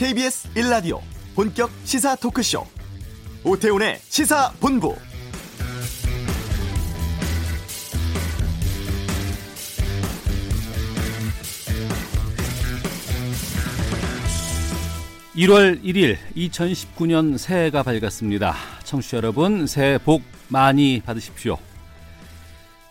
[0.00, 0.98] KBS 1라디오
[1.34, 2.66] 본격 시사 토크쇼.
[3.44, 4.96] 오태훈의 시사본부.
[15.36, 18.56] (1월 1일) (2019년) 새해가 밝았습니다.
[18.84, 21.58] 청취자 여러분 새해 복 많이 받으십시오.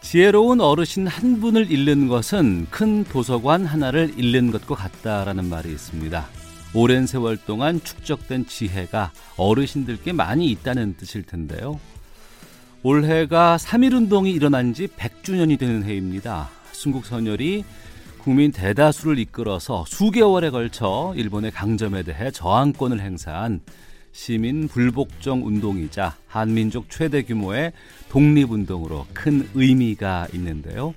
[0.01, 6.39] 지혜로운 어르신 한 분을 잃는 것은 큰 도서관 하나를 잃는 것과 같다라는 말이 있습니다.
[6.73, 11.79] 오랜 세월 동안 축적된 지혜가 어르신들께 많이 있다는 뜻일 텐데요.
[12.83, 16.50] 올해가 3.1 운동이 일어난 지 100주년이 되는 해입니다.
[16.71, 17.65] 순국선열이
[18.19, 23.61] 국민 대다수를 이끌어서 수개월에 걸쳐 일본의 강점에 대해 저항권을 행사한
[24.11, 27.73] 시민 불복종 운동이자 한민족 최대 규모의
[28.09, 30.93] 독립운동으로 큰 의미가 있는데요.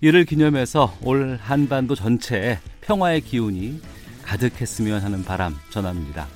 [0.00, 3.80] 이를 기념해서 올 한반도 전체에 평화의 기운이
[4.22, 6.26] 가득했으면 하는 바람 전합니다.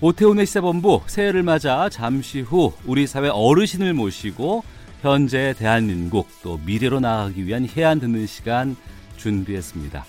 [0.00, 4.64] 오태훈의 시사본부 새해를 맞아 잠시 후 우리 사회 어르신을 모시고
[5.02, 8.76] 현재 대한민국 또 미래로 나아가기 위한 해안 듣는 시간
[9.16, 10.04] 준비했습니다.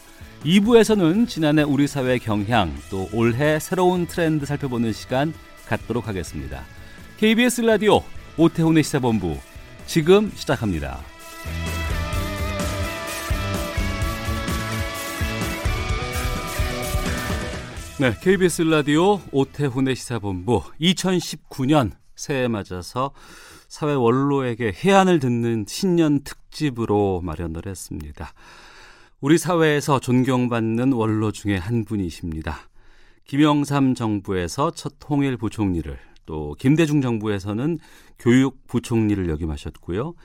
[0.45, 5.33] 2부에서는 지난해 우리 사회 경향 또 올해 새로운 트렌드 살펴보는 시간
[5.67, 6.63] 갖도록 하겠습니다.
[7.17, 8.01] KBS 라디오
[8.37, 9.37] 오태훈의 시사본부
[9.85, 10.99] 지금 시작합니다.
[18.01, 23.11] 네, KBS 라디오 오태훈의 시사본부 2019년 새해 맞아서
[23.67, 28.33] 사회 원로에게 해안을 듣는 신년 특집으로 마련을 했습니다.
[29.19, 32.57] 우리 사회에서 존경받는 원로 중에 한 분이십니다.
[33.25, 37.77] 김영삼 정부에서 첫 통일 부총리를 또 김대중 정부에서는
[38.17, 40.15] 교육 부총리를 역임하셨고요.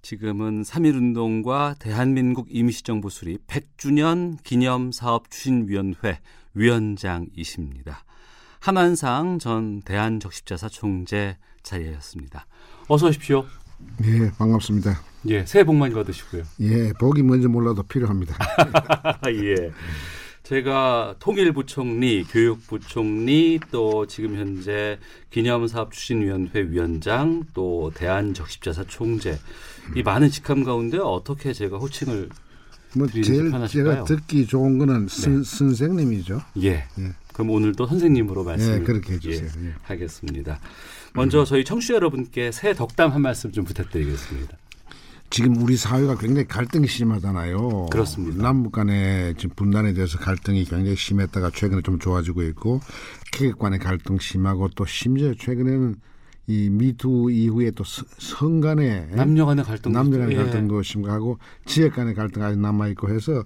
[0.00, 6.18] 지금은 3.1운동과 대한민국 임시정부 수립 100주년 기념사업 추진위원회
[6.54, 8.04] 위원장이십니다.
[8.60, 12.46] 한한상 전 대한적십자사 총재 자리였습니다.
[12.88, 13.44] 어서 오십시오.
[14.04, 15.00] 예, 반갑습니다.
[15.28, 16.44] 예, 새해 복 많이 받으시고요.
[16.60, 18.36] 예, 복이 뭔지 몰라도 필요합니다.
[19.34, 19.72] 예.
[20.42, 24.98] 제가 통일부총리, 교육부총리, 또 지금 현재
[25.30, 29.38] 기념사업추진위원회 위원장, 또 대한적십자사 총재
[29.94, 32.28] 이 많은 직함 가운데 어떻게 제가 호칭을
[32.94, 33.94] 뭐 제일 편하실까요?
[33.94, 35.44] 제가 듣기 좋은 거는 선, 네.
[35.44, 36.42] 선생님이죠.
[36.62, 36.84] 예.
[36.98, 37.12] 예.
[37.32, 39.48] 그럼 오늘도 선생님으로 말씀 예, 그렇게 해주세요.
[39.62, 39.74] 예, 예.
[39.82, 40.60] 하겠습니다.
[41.14, 44.56] 먼저 저희 청취자 여러분께 새 덕담 한 말씀 좀 부탁드리겠습니다.
[45.30, 47.86] 지금 우리 사회가 굉장히 갈등이 심하잖아요.
[47.90, 48.42] 그렇습니다.
[48.42, 52.80] 남북 간의 지금 분단에 대해서 갈등이 굉장히 심했다가 최근에 좀 좋아지고 있고
[53.32, 55.96] 계획 간의 갈등 심하고 또 심지어 최근에는
[56.48, 60.42] 이 미투 이후에 또 성 간의 남녀 간의 갈등 남녀 간의 예.
[60.42, 63.44] 갈등도 심하고 지역 간의 갈등 아직 남아 있고 해서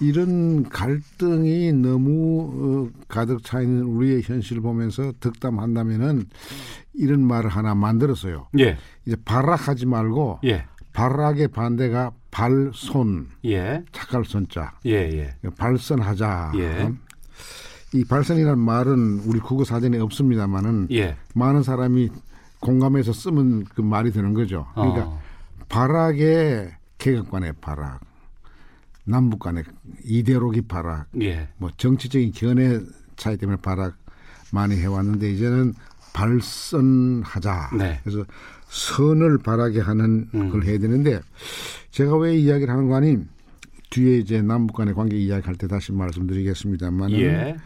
[0.00, 6.26] 이런 갈등이 너무 어, 가득 차 있는 우리의 현실을 보면서 득담한다면은
[6.94, 8.48] 이런 말을 하나 만들었어요.
[8.58, 8.76] 예.
[9.06, 10.66] 이제 발악하지 말고 예.
[10.92, 13.28] 발악의 반대가 발손.
[13.46, 13.82] 예.
[13.92, 14.72] 착할 손자.
[14.86, 15.50] 예, 예.
[15.56, 16.52] 발선하자.
[16.56, 16.92] 예.
[17.94, 21.16] 이 발선이라는 말은 우리 국어 사전에 없습니다만은 예.
[21.34, 22.10] 많은 사람이
[22.64, 24.66] 공감해서 쓰면 그 말이 되는 거죠.
[24.74, 25.20] 그러니까 어.
[25.68, 28.00] 발악의 개혁관의 발악,
[29.04, 29.64] 남북 간의
[30.04, 31.48] 이데올로기 발악, 예.
[31.58, 32.80] 뭐 정치적인 견해
[33.16, 33.96] 차이 때문에 발악
[34.50, 35.74] 많이 해왔는데 이제는
[36.14, 37.70] 발선하자.
[37.76, 38.00] 네.
[38.02, 38.24] 그래서
[38.68, 40.50] 선을 바라게 하는 음.
[40.50, 41.20] 걸 해야 되는데
[41.90, 43.18] 제가 왜 이야기를 하는 거 아니
[43.90, 47.56] 뒤에 이제 남북 간의 관계 이야기할 때 다시 말씀드리겠습니다만 예.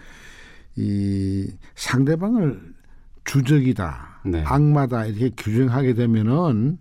[0.77, 2.75] 이 상대방을
[3.25, 4.43] 주적이다, 네.
[4.45, 6.79] 악마다 이렇게 규정하게 되면은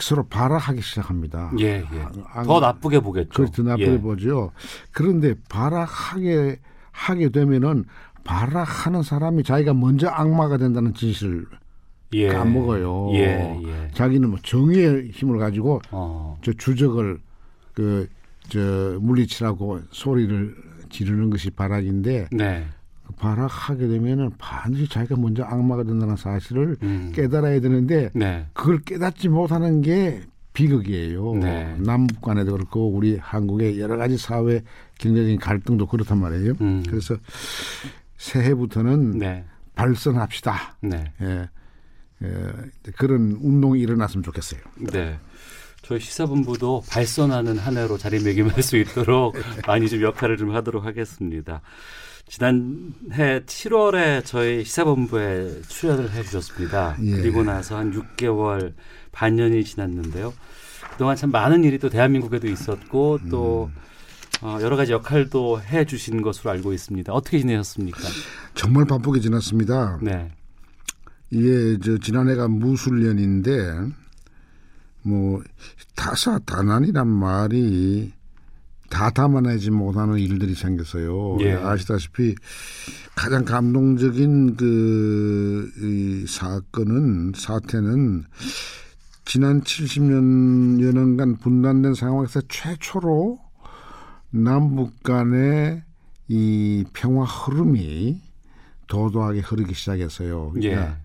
[0.00, 1.52] 서로 발악하기 시작합니다.
[1.58, 2.06] 예, 예.
[2.32, 3.30] 아, 더 나쁘게 보겠죠.
[3.30, 3.62] 그렇죠.
[3.62, 4.00] 나쁘게 예.
[4.00, 4.52] 보죠.
[4.92, 6.60] 그런데 발악하게
[6.92, 7.84] 하게 되면은
[8.24, 11.46] 발악하는 사람이 자기가 먼저 악마가 된다는 진실을
[12.12, 12.28] 예.
[12.28, 13.10] 까먹어요.
[13.14, 13.90] 예, 예.
[13.94, 16.38] 자기는 뭐 정의의 힘을 가지고 어.
[16.42, 17.20] 저 주적을
[17.74, 18.08] 그
[18.48, 20.56] 저 물리치라고 소리를
[20.90, 22.66] 지르는 것이 발악인데 네.
[23.08, 27.10] 그 발악하게 되면은 반드시 자기가 먼저 악마가 된다는 사실을 음.
[27.14, 28.46] 깨달아야 되는데 네.
[28.52, 30.20] 그걸 깨닫지 못하는 게
[30.52, 31.34] 비극이에요.
[31.36, 31.76] 네.
[31.78, 34.62] 남북 간에도 그렇고 우리 한국의 여러 가지 사회
[34.98, 36.54] 경제적인 갈등도 그렇단 말이에요.
[36.60, 36.82] 음.
[36.86, 37.16] 그래서
[38.18, 39.44] 새해부터는 네.
[39.74, 40.76] 발선합시다.
[40.82, 41.12] 네.
[41.22, 41.48] 예.
[42.20, 42.28] 예,
[42.96, 44.60] 그런 운동이 일어났으면 좋겠어요.
[44.92, 45.16] 네.
[45.82, 49.36] 저희 시사본부도 발선하는 한 해로 자리매김할 수 있도록
[49.68, 51.62] 많이 좀 역할을 좀 하도록 하겠습니다.
[52.28, 56.96] 지난해 7월에 저희 시사본부에 출연을 해주셨습니다.
[57.02, 57.10] 예.
[57.12, 58.74] 그리고 나서 한 6개월
[59.12, 60.32] 반년이 지났는데요.
[60.92, 64.46] 그동안 참 많은 일이 또 대한민국에도 있었고 또 음.
[64.46, 67.12] 어, 여러 가지 역할도 해 주신 것으로 알고 있습니다.
[67.12, 68.00] 어떻게 지내셨습니까?
[68.54, 69.98] 정말 바쁘게 지났습니다.
[70.02, 70.30] 네.
[71.30, 73.50] 이게 저 지난해가 무술년인데
[75.02, 75.42] 뭐
[75.96, 78.12] 다사다난이란 말이
[78.88, 81.38] 다 담아내지 못하는 일들이 생겼어요.
[81.40, 81.52] 예.
[81.54, 82.34] 아시다시피
[83.14, 88.24] 가장 감동적인 그 이 사건은 사태는
[89.24, 93.38] 지난 70년 여 년간 분단된 상황에서 최초로
[94.30, 95.82] 남북 간의
[96.28, 98.20] 이 평화 흐름이
[98.86, 100.52] 도도하게 흐르기 시작했어요.
[100.52, 100.96] 그러니까 예.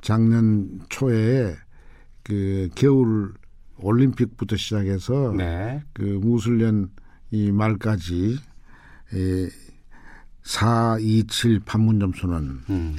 [0.00, 1.54] 작년 초에
[2.22, 3.34] 그 겨울
[3.78, 5.82] 올림픽부터 시작해서 네.
[5.92, 6.90] 그 무술년
[7.30, 8.38] 이 말까지
[9.14, 9.48] 에,
[10.42, 12.96] 427 판문점 선언, 음.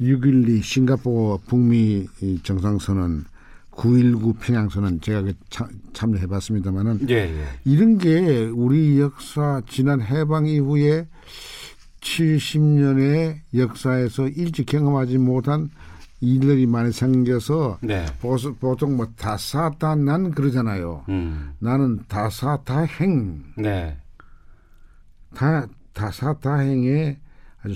[0.00, 3.24] 612 싱가포르 북미 이 정상선언,
[3.70, 7.44] 919 평양선언 제가 그 참, 참여해봤습니다만은 예, 예.
[7.64, 11.06] 이런 게 우리 역사 지난 해방 이후에
[12.00, 15.70] 70년의 역사에서 일찍 경험하지 못한
[16.24, 18.06] 일들이 많이 생겨서 네.
[18.60, 21.04] 보통 뭐 다사다난 그러잖아요.
[21.08, 21.54] 음.
[21.58, 23.96] 나는 다사다행 네.
[25.34, 27.18] 다 다사다행에
[27.62, 27.74] 아주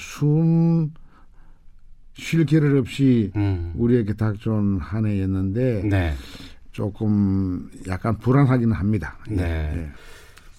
[2.14, 3.72] 숨쉴 겨를 없이 음.
[3.76, 6.14] 우리에게 닥쳐온 한 해였는데 네.
[6.72, 9.18] 조금 약간 불안하기는 합니다.
[9.30, 9.74] 예, 네.
[9.76, 9.90] 예.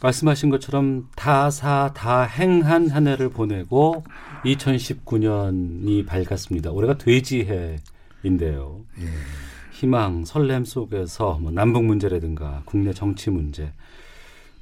[0.01, 4.03] 말씀하신 것처럼 다사 다행한 한 해를 보내고
[4.45, 6.71] 2019년이 밝았습니다.
[6.71, 8.81] 올해가 돼지해인데요.
[9.71, 13.73] 희망, 설렘 속에서 뭐 남북 문제라든가 국내 정치 문제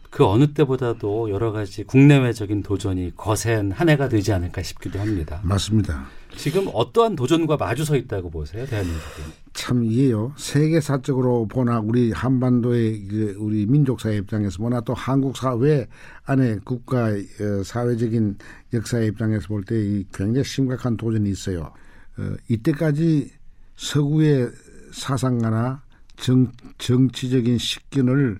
[0.10, 5.42] 그 어느 때보다도 여러 가지 국내외적인 도전이 거센 한 해가 되지 않을까 싶기도 합니다.
[5.44, 6.08] 맞습니다.
[6.36, 9.22] 지금 어떠한 도전과 마주서 있다고 보세요, 대한민국이?
[9.54, 15.88] 참 이게요 세계사적으로 보나 우리 한반도의 그 우리 민족사회 입장에서 보나 또 한국 사회
[16.26, 18.38] 안에 국가 어, 사회적인
[18.74, 21.74] 역사의 입장에서 볼때이 굉장히 심각한 도전이 있어요.
[22.18, 23.32] 어, 이때까지
[23.76, 24.50] 서구의
[24.92, 25.82] 사상가나
[26.18, 28.40] 정, 정치적인 식견을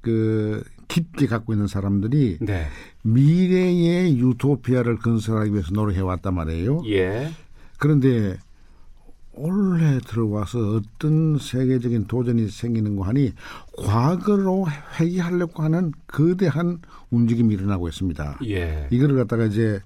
[0.00, 2.66] 그 깊게 갖고 있는 사람들이 네.
[3.02, 6.82] 미래의 유토피아를 건설하기 위해서 노력해 왔단 말이에요.
[6.86, 7.30] 예.
[7.78, 8.36] 그런데
[9.32, 13.32] 올해 들어와서 어떤 세계적인 도전이 생기는 거 하니
[13.76, 14.66] 과거로
[14.98, 16.80] 회귀하려고 하는 거대한
[17.10, 18.40] 움직임이 일어나고 있습니다.
[18.46, 18.88] 예.
[18.90, 19.80] 이거를 갖다가 이제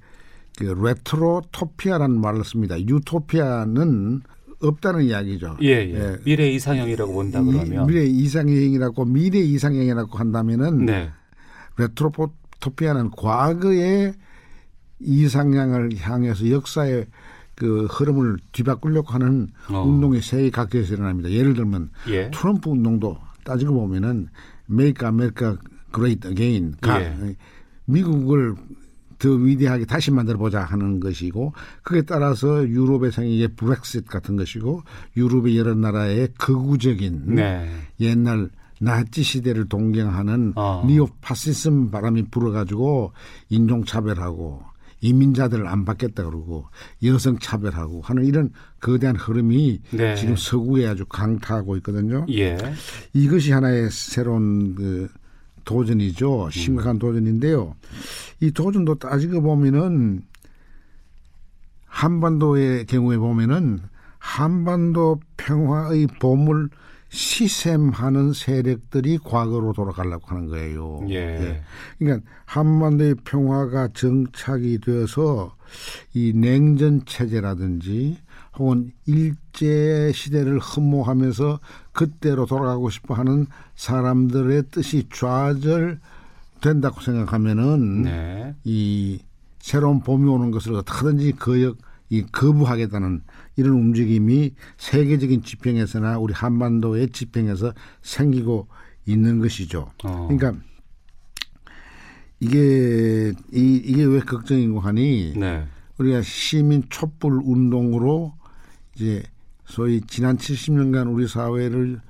[0.57, 2.81] 그 retrotopia라는 말을 씁니다.
[2.81, 4.23] 유토피아는
[4.63, 5.57] 없다는 이야기죠.
[5.63, 6.17] 예, 예.
[6.25, 7.87] 미래 이상향이라고 본다 이- 그러면.
[7.87, 11.11] 미래 이상향이라고 미래 이상향이라고 한다면은 네.
[11.79, 14.15] retrotopia는 과거의
[15.01, 17.07] 이상향을 향해서 역사의
[17.55, 19.83] 그 흐름을 뒤바꾸려고 하는 어.
[19.83, 21.31] 운동이 세계 각지에서 일어납니다.
[21.31, 22.31] 예를 들면 예.
[22.33, 24.29] 트럼프 운동도 따지고 보면은
[24.71, 25.57] Make America
[25.95, 27.37] Great Again, 가- 예.
[27.85, 28.55] 미국을
[29.23, 31.53] 더 위대하게 다시 만들어 보자 하는 것이고
[31.85, 34.83] 그에 따라서 유럽의 생기게 브렉시트 같은 것이고
[35.17, 37.71] 유럽의 여러 나라의 극우적인 네.
[38.01, 40.83] 옛날 나치 시대를 동경하는 어.
[40.85, 43.13] 니오 파시즘 바람이 불어가지고
[43.49, 44.65] 인종 차별하고
[45.03, 46.67] 이민자들을 안 받겠다 그러고
[47.05, 50.17] 여성 차별하고 하는 이런 거대한 흐름이 네.
[50.17, 52.27] 지금 서구에 아주 강타하고 있거든요.
[52.31, 52.57] 예.
[53.13, 55.09] 이것이 하나의 새로운 그
[55.65, 56.51] 도전이죠.
[56.51, 57.75] 심각한 도전인데요.
[58.41, 60.23] 이 도전도 따지고 보면은
[61.87, 63.81] 한반도의 경우에 보면은
[64.19, 66.71] 한반도 평화의 보물
[67.11, 71.01] 시샘하는 세력들이 과거로 돌아가려고 하는 거예요.
[71.11, 71.63] 예.
[71.99, 75.55] 그러니까 한반도의 평화가 정착이 되어서
[76.15, 78.17] 이 냉전 체제라든지
[78.59, 81.61] 혹은 일제 시대를 흠모하면서
[81.93, 88.55] 그때로 돌아가고 싶어 하는 사람들의 뜻이 좌절된다고 생각하면은 네.
[88.65, 89.21] 이
[89.59, 91.79] 새로운 봄이 오는 것을 어떻게든지 거역
[92.11, 93.23] 이 거부하겠다는
[93.57, 98.69] 이런 움직임이 세계적인 지평에서나 우리 한반도의 지평에서 생기고
[99.07, 99.91] 있는 것이죠.
[100.05, 100.29] 어.
[100.29, 100.61] 그러니까
[102.39, 105.65] 이게 이, 이게 왜 걱정이고 하니 네.
[105.97, 108.35] 우리가 시민 촛불 운동으로
[108.95, 109.23] 이제
[109.65, 112.01] 소위 지난 70년간 우리 사회를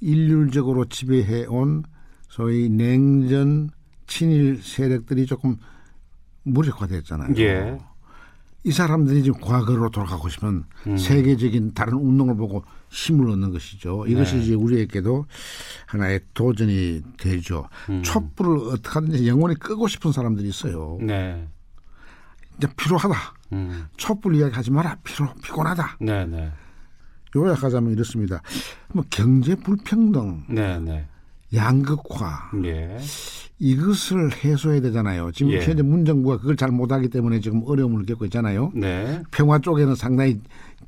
[0.00, 1.84] 일률적으로 지배해 온
[2.28, 3.70] 소위 냉전
[4.06, 5.56] 친일 세력들이 조금
[6.44, 7.34] 무력화됐잖아요.
[7.38, 7.78] 예.
[8.62, 10.96] 이 사람들이 지금 과거로 돌아가고 싶은 음.
[10.96, 14.04] 세계적인 다른 운동을 보고 힘을 얻는 것이죠.
[14.06, 14.42] 이것이 네.
[14.42, 15.24] 이제 우리에게도
[15.86, 17.68] 하나의 도전이 되죠.
[17.88, 18.02] 음.
[18.02, 20.98] 촛불을 어떻게 하든지 영원히 끄고 싶은 사람들이 있어요.
[21.00, 21.48] 네.
[22.58, 23.39] 이제 피로하다.
[23.52, 23.86] 음.
[23.96, 24.96] 촛불 이야기 하지 마라.
[25.04, 25.98] 피로 피곤하다.
[26.00, 26.50] 네, 네.
[27.36, 28.42] 요약하자면 이렇습니다.
[28.92, 31.06] 뭐 경제 불평등, 네, 네.
[31.54, 32.98] 양극화 예.
[33.58, 35.30] 이것을 해소해야 되잖아요.
[35.32, 35.60] 지금 예.
[35.64, 38.72] 현재 문정부가 그걸 잘 못하기 때문에 지금 어려움을 겪고 있잖아요.
[38.74, 39.22] 네.
[39.30, 40.40] 평화 쪽에는 상당히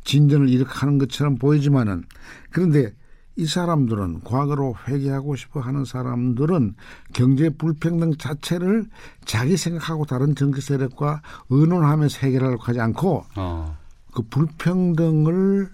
[0.05, 2.05] 진전을 일으키는 것처럼 보이지만은
[2.51, 2.93] 그런데
[3.37, 6.75] 이 사람들은 과거로 회귀하고 싶어 하는 사람들은
[7.15, 8.87] 경제 불평등 자체를
[9.25, 13.77] 자기 생각하고 다른 정치 세력과 의논하면서 해결하려고 하지 않고 어.
[14.13, 15.71] 그 불평등을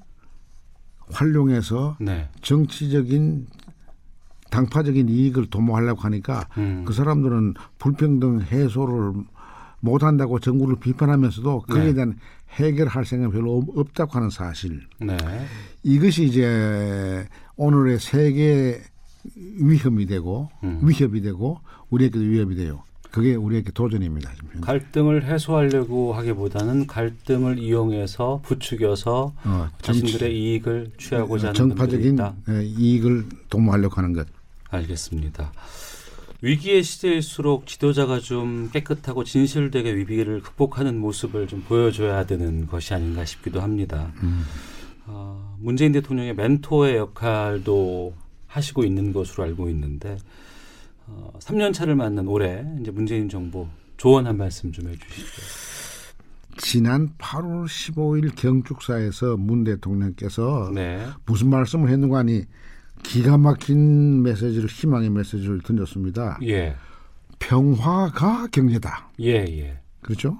[1.10, 2.28] 활용해서 네.
[2.42, 3.46] 정치적인
[4.50, 6.84] 당파적인 이익을 도모하려고 하니까 음.
[6.86, 9.14] 그 사람들은 불평등 해소를
[9.80, 11.94] 못한다고 정부를 비판하면서도 거기에 네.
[11.94, 12.18] 대한
[12.52, 14.80] 해결할 생각 이 별로 없- 없다고 하는 사실.
[15.00, 15.16] 네.
[15.82, 17.26] 이것이 이제
[17.56, 18.80] 오늘의 세계
[19.36, 20.80] 위험이 되고 음.
[20.82, 22.82] 위협이 되고 우리에게도 위협이 돼요.
[23.10, 24.30] 그게 우리에게 도전입니다.
[24.34, 24.60] 지금.
[24.60, 32.18] 갈등을 해소하려고 하기보다는 갈등을 이용해서 부추겨서 어, 자신들의 이익을 취하고자 하는 정파적인.
[32.50, 34.26] 예, 이익을 도모하려고 하는 것.
[34.70, 35.52] 알겠습니다.
[36.40, 43.60] 위기의 시대일수록 지도자가 좀 깨끗하고 진실되게 위기를 극복하는 모습을 좀 보여줘야 되는 것이 아닌가 싶기도
[43.60, 44.12] 합니다.
[45.06, 48.14] 어, 문재인 대통령의 멘토의 역할도
[48.46, 50.16] 하시고 있는 것으로 알고 있는데
[51.06, 53.66] 어, 3년 차를 맞는 올해 이제 문재인 정부
[53.96, 55.42] 조언 한 말씀 좀 해주시죠.
[56.58, 62.44] 지난 8월 15일 경축사에서 문 대통령께서 네, 무슨 말씀을 했는가 하니
[63.02, 66.38] 기가 막힌 메시지를 희망의 메시지를 던졌습니다.
[66.42, 66.76] 예,
[67.38, 69.10] 평화가 경제다.
[69.20, 70.38] 예, 예, 그렇죠?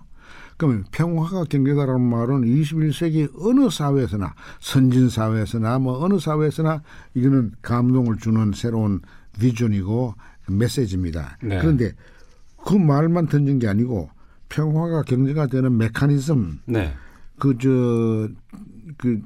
[0.59, 6.83] 그러면 평화가 경제다라는 말은 21세기 어느 사회에서나 선진 사회에서나 뭐 어느 사회에서나
[7.15, 9.00] 이거는 감동을 주는 새로운
[9.38, 10.15] 비전이고
[10.49, 11.38] 메시지입니다.
[11.43, 11.59] 네.
[11.61, 11.93] 그런데
[12.65, 14.11] 그 말만 던진 게 아니고
[14.49, 16.93] 평화가 경제가 되는 메커니즘 네,
[17.38, 18.33] 그저그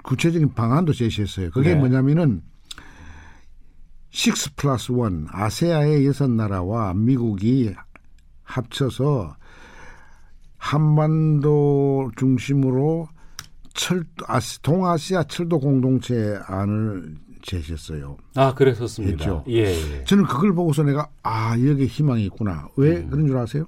[0.02, 1.50] 구체적인 방안도 제시했어요.
[1.50, 1.76] 그게 네.
[1.76, 2.42] 뭐냐면은
[4.12, 7.74] 6 플러스 1 아세아의 여섯 나라와 미국이
[8.44, 9.36] 합쳐서
[10.58, 13.08] 한반도 중심으로
[13.74, 18.16] 철도 아시, 동아시아 철도 공동체 안을 제시했어요.
[18.36, 19.16] 아 그랬었습니다.
[19.16, 19.44] 했죠.
[19.48, 20.04] 예, 예.
[20.04, 22.68] 저는 그걸 보고서 내가 아 여기 희망이 있구나.
[22.76, 23.10] 왜 음.
[23.10, 23.66] 그런 줄 아세요?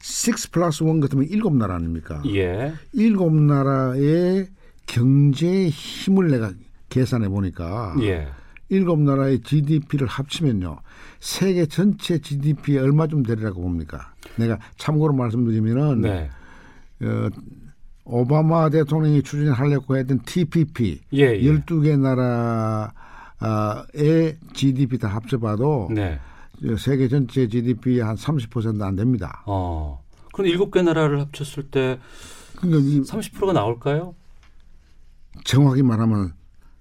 [0.00, 2.22] 6 플러스 1 같으면 일곱 나라 아닙니까?
[2.26, 4.48] 예, 일곱 나라의
[4.86, 6.52] 경제 힘을 내가
[6.88, 8.28] 계산해 보니까 예,
[8.72, 10.78] 일곱 나라의 GDP를 합치면요
[11.20, 14.14] 세계 전체 GDP에 얼마쯤 되리라고 봅니까?
[14.36, 16.30] 내가 참고로 말씀드리면은 네,
[17.02, 17.28] 어,
[18.04, 21.42] 오바마 대통령이 추진하려고 했던 TPP 예, 예.
[21.42, 21.98] 12개
[23.42, 26.18] 나라의 GDP 다 합쳐봐도 네.
[26.78, 29.42] 세계 전체 GDP 한 30%안 됩니다.
[29.46, 30.02] 어.
[30.32, 31.98] 그럼 일곱 개 나라를 합쳤을 때
[32.56, 34.14] 그러니까 이 30%가 나올까요?
[35.44, 36.32] 정확히 말하면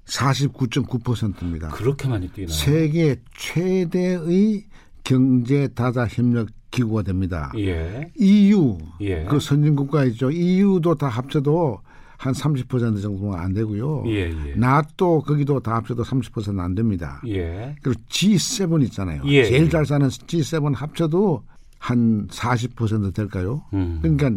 [0.06, 1.70] 49.9%입니다.
[1.70, 2.54] 그렇게 많이 뛰나요?
[2.54, 4.66] 세계 최대의
[5.04, 7.52] 경제 다자 협력 기구가 됩니다.
[7.58, 9.26] 예, EU 예.
[9.26, 10.32] 그 선진 국가 있죠.
[10.32, 11.80] EU도 다 합쳐도
[12.18, 14.04] 한 30% 정도가 안 되고요.
[14.08, 14.56] 예, 예.
[14.56, 17.22] 나또 거기도 다 합쳐도 30%안 됩니다.
[17.28, 19.24] 예, 그리고 G7 있잖아요.
[19.26, 19.70] 예, 제일 예.
[19.70, 21.44] 잘 사는 G7 합쳐도
[21.80, 23.64] 한 40% 될까요?
[23.74, 24.00] 음.
[24.02, 24.32] 그러니까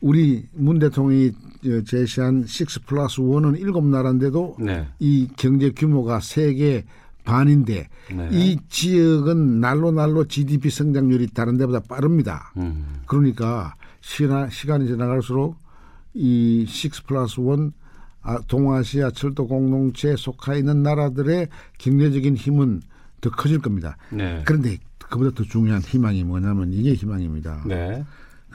[0.00, 1.32] 우리 문 대통령이
[1.86, 6.84] 제시한 6 플러스 1은 일곱 나라인데도 네, 이 경제 규모가 세계
[7.24, 8.28] 반인데 네.
[8.32, 12.52] 이 지역은 날로 날로 GDP 성장률이 다른 데보다 빠릅니다.
[12.56, 13.02] 음.
[13.06, 15.56] 그러니까 시나, 시간이 지나갈수록
[16.16, 17.72] 이6 플러스 1
[18.22, 22.82] 아, 동아시아 철도 공동체에 속해 있는 나라들의 경제적인 힘은
[23.20, 23.96] 더 커질 겁니다.
[24.10, 27.64] 네, 그런데 그보다 더 중요한 희망이 뭐냐면 이게 희망입니다.
[27.66, 28.04] 네, 그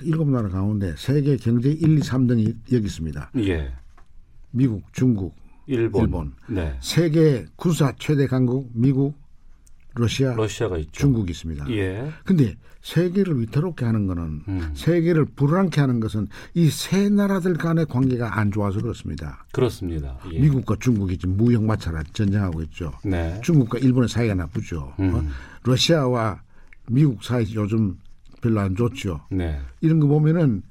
[0.04, 3.32] 일곱 나라 가운데 세계 경제 1, 2, 3등이 여기 있습니다.
[3.38, 3.72] 예.
[4.52, 5.36] 미국, 중국,
[5.68, 6.34] 일본, 일본.
[6.48, 9.16] 네, 세계 군사 최대 강국 미국,
[9.96, 10.92] 러시아, 러시아가 있죠.
[10.92, 11.70] 중국이 있습니다.
[11.72, 14.72] 예, 근데 세계를 위태롭게 하는 거는 음.
[14.76, 19.46] 세계를 불안케 하는 것은 이 세 나라들 간의 관계가 안 좋아서 그렇습니다.
[19.52, 20.20] 그렇습니다.
[20.32, 20.40] 예.
[20.40, 22.92] 미국과 중국이 지금 무역 마찰 전쟁하고 있죠.
[23.04, 24.94] 네, 중국과 일본의 사이가 나쁘죠.
[25.00, 25.16] 음.
[25.16, 25.24] 어?
[25.64, 26.42] 러시아와
[26.88, 27.98] 미국 사이 요즘
[28.46, 29.22] 별로 안 좋죠.
[29.32, 30.62] 네, 이런 거 보면은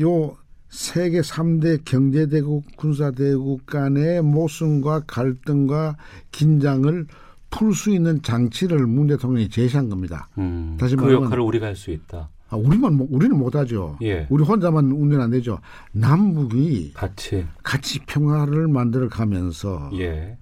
[0.00, 0.36] 요
[0.68, 5.96] 세계 3대 경제대국, 군사대국 간의 모순과 갈등과
[6.30, 7.06] 긴장을
[7.50, 10.28] 풀 수 있는 장치를 문 대통령이 제시한 겁니다.
[10.38, 10.76] 음.
[10.78, 12.28] 다시 그 말하면- 역할을 우리가 할 수 있다.
[12.48, 13.96] 아, 우리만 못- 우리는 못하죠.
[14.02, 14.26] 예.
[14.30, 15.58] 우리 혼자만 운전 안 되죠.
[15.92, 20.36] 남북이 같이, 같이 평화를 만들어 가면서 예,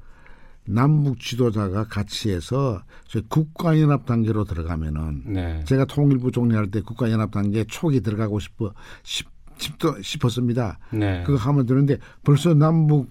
[0.68, 2.82] 남북 지도자가 같이 해서
[3.28, 9.74] 국가연합 단계로 들어가면은 네, 제가 통일부 총리할 때 국가연합 단계 초기 들어가고 싶어 싶, 싶,
[10.02, 10.78] 싶었습니다.
[10.92, 13.10] 네, 그거 하면 되는데 벌써 남북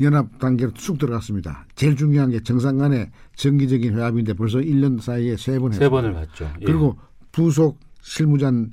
[0.00, 1.66] 연합 단계로 쑥 들어갔습니다.
[1.76, 5.86] 제일 중요한 게 정상 간의 정기적인 회합인데 벌써 1년 사이에 세 번 했어요.
[5.86, 6.50] 세 번을 봤죠.
[6.60, 6.64] 예.
[6.64, 6.98] 그리고
[7.30, 8.72] 부속 실무전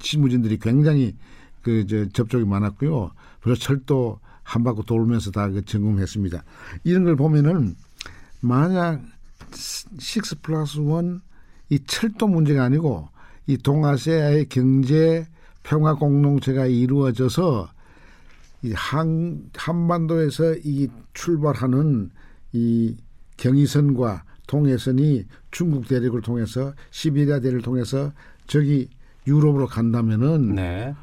[0.00, 1.14] 실무진들이 굉장히
[1.62, 3.10] 그저 접촉이 많았고요.
[3.40, 6.44] 그래서 철도 한 바퀴 돌면서 다 그 점검했습니다.
[6.84, 7.74] 이런 걸 보면은
[8.40, 9.02] 만약
[9.50, 11.20] 6 플러스 1
[11.68, 13.08] 이 철도 문제가 아니고
[13.48, 15.26] 이 동아시아의 경제
[15.64, 17.68] 평화 공동체가 이루어져서
[18.62, 22.10] 이 한, 한반도에서 이 출발하는
[22.52, 22.96] 이
[23.36, 28.12] 경의선과 통해선이 중국 대륙을 통해서 시베리아 대륙을 통해서
[28.46, 28.88] 저기
[29.26, 30.94] 유럽으로 간다면은 네.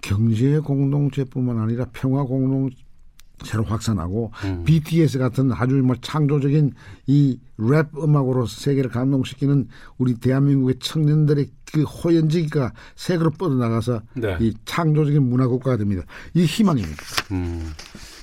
[0.00, 4.64] 경제 공동체뿐만 아니라 평화 공동체로 확산하고 음.
[4.64, 6.72] BTS 같은 아주 뭐 창조적인
[7.06, 14.36] 이 랩 음악으로 세계를 감동시키는 우리 대한민국의 청년들의 그 호연지기가 세계로 뻗어나가서 네.
[14.40, 16.02] 이 창조적인 문화 국가가 됩니다.
[16.34, 17.02] 이 희망입니다.
[17.32, 17.70] 음.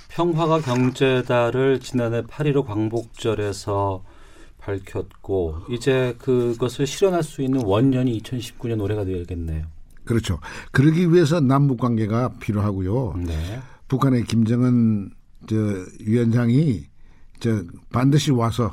[0.10, 4.04] 평화가 경제다를 지난해 8.15 광복절에서
[4.58, 9.66] 밝혔고 이제 그것을 실현할 수 있는 원년이 2019년 올해가 되겠네요.
[10.08, 10.40] 그렇죠.
[10.72, 13.16] 그러기 위해서 남북 관계가 필요하고요.
[13.26, 13.60] 네.
[13.88, 15.12] 북한의 김정은
[15.48, 15.56] 저
[16.06, 16.86] 위원장이
[17.40, 18.72] 저 반드시 와서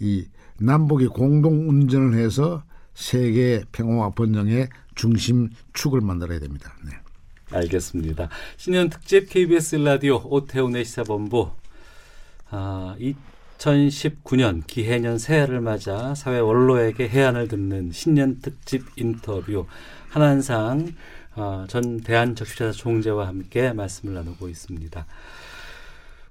[0.00, 0.26] 이
[0.58, 2.62] 남북이 공동 운전을 해서
[2.94, 6.74] 세계 평화와 번영의 중심 축을 만들어야 됩니다.
[6.84, 6.92] 네.
[7.50, 8.28] 알겠습니다.
[8.56, 11.50] 신년 특집 KBS 라디오 오태훈의 시사본부
[12.50, 12.96] 아,
[13.58, 19.66] 2019년 기해년 새해를 맞아 사회 원로에게 해안을 듣는 신년 특집 인터뷰
[20.16, 20.94] 한한상
[21.34, 25.04] 아, 전 대한적시자 총재와 함께 말씀을 나누고 있습니다.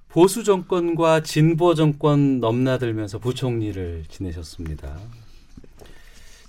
[0.08, 4.98] 보수 정권과 진보 정권 넘나들면서 부총리를 지내셨습니다.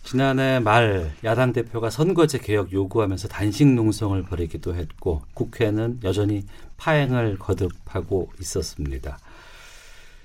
[0.04, 6.44] 지난해 말 야당 대표가 선거제 개혁 요구하면서 단식 농성을 벌이기도 했고 국회는 여전히
[6.78, 9.20] 파행을 거듭하고 있었습니다.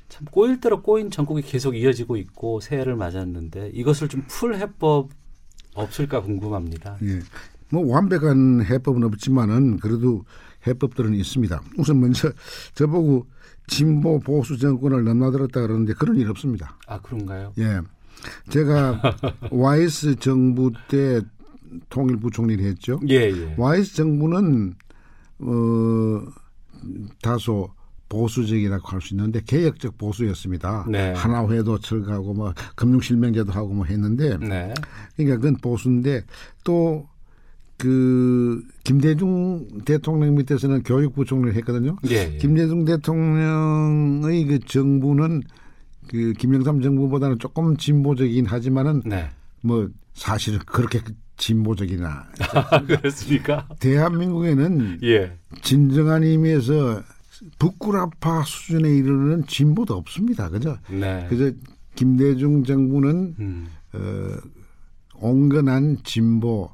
[0.08, 5.10] 참 꼬일 대로 꼬인 전국이 계속 이어지고 있고 새해를 맞았는데 이것을 좀 풀 해법
[5.74, 6.98] 없을까 궁금합니다.
[7.02, 7.20] 예.
[7.70, 10.24] 뭐 완벽한 해법은 없지만은 그래도
[10.66, 11.62] 해법들은 있습니다.
[11.78, 12.30] 우선 먼저
[12.74, 13.26] 저보고
[13.66, 16.76] 진보 보수 정권을 넘나들었다 그러는데 그런 일 없습니다.
[16.86, 17.52] 아 그런가요?
[17.58, 17.80] 예.
[18.50, 19.00] 제가
[19.50, 21.22] YS 정부 때
[21.88, 23.00] 통일부 총리를 했죠.
[23.08, 23.54] 예 예.
[23.56, 24.74] YS 정부는
[25.38, 26.22] 어
[27.22, 27.70] 다소
[28.12, 30.84] 보수적이라고 할 수 있는데 개혁적 보수였습니다.
[30.88, 31.12] 네.
[31.14, 34.74] 하나회도 철거하고 뭐 금융실명제도 하고 뭐 했는데 네.
[35.16, 36.22] 그러니까 그건 보수인데
[36.62, 37.12] 또
[37.82, 41.96] 그 김대중 대통령 밑에서는 교육부 총리를 했거든요.
[42.10, 42.36] 예, 예.
[42.38, 45.42] 김대중 대통령의 그 정부는
[46.08, 49.30] 그 김영삼 정부보다는 조금 진보적이긴 하지만은 네.
[49.62, 51.00] 뭐 사실은 그렇게
[51.38, 52.26] 진보적이나
[52.86, 53.66] 그렇습니까?
[53.80, 55.32] 대한민국에는 예.
[55.62, 57.02] 진정한 의미에서
[57.58, 60.48] 북구라파 수준에 이르는 진보도 없습니다.
[60.48, 60.76] 그죠?
[60.90, 61.26] 네.
[61.28, 61.54] 그래서
[61.94, 63.66] 김대중 정부는 음.
[63.92, 63.98] 어,
[65.20, 66.70] 온건한 진보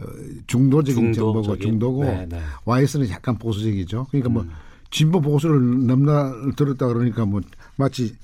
[0.00, 0.04] 어,
[0.46, 1.68] 중도적인 정보고 중도적인.
[1.72, 2.40] 중도고 네, 네.
[2.64, 4.06] YS는 약간 보수적이죠.
[4.10, 4.46] 그러니까 뭐
[4.90, 7.40] 진보 보수를 넘나 들었다 그러니까 뭐
[7.76, 8.14] 마치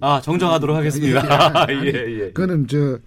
[0.00, 1.66] 아 정정하도록 하겠습니다.
[1.84, 2.32] 예 예.
[2.32, 2.98] 그거는 저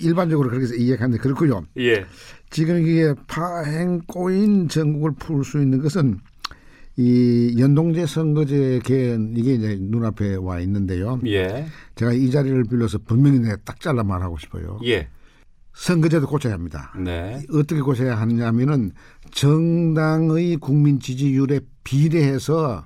[0.00, 1.64] 일반적으로 그렇게 이해하는데 그렇고요.
[1.78, 2.04] 예.
[2.50, 6.20] 지금 이게 파행 꼬인 전국을 풀 수 있는 것은
[6.98, 11.20] 이 연동제 선거제 개헌 이게 이제 눈앞에 와 있는데요.
[11.26, 11.66] 예.
[11.94, 14.80] 제가 이 자리를 빌려서 분명히 내가 딱 잘라 말하고 싶어요.
[14.84, 15.08] 예.
[15.74, 16.92] 선거제도 고쳐야 합니다.
[16.98, 17.40] 네.
[17.52, 18.90] 어떻게 고쳐야 하느냐면은
[19.30, 22.84] 정당의 국민 지지율에 비례해서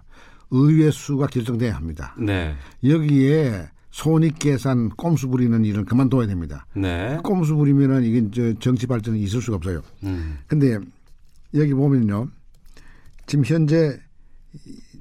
[0.51, 2.15] 의회 수가 결정돼야 합니다.
[2.19, 2.55] 네.
[2.85, 6.67] 여기에 손익 계산 꼼수 부리는 일은 그만둬야 됩니다.
[6.77, 7.19] 네.
[7.25, 9.81] 꼼수 부리면은 이게 저 정치 발전이 있을 수가 없어요.
[10.05, 10.37] 음.
[10.47, 10.79] 근데
[11.55, 12.29] 여기 보면요.
[13.27, 13.99] 지금 현재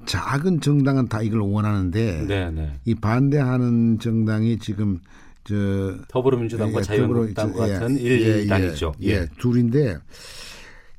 [0.06, 2.72] 작은 정당은 다 이걸 원하는데 네, 네.
[2.84, 4.98] 이 반대하는 정당이 지금
[5.44, 5.54] 저
[6.08, 8.94] 더불어민주당과 예, 자유한국당과 더불어- 같은 예, 예, 일당이죠.
[9.02, 9.96] 예, 예, 둘인데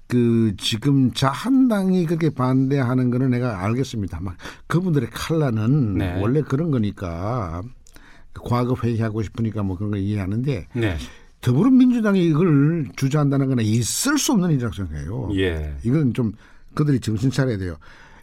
[0.08, 4.20] 그 지금 자한당이 그렇게 반대하는 거는 내가 알겠습니다.
[4.22, 4.36] 막
[4.68, 6.20] 그분들의 칼라는 네.
[6.22, 7.64] 원래 그런 거니까
[8.34, 10.98] 과거 회의하고 싶으니까 뭐 그런 거 이해하는데 네.
[11.42, 15.30] 더불어민주당이 이걸 주저한다는 거는 있을 수 없는 일이라고 생각해요.
[15.36, 15.76] 예.
[15.84, 16.32] 이건 좀
[16.74, 17.78] 그들이 정신 차려야 돼요.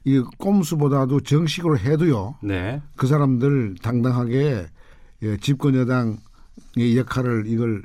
[0.04, 2.36] 이 꼼수보다도 정식으로 해도요.
[2.42, 2.80] 네.
[2.96, 4.66] 그 사람들 당당하게
[5.22, 7.82] 예, 집권 여당의 역할을 이걸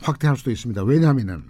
[0.00, 0.82] 확대할 수도 있습니다.
[0.84, 1.42] 왜냐하면은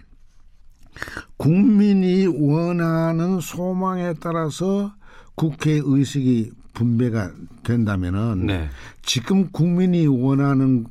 [1.36, 4.92] 국민이 원하는 소망에 따라서
[5.36, 8.68] 국회 의식이 분배가 된다면은 네.
[9.02, 10.86] 지금 국민이 원하는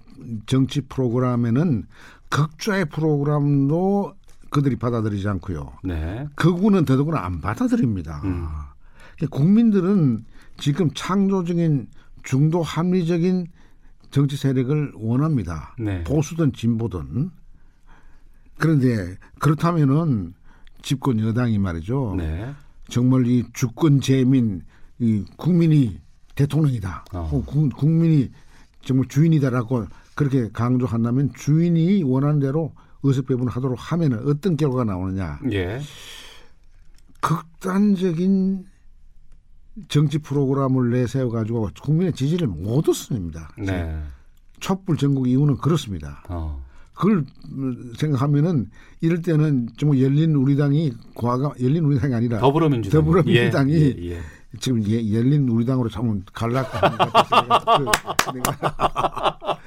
[0.46, 1.84] 정치 프로그램에는
[2.30, 4.14] 극좌의 프로그램도
[4.50, 5.74] 그들이 받아들이지 않고요.
[5.84, 6.28] 네.
[6.36, 8.22] 극우는 더더구나 안 받아들입니다.
[8.24, 8.48] 음.
[9.30, 10.26] 국민들은
[10.58, 11.88] 지금 창조적인
[12.24, 13.48] 중도 합리적인
[14.12, 15.76] 정치 세력을 원합니다.
[15.80, 16.04] 네.
[16.04, 17.32] 보수든 진보든.
[18.58, 20.34] 그런데 그렇다면은
[20.82, 22.16] 집권 여당이 말이죠.
[22.18, 22.54] 네.
[22.90, 24.62] 정말 이 주권 재민
[25.00, 26.00] 이 국민이
[26.36, 27.06] 대통령이다.
[27.14, 27.44] 어.
[27.46, 28.30] 국민이
[28.82, 29.86] 정말 주인이다라고
[30.16, 35.40] 그렇게 강조한다면 주인이 원하는 대로 의석 배분하도록 하면은 어떤 결과가 나오느냐.
[35.52, 35.80] 예.
[37.22, 38.66] 극단적인
[39.88, 43.50] 정치 프로그램을 내세워 가지고 국민의 지지를 못 얻습니다.
[43.58, 43.98] 네.
[44.60, 46.24] 촛불 전국 이후는 그렇습니다.
[46.30, 46.64] 어.
[46.94, 53.00] 그걸 음, 생각하면은 이럴 때는 정말 열린 우리당이 과가 열린 우리당이 아니라 더불어민주당.
[53.00, 54.20] 더불어민주당이 예, 예, 예.
[54.60, 57.46] 지금 예, 열린 우리 당으로 참 갈라고 하는 것 같아서
[57.78, 59.60] 그, 내가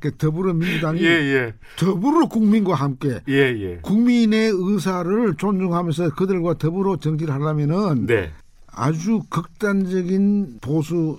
[0.00, 1.54] 그 더불어민주당이 예, 예.
[1.78, 3.78] 더불어 국민과 함께 예, 예.
[3.82, 8.30] 국민의 의사를 존중하면서 그들과 더불어 정치를 하려면은 네.
[8.66, 11.18] 아주 극단적인 보수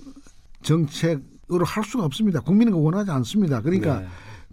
[0.64, 2.40] 정책으로 할 수가 없습니다.
[2.40, 3.62] 국민은 원하지 않습니다.
[3.62, 4.08] 그러니까 네.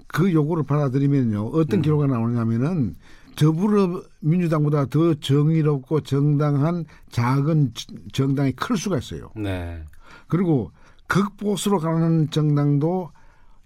[0.09, 2.97] 그 요구를 받아들이면요 어떤 결과가 나오냐면은
[3.39, 7.73] 더불어민주당보다 더 정의롭고 정당한 작은
[8.13, 9.31] 정당이 클 수가 있어요.
[9.37, 9.83] 네.
[10.27, 10.73] 그리고
[11.07, 13.13] 극보수로 가는 정당도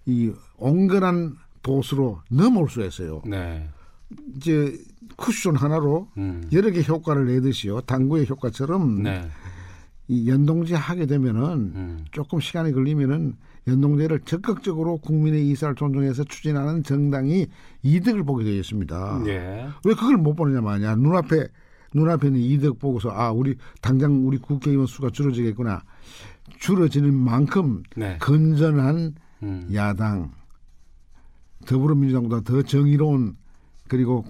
[0.05, 3.21] 이 온건한 보수로 넘어올 수가 있어요.
[3.25, 3.67] 네.
[4.35, 4.77] 이제
[5.17, 6.47] 쿠션 하나로 음.
[6.51, 7.81] 여러 개 효과를 내듯이요.
[7.81, 9.27] 당구의 효과처럼 네.
[10.07, 11.41] 이 연동제 하게 되면은
[11.75, 12.05] 음.
[12.11, 13.35] 조금 시간이 걸리면은
[13.67, 17.47] 연동제를 적극적으로 국민의 의사를 존중해서 추진하는 정당이
[17.81, 19.23] 이득을 보게 되어 있습니다.
[19.27, 19.67] 예.
[19.85, 20.95] 왜 그걸 못 보느냐 말이야.
[20.95, 21.47] 눈앞에
[21.93, 25.83] 눈앞에 있는 이득 보고서 아 우리 당장 우리 국회의원 수가 줄어지겠구나.
[26.59, 28.17] 줄어지는 만큼 네.
[28.19, 29.69] 건전한 음.
[29.73, 30.31] 야당
[31.65, 33.37] 더불어민주당보다 더 정의로운
[33.87, 34.25] 그리고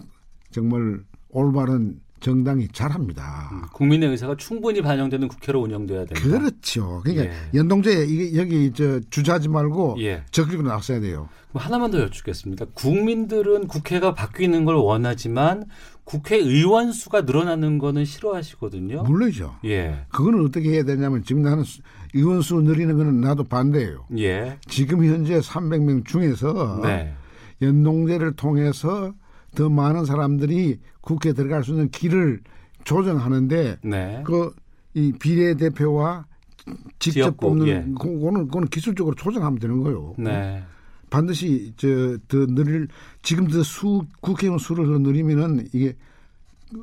[0.52, 3.68] 정말 올바른 정당이 잘합니다.
[3.74, 6.22] 국민의 의사가 충분히 반영되는 국회로 운영돼야 된다.
[6.22, 7.02] 그렇죠.
[7.04, 7.32] 그러니까 예.
[7.54, 10.24] 연동제 여기 저 주저하지 말고 예.
[10.32, 11.28] 적극적으로 나서야 돼요.
[11.50, 12.66] 그럼 하나만 더 여쭙겠습니다.
[12.74, 15.66] 국민들은 국회가 바뀌는 걸 원하지만
[16.06, 19.04] 국회의원 수가 늘어나는 거는 싫어하시거든요.
[19.04, 19.58] 물론이죠.
[19.66, 20.06] 예.
[20.10, 21.82] 그거는 어떻게 해야 되냐면 지금 나는 수-
[22.14, 24.06] 의원 수 늘리는 거는 나도 반대예요.
[24.18, 24.58] 예.
[24.70, 27.14] 지금 현재 300명 중에서 네.
[27.62, 29.14] 연동제를 통해서
[29.56, 32.42] 더 많은 사람들이 국회에 들어갈 수 있는 길을
[32.84, 34.24] 조정하는데 네.
[34.26, 36.26] 그이 비례대표와
[37.00, 37.86] 직접 지역구, 뽑는 예.
[38.00, 40.14] 그거는 그거는 기술적으로 조정하면 되는 거예요.
[40.18, 40.64] 네.
[41.10, 42.88] 반드시 저더 늘릴
[43.22, 45.96] 지금 더 수 국회의원 수를 더 늘리면은 이게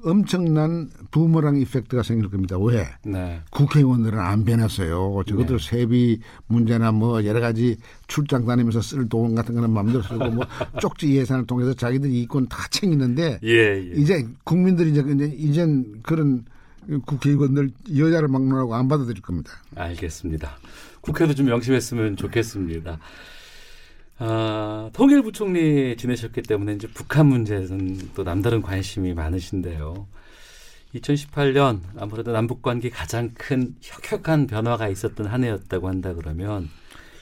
[0.05, 2.57] 엄청난 부머랑 이펙트가 생길 겁니다.
[2.59, 2.87] 왜?
[3.05, 3.41] 네.
[3.51, 5.23] 국회의원들은 안 변했어요.
[5.27, 5.69] 저것들 네.
[5.71, 7.77] 세비 문제나 뭐 여러 가지
[8.07, 10.47] 출장 다니면서 쓸 돈 같은 거는 마음대로 쓰고 뭐
[10.81, 13.93] 쪽지 예산을 통해서 자기들이 이권 다 챙기는데 예, 예.
[13.97, 16.45] 이제 국민들이 이제 이제 이젠 그런
[17.07, 19.53] 국회의원들 여자를 막론하고 안 받아들일 겁니다.
[19.75, 20.57] 알겠습니다.
[21.01, 22.99] 국회도 좀 명심했으면 좋겠습니다.
[24.23, 30.07] 아, 통일 부총리 지내셨기 때문에 이제 북한 문제는 또 남다른 관심이 많으신데요.
[30.95, 36.69] 2018년 아무래도 남북 관계 가장 큰 혁혁한 변화가 있었던 한 해였다고 한다 그러면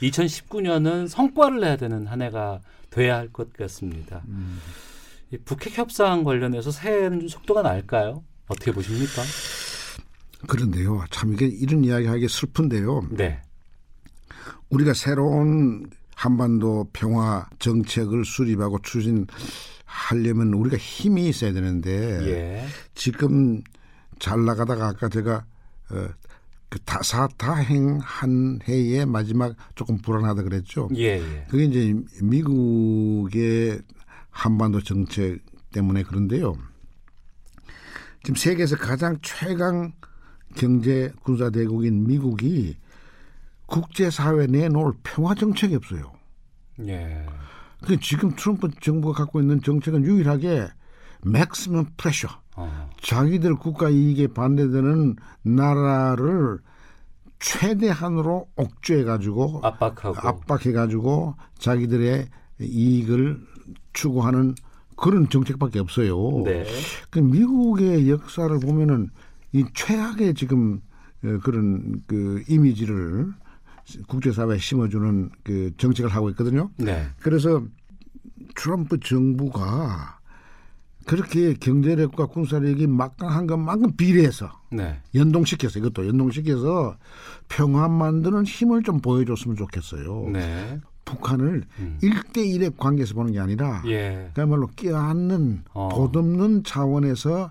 [0.02, 4.22] 2019년은 성과를 내야 되는 한 해가 돼야 할 것 같습니다.
[5.30, 8.24] 이 북핵 협상 관련해서 새해는 좀 속도가 날까요?
[8.48, 9.22] 어떻게 보십니까?
[10.48, 13.08] 그런데요, 참 이게 이런 이야기하기 슬픈데요.
[13.10, 13.40] 네.
[14.70, 21.92] 우리가 새로운 한반도 평화 정책을 수립하고 추진하려면 우리가 힘이 있어야 되는데
[22.26, 22.66] 예.
[22.92, 23.62] 지금
[24.18, 25.44] 잘 나가다가 아까 제가
[25.92, 26.08] 어,
[26.68, 30.88] 그 다사다행 한 해의 마지막 조금 불안하다 그랬죠.
[30.96, 31.46] 예, 예.
[31.48, 33.80] 그게 이제 미국의
[34.30, 35.38] 한반도 정책
[35.70, 36.58] 때문에 그런데요.
[38.24, 39.92] 지금 세계에서 가장 최강
[40.56, 42.76] 경제 군사 대국인 미국이
[43.68, 46.12] 국제 사회에 내놓을 평화 정책이 없어요.
[46.86, 47.24] 예.
[47.84, 50.68] 그 지금 트럼프 정부가 갖고 있는 정책은 유일하게
[51.22, 52.28] 맥시멈 프레셔.
[52.56, 52.90] 어.
[53.02, 56.58] 자기들 국가 이익에 반대되는 나라를
[57.38, 62.26] 최대한으로 억제해 가지고 압박하고 압박해 가지고 자기들의
[62.60, 63.38] 이익을
[63.92, 64.54] 추구하는
[64.96, 66.42] 그런 정책밖에 없어요.
[66.44, 66.64] 네.
[67.10, 69.10] 그 미국의 역사를 보면은
[69.52, 70.80] 이 최악의 지금
[71.22, 73.32] 어, 그런 그 이미지를
[74.06, 76.70] 국제사회에 심어주는 그 정책을 하고 있거든요.
[76.76, 77.06] 네.
[77.20, 77.62] 그래서
[78.54, 80.18] 트럼프 정부가
[81.06, 85.00] 그렇게 경제력과 군사력이 막강한 것만큼 비례해서 네.
[85.14, 86.96] 연동시켜서 이것도 연동시켜서
[87.48, 90.28] 평화 만드는 힘을 좀 보여줬으면 좋겠어요.
[90.30, 90.80] 네.
[91.06, 91.98] 북한을 음.
[92.02, 94.30] 일 1대1의 관계에서 보는 게 아니라 예.
[94.34, 95.88] 그야말로 껴안는 어.
[95.88, 97.50] 보듬는 차원에서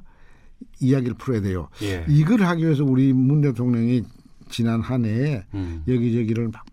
[0.80, 1.70] 이야기를 풀어야 돼요.
[1.82, 2.06] 예.
[2.08, 4.04] 이걸 하기 위해서 우리 문 대통령이
[4.50, 5.84] 지난 한 해에 음.
[5.88, 6.66] 여기저기를 막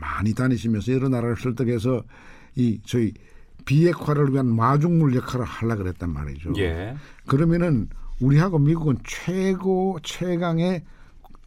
[0.00, 2.02] 많이 다니시면서 여러 나라를 설득해서
[2.54, 3.12] 이 저희
[3.64, 6.52] 비핵화를 위한 마중물 역할을 하려 그랬단 말이죠.
[6.58, 6.96] 예.
[7.26, 7.88] 그러면은
[8.20, 10.84] 우리하고 미국은 최고 최강의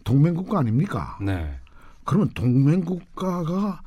[0.04, 1.17] 동맹국가 아닙니까?
[1.21, 1.58] 네.
[2.04, 3.82] 그러면 동맹국가가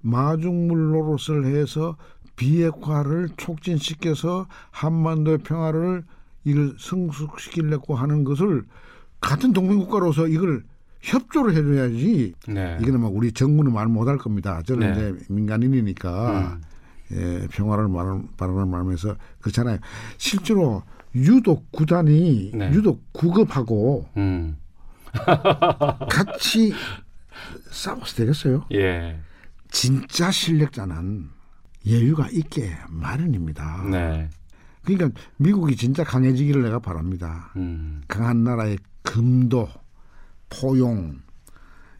[0.00, 1.96] 마중물 노릇을 해서
[2.36, 6.04] 비핵화를 촉진시켜서 한반도의 평화를
[6.44, 8.64] 이걸 성숙시키려고 하는 것을
[9.20, 10.64] 같은 동맹국가로서 이걸
[11.02, 12.32] 협조를 해줘야지.
[12.48, 12.78] 네.
[12.80, 14.62] 이거는 막 우리 정부는 말 못할 겁니다.
[14.64, 14.92] 저는 네.
[14.92, 16.62] 이제 민간인이니까 음.
[17.14, 19.78] 예, 평화를 말, 바라는 마음에서 그렇잖아요.
[20.16, 20.82] 실제로
[21.14, 22.70] 유독 구단이 네.
[22.72, 24.56] 유독 구급하고 음.
[26.08, 26.72] 같이
[27.70, 28.64] 싸워서 되겠어요?
[28.72, 29.18] 예.
[29.70, 31.28] 진짜 실력자는
[31.88, 33.84] 여유가 있게 마련입니다.
[33.90, 34.30] 네.
[34.84, 37.52] 그러니까 미국이 진짜 강해지기를 내가 바랍니다.
[37.56, 38.02] 음.
[38.08, 39.68] 강한 나라의 금도,
[40.52, 41.20] 포용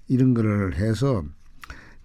[0.08, 1.22] 이런 거를 해서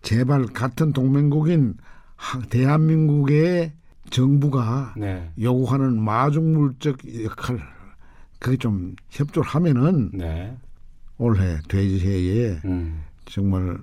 [0.01, 1.75] 제발 같은 동맹국인
[2.15, 3.73] 하- 대한민국의
[4.09, 5.31] 정부가 네.
[5.39, 7.59] 요구하는 마중물적 역할
[8.39, 10.55] 그게 좀 협조를 하면은 네.
[11.17, 13.03] 올해 돼지해에 음.
[13.25, 13.77] 정말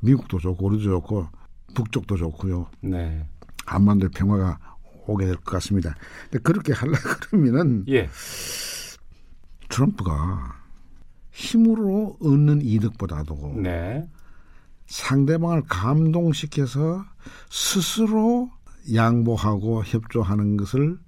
[0.00, 1.26] 미국도 좋고 우리도 좋고
[1.74, 2.66] 북쪽도 좋고요.
[2.80, 3.26] 네.
[3.66, 4.58] 한반도 평화가
[5.06, 5.94] 오게 될 것 같습니다.
[6.30, 8.08] 근데 그렇게 하려 그러면은 예.
[9.68, 10.59] 트럼프가
[11.32, 14.08] 힘으로 얻는 이득보다도 네.
[14.86, 17.04] 상대방을 감동시켜서
[17.48, 18.50] 스스로
[18.92, 20.98] 양보하고 협조하는 것을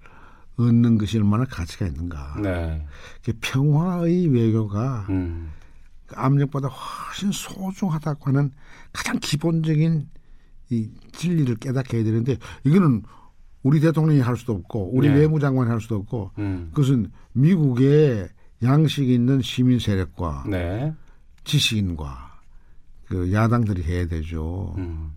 [0.56, 2.40] 얻는 것이 얼마나 가치가 있는가.
[2.40, 2.86] 네.
[3.24, 5.50] 그 평화의 외교가 음.
[6.14, 8.52] 압력보다 훨씬 소중하다고 하는
[8.92, 10.08] 가장 기본적인
[10.70, 13.02] 이 진리를 깨닫게 해야 되는데 이거는
[13.62, 15.16] 우리 대통령이 할 수도 없고 우리 네.
[15.20, 16.70] 외무장관이 할 수도 없고 음.
[16.72, 18.28] 그것은 미국의
[18.62, 20.92] 양식 있는 시민 세력과 네.
[21.44, 22.40] 지식인과
[23.06, 24.74] 그 야당들이 해야 되죠.
[24.78, 25.12] 음.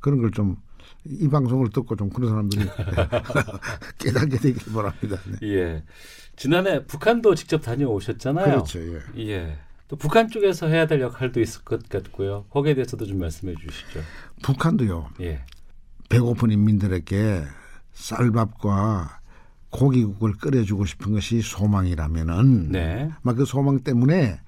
[0.00, 0.56] 그런 걸 좀
[1.04, 2.64] 이 방송을 듣고 좀 그런 사람들이
[3.98, 5.18] 깨닫게 되길 바랍니다.
[5.40, 5.48] 네.
[5.48, 5.84] 예.
[6.36, 8.44] 지난해 북한도 직접 다녀오셨잖아요.
[8.44, 8.78] 그렇죠.
[8.80, 9.00] 예.
[9.18, 9.58] 예.
[9.88, 12.44] 또 북한 쪽에서 해야 될 역할도 있을 것 같고요.
[12.50, 14.00] 거기에 대해서도 좀 말씀해 주시죠.
[14.42, 15.10] 북한도요.
[15.20, 15.44] 예.
[16.08, 17.44] 배고픈 인민들에게
[17.92, 19.20] 쌀밥과
[19.76, 23.10] 고기국을 끓여주고 싶은 것이 소망이라면은 네.
[23.22, 24.40] 막 그 소망 때문에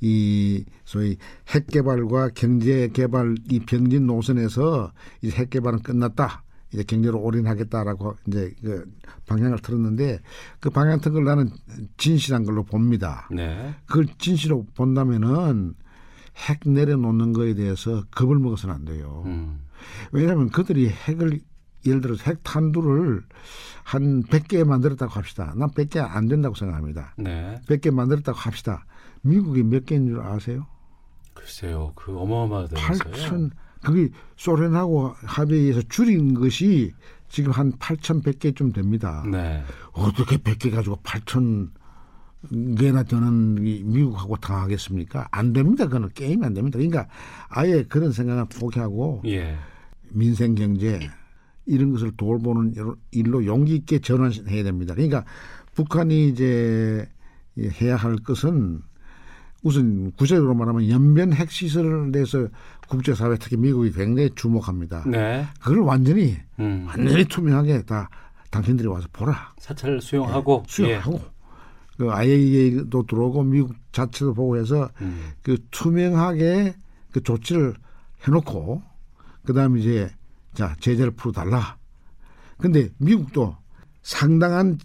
[0.00, 1.18] 이 소위
[1.54, 6.42] 핵 개발과 경제 개발 이 병진 노선에서 이제 핵 개발은 끝났다.
[6.72, 8.90] 이제 경제로 올인하겠다라고 이제 그
[9.26, 10.20] 방향을 틀었는데
[10.60, 11.50] 그 방향 틀걸 나는
[11.98, 13.28] 진실한 걸로 봅니다.
[13.30, 13.74] 네.
[13.86, 15.74] 그걸 진실로 본다면은
[16.48, 19.24] 핵 내려놓는 거에 대해서 겁을 먹어서는 안 돼요.
[19.26, 19.60] 음.
[20.12, 21.40] 왜냐하면 그들이 핵을
[21.86, 23.22] 예를 들어서 핵 탄두를
[23.84, 25.52] 한 100개 만들었다고 합시다.
[25.56, 27.14] 난 100개 안 된다고 생각합니다.
[27.16, 27.60] 네.
[27.66, 28.84] 100개 만들었다고 합시다.
[29.22, 30.66] 미국이 몇 개인 줄 아세요?
[31.34, 31.92] 글쎄요.
[31.94, 33.12] 그 어마어마하다면서요.
[33.12, 33.50] 8천.
[33.82, 36.92] 그게 소련하고 합의해서 줄인 것이
[37.28, 39.24] 지금 한 8,100개쯤 됩니다.
[39.30, 39.62] 네.
[39.92, 41.70] 어떻게 100개 가지고 8천
[42.78, 45.28] 개나 되는 이 미국하고 당하겠습니까?
[45.30, 45.84] 안 됩니다.
[45.86, 46.78] 그거는 게임이 안 됩니다.
[46.78, 47.06] 그러니까
[47.48, 49.56] 아예 그런 생각을 포기하고 예.
[50.10, 51.10] 민생 경제
[51.70, 52.74] 이런 것을 돌보는
[53.12, 54.94] 일로 용기 있게 전환해야 됩니다.
[54.94, 55.24] 그러니까
[55.74, 57.08] 북한이 이제
[57.80, 58.82] 해야 할 것은
[59.62, 62.48] 우선 구체적으로 말하면 연변 핵 시설을 내서
[62.88, 65.04] 국제사회 특히 미국이 굉장히 주목합니다.
[65.06, 65.46] 네.
[65.60, 66.86] 그걸 완전히 음.
[66.88, 68.08] 완전히 투명하게 다
[68.50, 69.54] 당신들이 와서 보라.
[69.58, 71.20] 사찰 수용하고 예, 수용하고
[71.96, 75.04] 그 IAEA도 들어오고 미국 자체도 보고 해서 예.
[75.04, 75.30] 음.
[75.42, 76.74] 그 투명하게
[77.12, 77.74] 그 조치를
[78.26, 78.82] 해놓고
[79.44, 80.10] 그다음에 이제
[80.54, 81.78] 자 제재를 풀어달라.
[82.58, 83.56] 근데 미국도
[84.02, 84.78] 상당한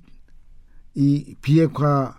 [0.95, 2.15] 이 비핵화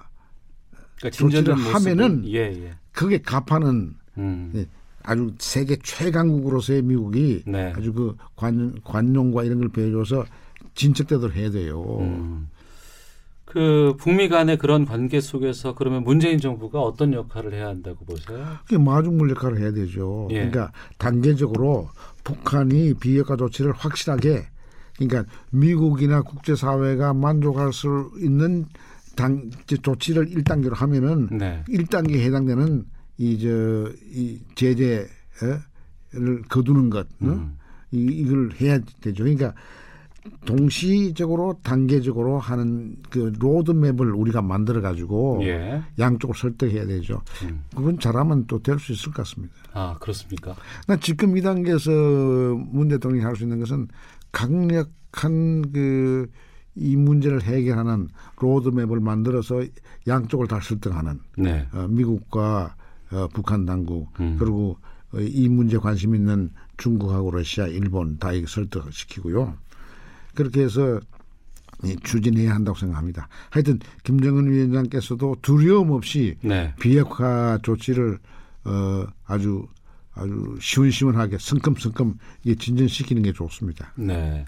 [0.96, 2.74] 그러니까 조치를 하면은 예, 예.
[2.92, 4.52] 그게 갚하는 음.
[4.54, 4.66] 예,
[5.02, 7.72] 아주 세계 최강국으로서의 미국이 네.
[7.76, 10.26] 아주 그 관, 관용과 이런 걸 배워줘서
[10.74, 11.98] 진척되도록 해야 돼요.
[12.00, 12.48] 음.
[13.56, 18.44] 그 북미 간의 그런 관계 속에서 그러면 문재인 정부가 어떤 역할을 해야 한다고 보세요?
[18.64, 20.28] 그게 마중물 역할을 해야 되죠.
[20.30, 20.34] 예.
[20.34, 21.88] 그러니까 단계적으로
[22.22, 24.46] 북한이 비핵화 조치를 확실하게
[24.98, 28.66] 그러니까 미국이나 국제사회가 만족할 수 있는
[29.16, 31.64] 당 이제 조치를 1단계로 하면은 네.
[31.66, 32.84] 1단계에 해당되는
[33.16, 35.08] 이저이 제재를
[36.50, 37.24] 거두는 것 어?
[37.24, 37.56] 음.
[37.90, 39.24] 이, 이걸 해야 되죠.
[39.24, 39.54] 그러니까
[40.44, 45.82] 동시적으로 단계적으로 하는 그 로드맵을 우리가 만들어 가지고 예.
[45.98, 47.22] 양쪽을 설득해야 되죠.
[47.44, 47.64] 음.
[47.74, 49.54] 그건 잘하면 또 될 수 있을 것 같습니다.
[49.72, 50.54] 아, 그렇습니까?
[50.86, 53.88] 나 지금 이 단계에서 문 대통령이 할 수 있는 것은
[54.32, 56.28] 강력한 그
[56.76, 58.08] 이 문제를 해결하는
[58.38, 59.64] 로드맵을 만들어서
[60.06, 61.66] 양쪽을 다 설득하는 네.
[61.72, 62.76] 어, 미국과
[63.12, 64.36] 어, 북한 당국 음.
[64.38, 64.76] 그리고
[65.14, 69.54] 어, 이 문제 관심 있는 중국하고 러시아, 일본 다 설득시키고요.
[70.36, 71.00] 그렇게 해서
[71.84, 73.28] 이 추진해야 한다고 생각합니다.
[73.50, 76.72] 하여튼 김정은 위원장께서도 두려움 없이 네.
[76.80, 78.18] 비핵화 조치를
[78.64, 79.66] 어, 아주
[80.14, 82.18] 아주 시원시원하게 성큼성큼
[82.58, 83.92] 진전시키는 게 좋습니다.
[83.96, 84.44] 네.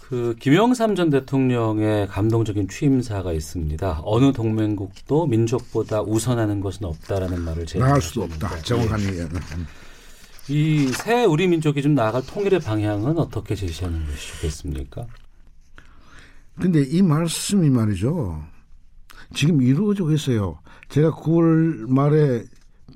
[0.00, 4.02] 그 김영삼 전 대통령의 감동적인 취임사가 있습니다.
[4.04, 8.58] 어느 동맹국도 민족보다 우선하는 것은 없다라는 말을 제가 나갈 수도 없다.
[8.60, 9.28] 정확한 얘기는.
[10.48, 15.06] 이 새 우리 민족이 좀 나아갈 통일의 방향은 어떻게 제시하는 것이 좋겠습니까?
[16.60, 18.42] 근데 이 말씀이 말이죠.
[19.34, 20.58] 지금 이루어지고 있어요.
[20.88, 22.44] 제가 9월 말에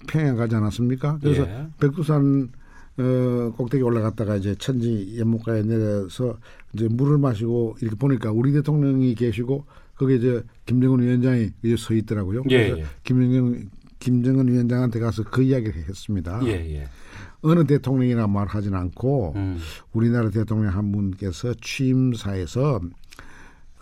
[0.08, 1.18] 평양 가지 않았습니까?
[1.22, 1.66] 그래서 예.
[1.80, 2.50] 백두산
[2.98, 6.38] 어, 꼭대기 올라갔다가 이제 천지 연못가에 내려서
[6.72, 12.42] 이제 물을 마시고 이렇게 보니까 우리 대통령이 계시고 거기에 이제 김정은 위원장이 이제 서 있더라고요.
[12.50, 12.84] 예, 그래서 예.
[13.04, 16.40] 김정은 김정은 위원장한테 가서 그 이야기를 했습니다.
[16.44, 16.88] 예, 예.
[17.46, 19.58] 어느 대통령이나 말하진 않고 음.
[19.92, 22.80] 우리나라 대통령 한 분께서 취임사에서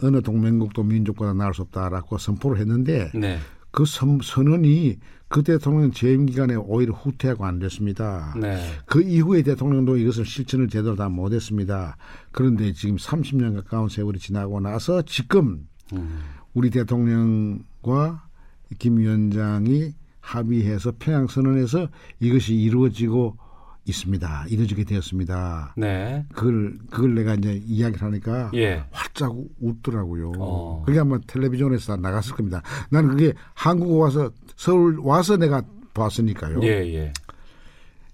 [0.02, 3.38] 어느 동맹국도 민족보다 나을 수 없다라고 선포를 했는데 네.
[3.70, 4.98] 그 선, 선언이
[5.28, 8.34] 그 대통령 재임 기간에 오히려 후퇴하고 안 됐습니다.
[8.40, 8.62] 네.
[8.84, 11.96] 그 이후에 대통령도 이것을 실천을 제대로 다 못했습니다.
[12.32, 16.20] 그런데 지금 30년 가까운 세월이 지나고 나서 지금 음.
[16.52, 18.28] 우리 대통령과
[18.78, 21.88] 김 위원장이 합의해서 평양 선언에서
[22.20, 23.36] 이것이 이루어지고
[23.86, 24.46] 있습니다.
[24.48, 25.74] 이루어지게 되었습니다.
[25.76, 26.24] 네.
[26.34, 28.84] 그걸 그걸 내가 이제 이야기를 하니까 예.
[28.90, 30.32] 활짝 웃더라고요.
[30.38, 30.82] 어.
[30.86, 32.62] 그게 아마 텔레비전에서 다 나갔을 겁니다.
[32.90, 36.60] 나는 그게 한국 와서 서울 와서 내가 봤으니까요.
[36.62, 37.12] 예, 예.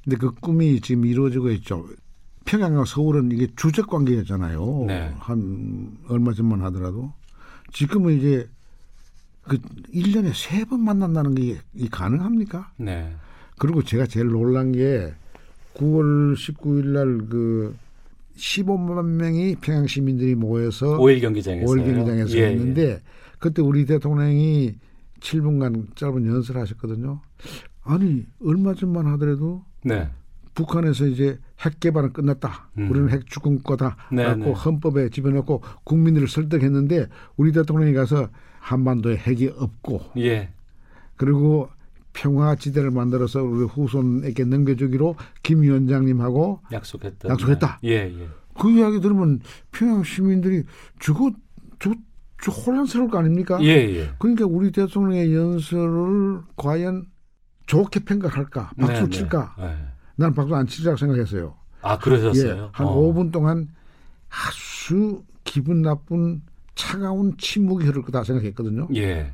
[0.04, 1.86] 근데 그 꿈이 지금 이루어지고 있죠.
[2.46, 4.84] 평양과 서울은 이게 주적 관계였잖아요.
[4.88, 5.14] 네.
[5.18, 7.12] 한 얼마 전만 하더라도
[7.72, 8.48] 지금은 이제
[9.42, 9.58] 그
[9.94, 12.72] 1년에 세 번 만난다는 게이 가능합니까?
[12.76, 13.14] 네.
[13.58, 15.12] 그리고 제가 제일 놀란 게
[15.74, 17.76] 9월 19일 날그
[18.36, 23.00] 15만 명이 평양 시민들이 모여서 오일 경기장에서 월 경기장에서 예, 했는데
[23.38, 24.74] 그때 우리 대통령이
[25.20, 27.20] 7분간 짧은 연설을 하셨거든요.
[27.82, 30.08] 아니 얼마 전만 하더라도 네.
[30.54, 32.70] 북한에서 이제 핵 개발은 끝났다.
[32.78, 32.90] 음.
[32.90, 33.96] 우리는 핵 주권거다.
[34.12, 34.52] 네, 라고 네.
[34.52, 37.06] 헌법에 집어넣고 국민들을 설득했는데
[37.36, 38.28] 우리 대통령이 가서
[38.58, 40.50] 한반도에 핵이 없고 예.
[41.16, 41.68] 그리고
[42.12, 47.28] 평화지대를 만들어서 우리 후손에게 넘겨주기로 김 위원장님하고 약속했다.
[47.28, 47.80] 약속했다.
[47.84, 48.28] 예, 예.
[48.58, 50.64] 그 이야기 들으면 평양 시민들이
[51.00, 51.30] 저거
[51.78, 51.92] 저,
[52.42, 53.58] 저 혼란스러울 거 아닙니까?
[53.62, 54.10] 예, 예.
[54.18, 57.06] 그러니까 우리 대통령의 연설을 과연
[57.66, 58.72] 좋게 평가할까?
[58.78, 59.54] 박수 네, 칠까?
[59.58, 59.66] 네.
[59.66, 59.76] 네.
[60.16, 61.54] 나는 박수 안 치리라고 생각했어요.
[61.82, 62.56] 아, 그러셨어요?
[62.56, 62.94] 예, 한 어.
[62.96, 63.68] 5분 동안
[64.28, 66.42] 아주 기분 나쁜
[66.74, 68.88] 차가운 침묵이 흐를 거다 생각했거든요.
[68.94, 69.32] 예.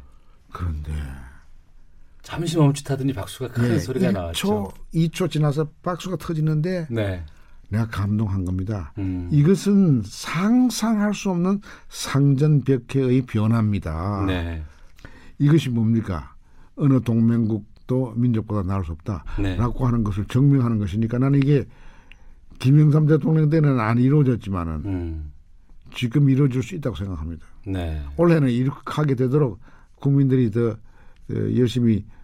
[0.52, 0.92] 그런데
[2.26, 4.72] 잠시 멈칫하더니 박수가 큰 예, 소리가 1초, 나왔죠.
[4.92, 7.24] 2초 지나서 박수가 터지는데 네.
[7.68, 8.92] 내가 감동한 겁니다.
[8.98, 9.28] 음.
[9.30, 14.24] 이것은 상상할 수 없는 상전벽해의 변화입니다.
[14.26, 14.64] 네.
[15.38, 16.34] 이것이 뭡니까?
[16.74, 19.56] 어느 동맹국도 민족보다 나을 수 없다라고 네.
[19.84, 21.64] 하는 것을 증명하는 것이니까 나는 이게
[22.58, 25.32] 김영삼 대통령 때는 안 이루어졌지만은 음.
[25.94, 27.46] 지금 이루어질 수 있다고 생각합니다.
[27.68, 28.02] 네.
[28.16, 29.60] 올해는 이렇게 하게 되도록
[30.00, 30.76] 국민들이 더 어,
[31.56, 32.15] 열심히 어,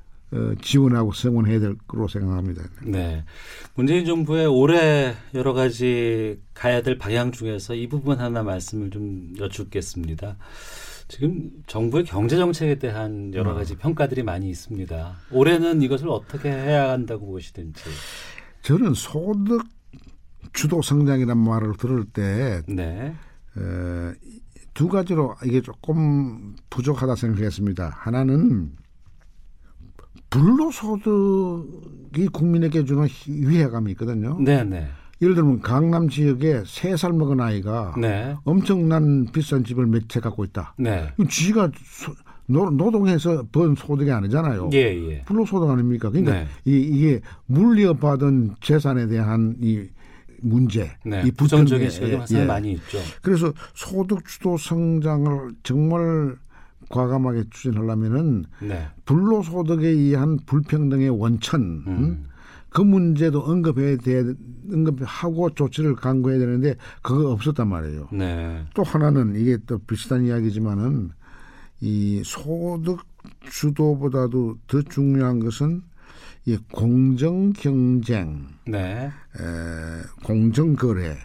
[0.62, 2.62] 지원하고 성원해야 될 거로 생각합니다.
[2.84, 3.24] 네.
[3.74, 10.36] 문재인 정부의 올해 여러 가지 가야 될 방향 중에서 이 부분 하나 말씀을 좀 여쭙겠습니다.
[11.08, 15.16] 지금 정부의 경제 정책에 대한 여러 가지 평가들이 많이 있습니다.
[15.30, 17.82] 올해는 이것을 어떻게 해야 한다고 보시든지.
[18.62, 19.62] 저는 소득
[20.54, 23.14] 주도 성장이라는 말을 들을 때 네.
[23.56, 24.12] 어,
[24.72, 27.90] 두 가지로 이게 조금 부족하다 생각했습니다.
[27.98, 28.72] 하나는
[30.92, 34.38] 불로소득이 국민에게 주는 위해감이 있거든요.
[34.40, 34.88] 네, 네.
[35.20, 38.34] 예를 들면 강남 지역에 세 살 먹은 아이가 네.
[38.44, 40.74] 엄청난 비싼 집을 몇 채 갖고 있다.
[40.78, 41.08] 네.
[41.28, 42.12] 지가 소-
[42.46, 44.70] 노, 노동해서 번 소득이 아니잖아요.
[44.72, 44.78] 예,
[45.10, 45.22] 예.
[45.24, 46.10] 불로소득 아닙니까?
[46.10, 46.46] 그러니까 네.
[46.64, 49.84] 이, 이게 물려받은 재산에 대한 이
[50.40, 51.22] 문제, 네.
[51.24, 52.44] 이 부정적인 시각이 예, 예.
[52.44, 52.98] 많이 있죠.
[53.22, 56.34] 그래서 소득 주도 성장을 정말
[56.92, 58.86] 과감하게 추진하려면은 네.
[59.06, 62.26] 불로소득에 의한 불평등의 원천 음.
[62.68, 64.34] 그 문제도 언급해야 돼
[64.70, 68.08] 언급하고 조치를 강구해야 되는데 그거 없었단 말이에요.
[68.12, 68.64] 네.
[68.74, 71.10] 또 하나는 이게 또 비슷한 이야기지만은
[71.80, 73.00] 이 소득
[73.50, 75.82] 주도보다도 더 중요한 것은
[76.44, 79.06] 이 공정 경쟁, 네.
[79.06, 79.10] 에,
[80.24, 81.16] 공정 거래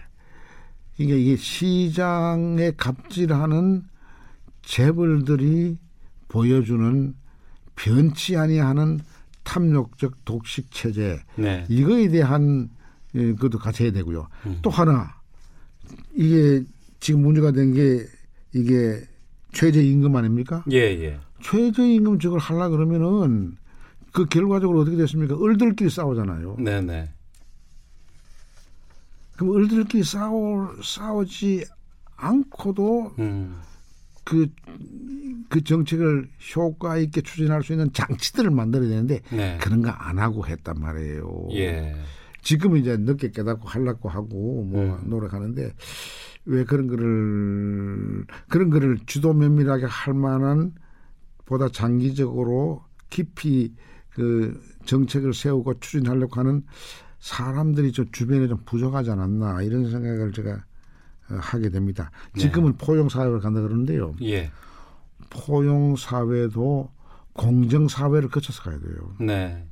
[0.98, 3.84] 이게 이게 시장에 갑질하는
[4.68, 5.78] 재벌들이
[6.28, 7.16] 보여주는
[7.78, 9.00] 변치 아니하는
[9.46, 11.66] 탐욕적 독식 체제 네.
[11.70, 12.70] 이거에 대한
[13.16, 14.28] 예, 그것도 같이 해야 되고요.
[14.46, 14.60] 음.
[14.62, 15.16] 또 하나
[16.14, 16.66] 이게
[17.00, 18.06] 지금 문제가 된 게
[18.54, 19.02] 이게
[19.54, 20.66] 최저임금 아닙니까?
[20.72, 21.18] 예, 예.
[21.42, 23.56] 최저임금 저걸 하려 그러면은
[24.12, 25.36] 그 결과적으로 어떻게 됐습니까?
[25.42, 26.58] 을들끼리 싸우잖아요.
[26.60, 27.10] 네, 네.
[29.38, 31.66] 그럼 을들끼리 싸우 싸우지
[32.18, 33.62] 않고도 음.
[34.28, 34.48] 그,
[35.50, 39.58] 그 정책을 효과 있게 추진할 수 있는 장치들을 만들어야 되는데 네.
[39.62, 41.48] 그런 거 안 하고 했단 말이에요.
[41.54, 41.96] 예.
[42.42, 45.10] 지금은 이제 늦게 깨닫고 하려고 하고 뭐 음.
[45.10, 45.74] 노력하는데
[46.46, 50.74] 왜 그런 거를 그런 거를 주도 면밀하게 할 만한
[51.46, 53.74] 보다 장기적으로 깊이
[54.10, 56.64] 그 정책을 세우고 추진하려고 하는
[57.20, 60.67] 사람들이 좀 주변에 좀 부족하지 않았나 이런 생각을 제가 어,
[61.28, 62.12] 하게 됩니다.
[62.34, 62.42] 네.
[62.42, 64.16] 지금은 포용 사회를 간다 그러는데요.
[64.24, 64.52] 예.
[65.30, 66.92] 포용 사회도
[67.34, 69.16] 공정 사회를 거쳐서 가야 돼요.
[69.20, 69.68] 네.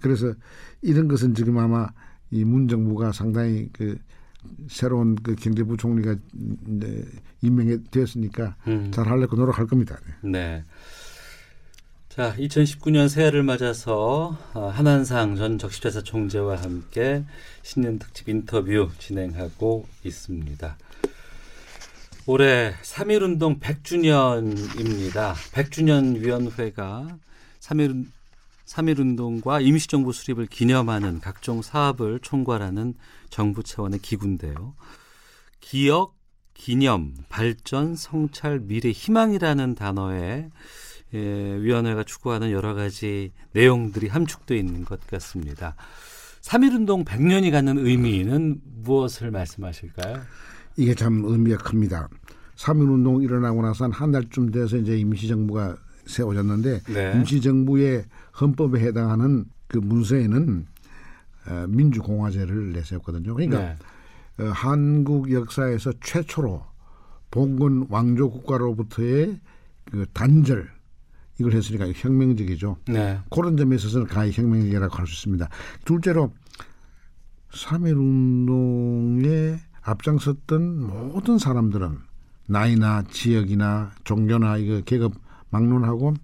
[0.00, 0.34] 그래서
[0.82, 1.88] 이런 것은 지금 아마
[2.30, 3.96] 이 문정부가 상당히 그
[4.68, 6.16] 새로운 그 경제부 총리가
[7.42, 8.90] 임명이 되었으니까 음.
[8.90, 9.98] 잘 하려고 노력할 겁니다.
[10.22, 10.30] 네.
[10.30, 10.64] 네.
[12.14, 17.24] 자, 2019년 새해를 맞아서 어, 한한상 전 적십자사 총재와 함께
[17.62, 20.78] 신년 특집 인터뷰 진행하고 있습니다.
[22.26, 25.34] 올해 3.1운동 100주년입니다.
[25.54, 27.18] 100주년 위원회가
[27.58, 28.06] 3.1,
[28.64, 32.94] 3.1운동과 임시정부 수립을 기념하는 각종 사업을 총괄하는
[33.28, 34.76] 정부 차원의 기구인데요.
[35.58, 36.14] 기억,
[36.54, 40.48] 기념, 발전, 성찰, 미래, 희망이라는 단어에
[41.14, 45.76] 예, 위원회가 추구하는 여러 가지 내용들이 함축되어 있는 것 같습니다.
[46.42, 50.20] 3.1운동 100년이 갖는 의미는 무엇을 말씀하실까요?
[50.76, 52.08] 이게 참 의미가 큽니다.
[52.56, 57.12] 3.1 운동 일어나고 나서 한한 달쯤 돼서 이제 임시정부가 세워졌는데 네.
[57.14, 58.04] 임시정부의
[58.40, 60.66] 헌법에 해당하는 그 문서에는
[61.46, 63.34] 어, 민주공화제를 내세웠거든요.
[63.34, 64.44] 그러니까 네.
[64.44, 66.64] 어, 한국 역사에서 최초로
[67.30, 69.38] 봉건 왕조 국가로부터의
[69.90, 70.73] 그 단절
[71.38, 72.76] 이걸 했으니까 혁명적이죠.
[72.88, 73.18] 네.
[73.30, 75.48] 그런 점에 있어서는 가히 혁명적이라고 할 수 있습니다.
[75.84, 76.32] 둘째로
[77.50, 81.98] 3.1 운동에 앞장섰던 모든 사람들은
[82.46, 85.14] 나이나 지역이나 종교나 이거 계급
[85.50, 86.14] 막론하고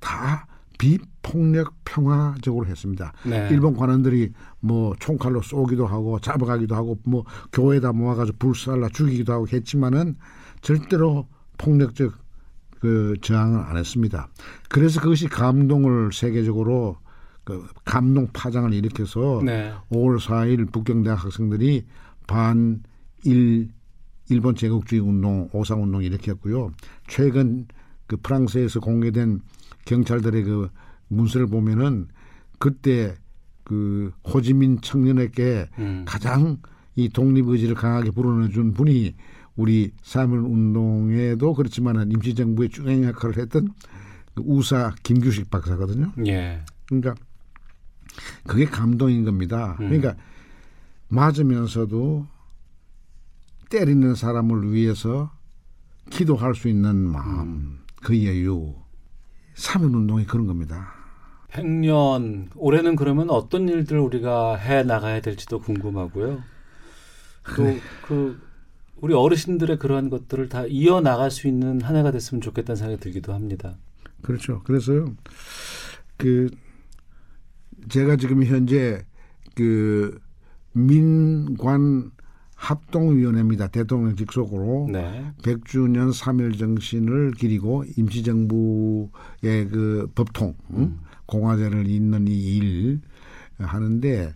[0.00, 0.46] 다
[0.78, 3.12] 비폭력 평화적으로 했습니다.
[3.24, 3.48] 네.
[3.50, 10.16] 일본 관원들이 뭐 총칼로 쏘기도 하고 잡아가기도 하고 뭐 교회에다 모아가지고 불살라 죽이기도 하고 했지만은
[10.60, 11.26] 절대로
[11.58, 12.14] 폭력적
[12.80, 14.28] 그 저항을 안 했습니다.
[14.68, 16.98] 그래서 그것이 감동을 세계적으로
[17.44, 19.72] 그 감동 파장을 일으켜서 네.
[19.90, 21.86] 5월 4일 북경대학 학생들이
[22.26, 23.70] 반일
[24.30, 26.72] 일본 제국주의 운동, 오상 운동 했고요.
[27.06, 27.66] 최근
[28.06, 29.40] 그 프랑스에서 공개된
[29.86, 30.68] 경찰들의 그
[31.08, 32.08] 문서를 보면은
[32.58, 33.14] 그때
[33.64, 36.04] 그 호지민 청년에게 음.
[36.06, 36.58] 가장
[36.96, 39.14] 이 독립 의지를 강하게 불어넣어준 분이
[39.58, 43.74] 우리 3.1 운동에도 그렇지만은 임시정부의 주행 역할을 했던
[44.34, 46.12] 그 우사 김규식 박사거든요.
[46.26, 46.60] 예.
[46.86, 47.16] 그러니까
[48.46, 49.76] 그게 감동인 겁니다.
[49.80, 49.88] 음.
[49.88, 50.14] 그러니까
[51.08, 52.26] 맞으면서도
[53.68, 55.32] 때리는 사람을 위해서
[56.08, 58.74] 기도할 수 있는 마음, 그 여유.
[59.56, 60.92] 3.1 운동이 그런 겁니다.
[61.50, 66.44] 100년 올해는 그러면 어떤 일들 우리가 해 나가야 될지도 궁금하고요.
[67.56, 67.74] 또
[68.06, 68.47] 그
[69.00, 73.32] 우리 어르신들의 그러한 것들을 다 이어 나갈 수 있는 한 해가 됐으면 좋겠다는 생각이 들기도
[73.32, 73.76] 합니다.
[74.22, 74.62] 그렇죠.
[74.64, 74.92] 그래서
[76.16, 76.50] 그
[77.88, 79.04] 제가 지금 현재
[79.54, 80.18] 그
[80.72, 82.10] 민관
[82.56, 83.68] 합동위원회입니다.
[83.68, 85.32] 대통령 직속으로 네.
[85.42, 90.98] 100주년 3.1 정신을 기리고 임시정부의 그 법통 응?
[91.26, 93.00] 공화제를 잇는 이 일
[93.58, 94.34] 하는데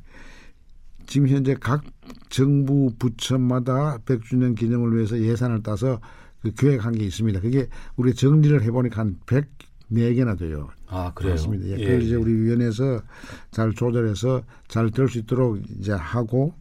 [1.06, 1.82] 지금 현재 각
[2.32, 6.00] 정부 부처마다 100주년 기념을 위해서 예산을 따서
[6.40, 7.40] 그 계획한 게 있습니다.
[7.40, 10.70] 그게 우리 정리를 해보니까 한 104개나 돼요.
[10.88, 11.34] 아 그래요.
[11.34, 11.66] 그렇습니다.
[11.66, 12.16] 예, 예, 그걸 이제 예.
[12.16, 13.02] 우리 위원회에서
[13.50, 16.54] 잘 조절해서 잘 될 수 있도록 이제 하고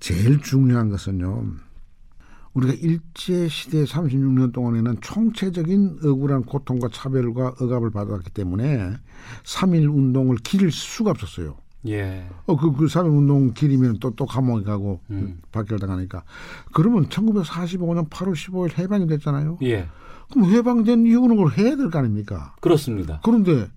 [0.00, 1.44] 제일 중요한 것은요.
[2.54, 8.94] 우리가 일제 시대 36년 동안에는 총체적인 억울한 고통과 차별과 억압을 받았기 때문에
[9.44, 11.56] 3.1 운동을 기릴 수가 없었어요.
[11.86, 12.26] 예.
[12.46, 15.40] 어, 그, 그3.1 운동 기리면 또, 또 감옥에 가고 음.
[15.52, 16.22] 박결당하니까.
[16.72, 19.58] 그러면 1945년 8월 15일 해방이 됐잖아요.
[19.62, 19.88] 예.
[20.32, 22.54] 그럼 해방된 이후는 그걸 해야 될 거 아닙니까?
[22.60, 23.20] 그렇습니다.
[23.22, 23.68] 그런데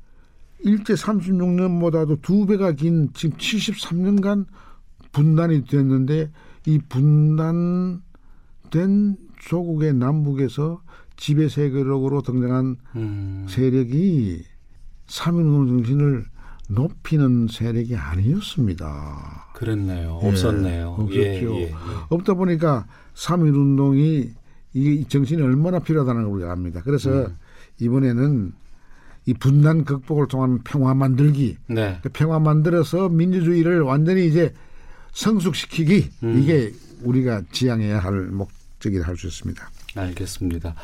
[0.59, 4.45] 일제 36년보다도 두 배가 긴 지금 73년간
[5.11, 6.31] 분단이 됐는데
[6.65, 7.99] 이 분단된
[9.39, 10.81] 조국의 남북에서
[11.15, 13.45] 지배 세력으로 등장한 음.
[13.49, 14.43] 세력이
[15.07, 16.25] 삼인운동 정신을
[16.67, 19.51] 높이는 세력이 아니었습니다.
[19.53, 20.19] 그랬네요.
[20.21, 20.89] 예, 없었네요.
[20.99, 21.19] 없었죠.
[21.19, 21.73] 예, 예, 예.
[22.09, 24.29] 없다 보니까 삼일 운동이
[24.73, 26.81] 이 정신이 얼마나 필요하다는 걸 우리가 압니다.
[26.83, 27.37] 그래서 음.
[27.79, 28.51] 이번에는
[29.25, 31.99] 이 분단 극복을 통한 평화 만들기, 네.
[32.01, 34.53] 그 평화 만들어서 민주주의를 완전히 이제
[35.13, 36.37] 성숙시키기 음.
[36.39, 36.71] 이게
[37.03, 39.69] 우리가 지향해야 할 목적이라 할 수 있습니다.
[39.95, 40.75] 알겠습니다.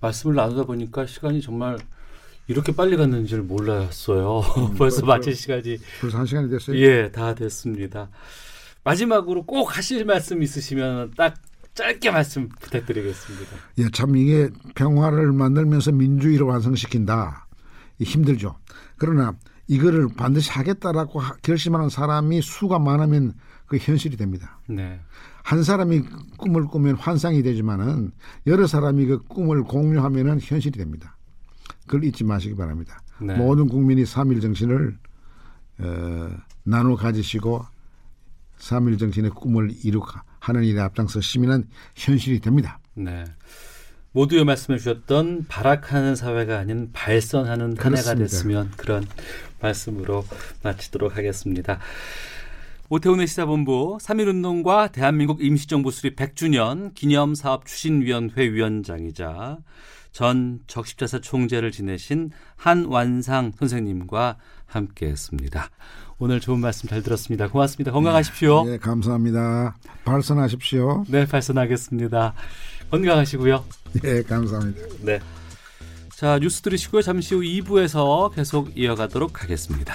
[0.00, 1.78] 말씀을 나누다 보니까 시간이 정말
[2.48, 4.42] 이렇게 빨리 갔는지를 몰랐어요.
[4.76, 6.76] 벌써 마칠 시간이 벌써 한 시간이 됐어요.
[6.78, 8.08] 예, 다 됐습니다.
[8.84, 11.34] 마지막으로 꼭 하실 말씀 있으시면 딱
[11.74, 13.50] 짧게 말씀 부탁드리겠습니다.
[13.78, 17.46] 예, 참 이게 평화를 만들면서 민주주의를 완성시킨다.
[17.98, 18.56] 이 힘들죠.
[18.98, 19.34] 그러나
[19.68, 23.34] 이거를 반드시 하겠다라고 하- 결심하는 사람이 수가 많으면
[23.66, 24.58] 그 현실이 됩니다.
[24.68, 25.00] 네.
[25.44, 26.02] 한 사람이
[26.36, 28.10] 꿈을 꾸면 환상이 되지만은
[28.46, 31.16] 여러 사람이 그 꿈을 공유하면은 현실이 됩니다.
[31.86, 33.02] 그걸 잊지 마시기 바랍니다.
[33.20, 33.34] 네.
[33.34, 34.98] 모든 국민이 삼일 정신을
[35.78, 36.30] 어,
[36.64, 37.64] 나눠 가지시고
[38.58, 40.06] 삼일 정신의 꿈을 이룩
[40.38, 42.78] 하는 일에 앞장서시면 현실이 됩니다.
[42.94, 43.24] 네.
[44.12, 48.14] 모두의 말씀해 주셨던 발악하는 사회가 아닌 발선하는 한 해가.
[48.14, 49.06] 됐으면 그런
[49.60, 50.24] 말씀으로
[50.62, 51.78] 마치도록 하겠습니다.
[52.90, 59.58] 오태훈의 시사본부 3.1운동과 대한민국 임시정부 수립 100주년 기념사업 추진위원회 위원장이자
[60.12, 64.36] 전 적십자사 총재를 지내신 한완상 선생님과
[64.66, 65.70] 함께했습니다.
[66.18, 67.48] 오늘 좋은 말씀 잘 들었습니다.
[67.48, 67.90] 고맙습니다.
[67.90, 68.64] 건강하십시오.
[68.68, 69.76] 예, 감사합니다.
[70.04, 71.04] 발선하십시오.
[71.08, 72.34] 네, 발선하겠습니다.
[72.90, 73.64] 건강하시고요.
[74.04, 74.80] 예, 감사합니다.
[75.00, 75.18] 네.
[76.14, 77.02] 자, 뉴스 들으시고요.
[77.02, 79.94] 잠시 후 2부에서 계속 이어가도록 하겠습니다.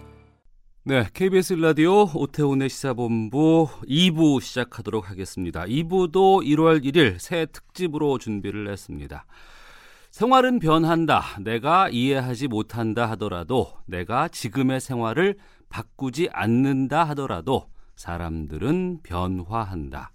[0.83, 5.61] 네, KBS 라디오 오태훈의 시사본부 2부 시작하도록 하겠습니다.
[5.65, 9.27] 2부도 1월 1일 새 특집으로 준비를 했습니다.
[10.09, 11.21] 생활은 변한다.
[11.39, 15.37] 내가 이해하지 못한다 하더라도 내가 지금의 생활을
[15.69, 20.11] 바꾸지 않는다 하더라도 사람들은 변화한다.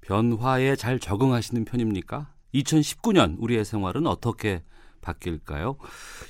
[0.00, 2.26] 변화에 잘 적응하시는 편입니까?
[2.54, 4.64] 2019년 우리의 생활은 어떻게
[5.06, 5.76] 바뀔까요?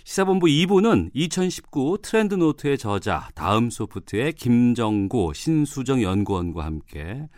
[0.04, 7.28] 시사본부 2부는 2019 트렌드 노트의 저자 다음 소프트의 김정구 신수정 연구원과 함께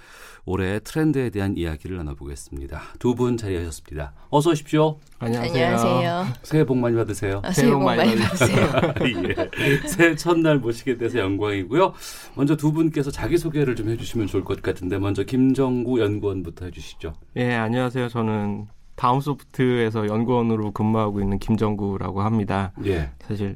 [0.44, 2.80] 올해의 트렌드에 대한 이야기를 나눠보겠습니다.
[2.98, 4.12] 두 분 자리하셨습니다.
[4.30, 4.98] 어서 오십시오.
[5.18, 6.26] 안녕하세요.
[6.42, 7.40] 새해 복 많이 받으세요.
[7.44, 8.66] 아, 새해 복 많이 받으세요.
[9.28, 9.88] 예.
[9.88, 11.92] 새해 첫날 모시게 돼서 영광이고요.
[12.36, 17.12] 먼저 두 분께서 자기소개를 좀 해주시면 좋을 것 같은데 먼저 김정구 연구원부터 해주시죠.
[17.36, 18.08] 예, 안녕하세요.
[18.08, 18.68] 저는
[18.98, 22.72] 다음 소프트에서 연구원으로 근무하고 있는 김정구라고 합니다.
[22.84, 23.10] 예.
[23.20, 23.54] 사실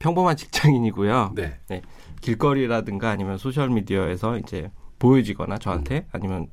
[0.00, 1.34] 평범한 직장인이고요.
[1.36, 1.82] 네.
[2.20, 5.58] 길거리라든가 아니면 소셜 미디어에서 이제 보여지거나 음.
[5.60, 6.48] 저한테 아니면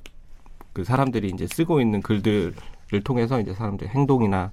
[0.73, 2.53] 그 사람들이 이제 쓰고 있는 글들을
[3.03, 4.51] 통해서 이제 사람들의 행동이나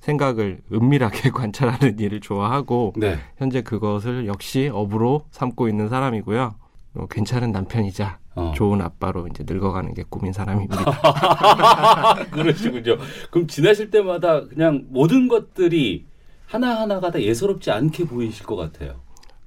[0.00, 3.16] 생각을 은밀하게 관찰하는 일을 좋아하고 네.
[3.38, 6.54] 현재 그것을 역시 업으로 삼고 있는 사람이고요.
[6.96, 8.52] 어, 괜찮은 남편이자 어.
[8.54, 10.84] 좋은 아빠로 이제 늙어가는 게 꿈인 사람입니다.
[12.30, 12.96] 그러시군요.
[13.30, 16.04] 그럼 지나실 때마다 그냥 모든 것들이
[16.46, 18.94] 하나하나가 다 예사롭지 않게 보이실 것 같아요.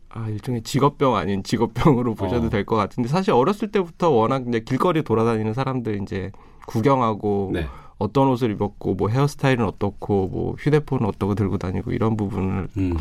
[0.10, 2.50] 아, 일종의 직업병 아닌 직업병으로 보셔도 어.
[2.50, 6.32] 될것 같은데 사실 어렸을 때부터 워낙 이제 길거리 돌아다니는 사람들 이제
[6.66, 7.68] 구경하고 네.
[8.00, 12.98] 어떤 옷을 입었고 뭐 헤어스타일은 어떻고 뭐 휴대폰은 어떻고 들고 다니고 이런 부분을 음,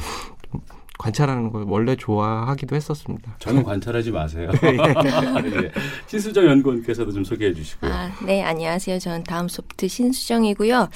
[0.99, 3.37] 관찰하는 걸 원래 좋아하기도 했었습니다.
[3.39, 4.51] 저는 관찰하지 마세요.
[4.65, 5.71] 예.
[6.09, 7.91] 신수정 연구원께서도 좀 소개해 주시고요.
[7.91, 8.99] 아, 네, 안녕하세요.
[8.99, 10.89] 저는 다음 소프트 신수정이고요.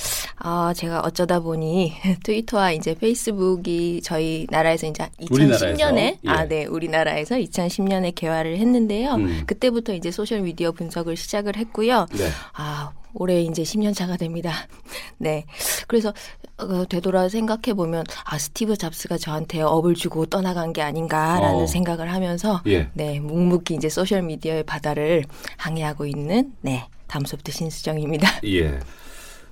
[0.45, 1.95] 어, 제가 어쩌다 보니
[2.25, 5.67] 트위터와 이제 페이스북이 저희 나라에서 이제 우리나라에서?
[5.67, 6.19] 2010년에 예.
[6.27, 9.15] 아, 네, 우리나라에서 2010년에 개화를 했는데요.
[9.15, 9.43] 음.
[9.47, 12.07] 그때부터 이제 소셜 미디어 분석을 시작을 했고요.
[12.13, 12.29] 네.
[12.55, 14.53] 아, 올해 이제 10년 차가 됩니다.
[15.19, 15.45] 네.
[15.87, 16.13] 그래서
[16.59, 21.67] 어, 되돌아 생각해 보면 아, 스티브 잡스가 저한테 업을 주고 떠나간 게 아닌가라는 어.
[21.67, 22.91] 생각을 하면서 예.
[22.95, 25.25] 네, 묵묵히 이제 소셜 미디어의 바다를
[25.57, 28.29] 항해하고 있는 네, 다음소프트 신수정입니다.
[28.47, 28.81] 예.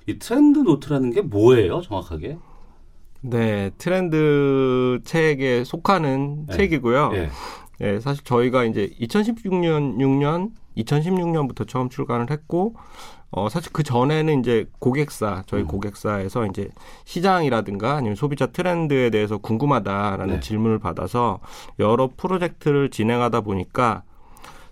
[0.07, 2.39] 이 트렌드 노트라는 게 뭐예요, 정확하게?
[3.23, 6.57] 네, 트렌드 책에 속하는 네.
[6.57, 7.11] 책이고요.
[7.15, 7.31] 예.
[7.83, 12.77] 예, 사실 저희가 이제 2016년 6년 2016년부터 처음 출간을 했고
[13.33, 15.67] 어 사실 그 전에는 이제 고객사 저희 음.
[15.69, 16.69] 고객사에서 이제
[17.05, 20.41] 시장이라든가 아니면 소비자 트렌드에 대해서 궁금하다라는 네.
[20.41, 21.39] 질문을 받아서
[21.79, 24.03] 여러 프로젝트를 진행하다 보니까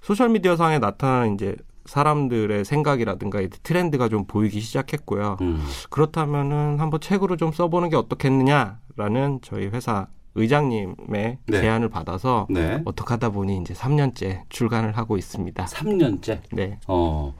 [0.02, 1.54] 소셜 미디어 상에 나타나는 이제
[1.84, 5.38] 사람들의 생각이라든가 이 트렌드가 좀 보이기 시작했고요.
[5.40, 5.64] 음.
[5.88, 11.60] 그렇다면은 한번 책으로 좀 써보는 게 어떻겠느냐라는 저희 회사 의장님의 네.
[11.60, 12.82] 제안을 받아서 네.
[12.84, 15.64] 어떻게 하다 보니 이제 3년째 출간을 하고 있습니다.
[15.64, 16.40] 3년째.
[16.52, 16.78] 네.
[16.86, 17.34] 어.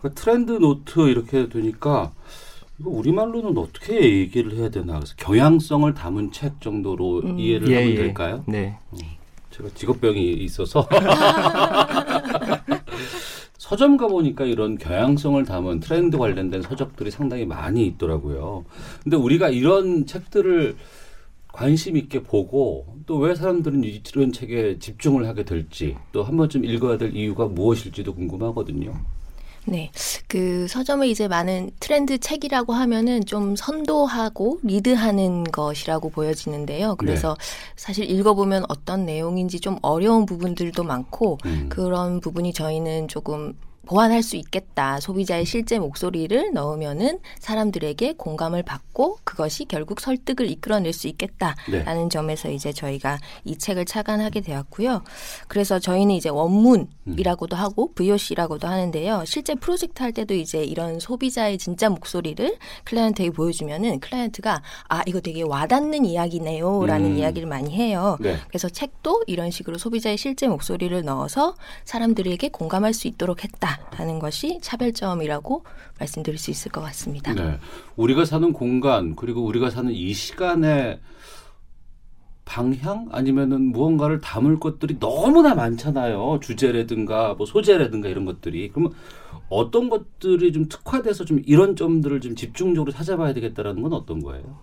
[0.00, 2.12] 그 트렌드 노트 이렇게 되니까
[2.78, 4.96] 이거 우리말로는 어떻게 얘기를 해야 되나?
[4.96, 7.38] 그래서 경향성을 담은 책 정도로 음.
[7.38, 7.94] 이해를 예, 하면 예.
[7.94, 8.44] 될까요?
[8.46, 8.76] 네.
[9.50, 10.86] 제가 직업병이 있어서
[13.58, 18.64] 서점 가 보니까 이런 경향성을 담은 트렌드 관련된 서적들이 상당히 많이 있더라고요.
[19.02, 20.76] 근데 우리가 이런 책들을
[21.52, 26.64] 관심 있게 보고 또 왜 사람들은 이- 이런 책에 집중을 하게 될지 또 한 번쯤
[26.66, 28.92] 읽어야 될 이유가 무엇일지도 궁금하거든요.
[29.66, 29.90] 네.
[30.28, 36.96] 그 서점에 이제 많은 트렌드 책이라고 하면은 좀 선도하고 리드하는 것이라고 보여지는데요.
[36.96, 37.36] 그래서
[37.76, 41.66] 사실 읽어보면 어떤 내용인지 좀 어려운 부분들도 많고 음.
[41.68, 43.54] 그런 부분이 저희는 조금
[43.86, 45.00] 보완할 수 있겠다.
[45.00, 52.08] 소비자의 실제 목소리를 넣으면은 사람들에게 공감을 받고 그것이 결국 설득을 이끌어낼 수 있겠다라는 네.
[52.10, 55.02] 점에서 이제 저희가 이 책을 차관하게 되었고요.
[55.48, 59.24] 그래서 저희는 이제 원문이라고도 하고 VOC라고도 하는데요.
[59.24, 65.42] 실제 프로젝트 할 때도 이제 이런 소비자의 진짜 목소리를 클라이언트에게 보여주면은 클라이언트가 아 이거 되게
[65.42, 67.16] 와닿는 이야기네요라는 음.
[67.18, 68.18] 이야기를 많이 해요.
[68.20, 68.36] 네.
[68.48, 74.58] 그래서 책도 이런 식으로 소비자의 실제 목소리를 넣어서 사람들에게 공감할 수 있도록 했다 라는 것이
[74.60, 75.64] 차별점이라고
[75.98, 77.32] 말씀드릴 수 있을 것 같습니다.
[77.34, 77.58] 네.
[77.96, 81.00] 우리가 사는 공간 그리고 우리가 사는 이 시간의
[82.44, 86.38] 방향 아니면은 무언가를 담을 것들이 너무나 많잖아요.
[86.42, 88.68] 주제라든가 뭐 소재라든가 이런 것들이.
[88.70, 88.92] 그러면
[89.48, 94.58] 어떤 것들이 좀 특화돼서 좀 이런 점들을 좀 집중적으로 찾아봐야 되겠다라는 건 어떤 거예요?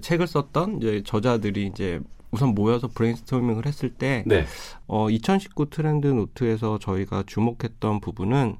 [0.00, 2.00] 책을 썼던 이제 저자들이 이제
[2.32, 4.44] 우선 모여서 브레인스토밍을 했을 때 네.
[4.88, 8.56] 어, 2019 트렌드 노트에서 저희가 주목했던 부분은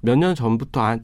[0.00, 1.00] 몇 년 전부터 한,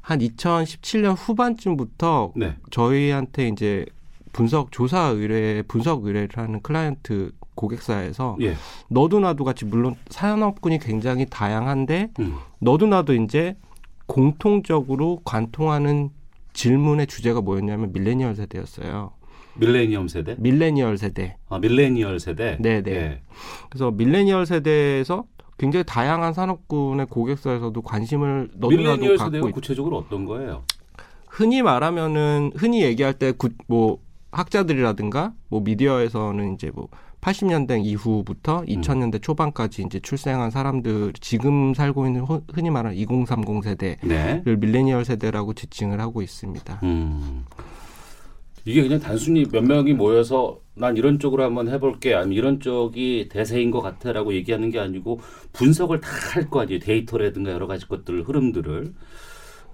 [0.00, 2.56] 한 2017년 후반쯤부터 네.
[2.70, 3.84] 저희한테 이제
[4.32, 8.54] 분석 조사 의뢰 분석 의뢰를 하는 클라이언트 고객사에서 예.
[8.88, 12.36] 너도 나도 같이 물론 산업군이 굉장히 다양한데 음.
[12.60, 13.56] 너도 나도 이제
[14.06, 16.10] 공통적으로 관통하는
[16.52, 19.12] 질문의 주제가 뭐였냐면 밀레니얼 세대였어요.
[19.58, 20.34] 밀레니엄 세대?
[20.38, 21.36] 밀레니얼 세대.
[21.48, 22.56] 아, 밀레니얼 세대.
[22.60, 22.90] 네네.
[22.90, 23.20] 예.
[23.70, 25.24] 그래서 밀레니얼 세대에서
[25.58, 29.52] 굉장히 다양한 산업군의 고객사에서도 관심을 너도 나도 밀레니얼 갖고 세대가 있.
[29.52, 30.64] 구체적으로 어떤 거예요?
[31.28, 33.98] 흔히 말하면은 흔히 얘기할 때뭐
[34.32, 36.88] 학자들이라든가 뭐 미디어에서는 이제 뭐
[37.22, 38.66] 80년대 이후부터 음.
[38.66, 44.42] 2000년대 초반까지 이제 출생한 사람들 지금 살고 있는 허- 흔히 말하는 2030 세대를 네.
[44.44, 46.80] 밀레니얼 세대라고 지칭을 하고 있습니다.
[46.82, 47.44] 음.
[48.66, 53.70] 이게 그냥 단순히 몇 명이 모여서 난 이런 쪽으로 한번 해볼게 아니면 이런 쪽이 대세인
[53.70, 55.20] 것 같아라고 얘기하는 게 아니고
[55.52, 58.92] 분석을 다 할 거 아니에요 데이터라든가 여러 가지 것들 흐름들을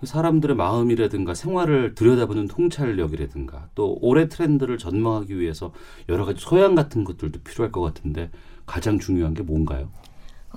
[0.05, 5.73] 사람들의 마음이라든가 생활을 들여다보는 통찰력이라든가 또 올해 트렌드를 전망하기 위해서
[6.09, 8.31] 여러 가지 소양 같은 것들도 필요할 것 같은데
[8.67, 9.91] 가장 중요한 게 뭔가요?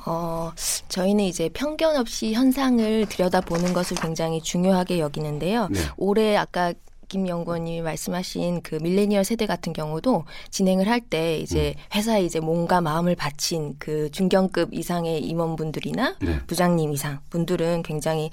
[0.06, 0.52] 어,
[0.90, 5.70] 저희는 이제 편견 없이 현상을 들여다보는 것을 굉장히 중요하게 여기는데요.
[5.72, 5.80] 네.
[5.98, 6.74] 올해 아까
[7.08, 12.82] 김 연구원님이 말씀하신 그 밀레니얼 세대 같은 경우도 진행을 할 때 이제 회사에 이제 몸과
[12.82, 16.40] 마음을 바친 그 중견급 이상의 임원분들이나 네.
[16.48, 18.32] 부장님 이상 분들은 굉장히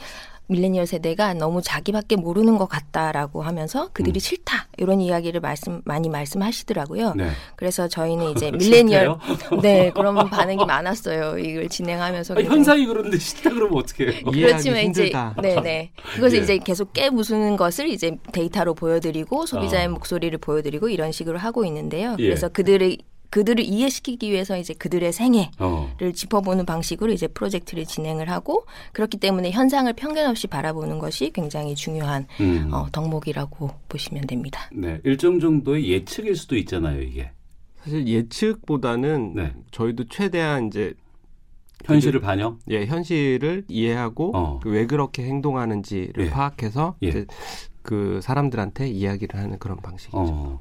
[0.48, 4.20] 밀레니얼 세대가 너무 자기밖에 모르는 것 같다라고 하면서 그들이 음.
[4.20, 7.14] 싫다 이런 이야기를 말씀 많이 말씀하시더라고요.
[7.16, 7.30] 네.
[7.56, 9.16] 그래서 저희는 이제 밀레니얼?
[9.62, 11.38] 네 그런 반응이 많았어요.
[11.38, 12.42] 이걸 진행하면서 아.
[12.42, 14.20] 현상이 그런데 싫다 그러면 어떻게 해요?
[14.30, 15.12] 그렇지만 이제.
[15.40, 16.42] 네네 그것을 예.
[16.42, 19.88] 이제 계속 깨부수는 것을 이제 데이터로 보여드리고 소비자의 아.
[19.88, 22.16] 목소리를 보여드리고 이런 식으로 하고 있는데요.
[22.18, 22.24] 예.
[22.24, 22.98] 그래서 그들의
[23.32, 25.90] 그들을 이해시키기 위해서 이제 그들의 생애 어.
[25.98, 31.74] 를 짚어보는 방식으로 이제 프로젝트를 진행을 하고 그렇기 때문에 현상을 편견 없이 바라보는 것이 굉장히
[31.74, 32.68] 중요한 음.
[32.70, 34.68] 어, 덕목이라고 보시면 됩니다.
[34.70, 35.00] 네.
[35.04, 37.30] 일정 정도의 예측일 수도 있잖아요, 이게.
[37.82, 39.54] 사실 예측보다는 네.
[39.70, 40.92] 저희도 최대한 이제
[41.86, 42.58] 현실을 반영?
[42.70, 44.60] 예, 현실을 이해하고 어.
[44.60, 46.30] 그 왜 그렇게 행동하는지를 예.
[46.30, 47.08] 파악해서 예.
[47.08, 47.26] 이제
[47.82, 50.18] 그 사람들한테 이야기를 하는 그런 방식이죠.
[50.18, 50.60] 어.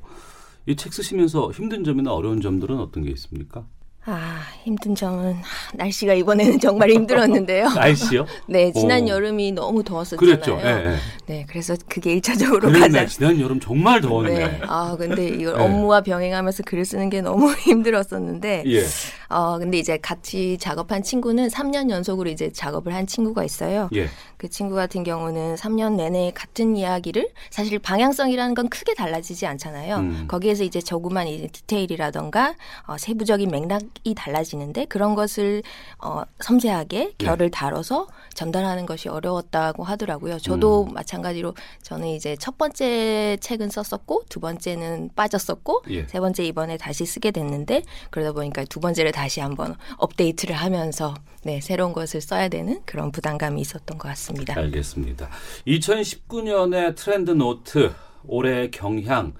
[0.67, 3.67] 이 책 쓰시면서 힘든 점이나 어려운 점들은 어떤 게 있습니까?
[4.03, 5.41] 아, 힘든 점은 하,
[5.75, 7.69] 날씨가 이번에는 정말 힘들었는데요.
[7.75, 8.25] 날씨요?
[8.49, 9.09] 네, 지난 오.
[9.09, 10.17] 여름이 너무 더웠었잖아요.
[10.17, 10.59] 그랬죠.
[10.63, 10.95] 예, 예.
[11.27, 12.79] 네, 그래서 그게 일차적으로 그랬네.
[12.79, 14.33] 가장 지난 여름 정말 더웠네.
[14.33, 14.61] 네.
[14.63, 15.63] 아, 근데 이걸 네.
[15.63, 18.83] 업무와 병행하면서 글을 쓰는 게 너무 힘들었었는데 예.
[19.29, 23.87] 어, 근데 이제 같이 작업한 친구는 3년 연속으로 이제 작업을 한 친구가 있어요.
[23.93, 24.09] 예.
[24.37, 29.97] 그 친구 같은 경우는 3년 내내 같은 이야기를 사실 방향성이라는 건 크게 달라지지 않잖아요.
[29.97, 30.25] 음.
[30.27, 32.55] 거기에서 이제 조그만 이제 디테일이라던가
[32.87, 35.63] 어, 세부적인 맥락 이 달라지는데 그런 것을
[35.99, 37.25] 어, 섬세하게 예.
[37.25, 40.39] 결을 다뤄서 전달하는 것이 어려웠다고 하더라고요.
[40.39, 40.93] 저도 음.
[40.93, 46.05] 마찬가지로 저는 이제 첫 번째 책은 썼었고 두 번째는 빠졌었고 예.
[46.07, 51.13] 세 번째 이번에 다시 쓰게 됐는데 그러다 보니까 두 번째를 다시 한번 업데이트를 하면서
[51.43, 54.55] 네, 새로운 것을 써야 되는 그런 부담감이 있었던 것 같습니다.
[54.57, 55.29] 알겠습니다.
[55.67, 57.91] 2019년의 트렌드 노트
[58.23, 59.33] 올해 경향,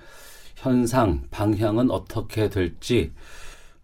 [0.56, 3.12] 현상, 방향은 어떻게 될지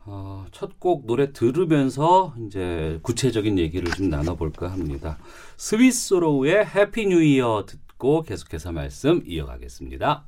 [0.10, 5.18] 어, 첫곡 노래 들으면서 이제 구체적인 얘기를 좀 나눠볼까 합니다.
[5.58, 10.26] 스윗소로우의 Happy New Year 듣고 계속해서 말씀 이어가겠습니다.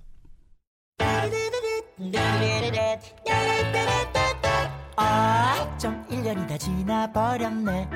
[4.97, 7.89] 아, 좀 1년이 다 지나버렸네.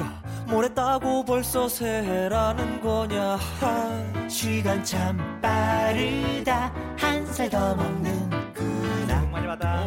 [0.00, 3.36] 야, 뭘 했다고 벌써 새해라는 거냐.
[3.36, 6.72] 하, 시간 참 빠르다.
[6.98, 9.22] 한 살 더 먹는구나.
[9.30, 9.86] 많이 받아.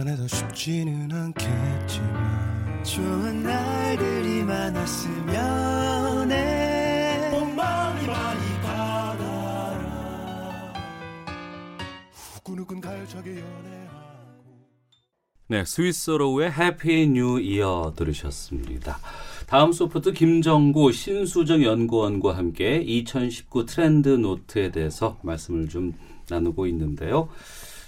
[0.00, 7.30] 한해도 쉽지는 않겠지만 좋은 날들이 많았으면 해.
[7.30, 9.92] 복 많이 많이 받아라.
[12.14, 14.00] 후끈후끈 가열차게 연애하고
[15.48, 18.98] 네, 스윗소로우의 Happy New Year 들으셨습니다.
[19.46, 25.92] 다음 소프트 김정구 신수정 연구원과 함께 2019 트렌드 노트에 대해서 말씀을 좀
[26.30, 27.28] 나누고 있는데요.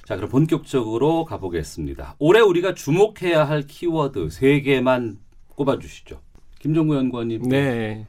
[0.05, 2.16] 자, 그럼 본격적으로 가보겠습니다.
[2.18, 5.18] 올해 우리가 주목해야 할 키워드 세 개만
[5.55, 6.20] 꼽아주시죠.
[6.59, 7.42] 김정구 연구원님.
[7.48, 8.07] 네.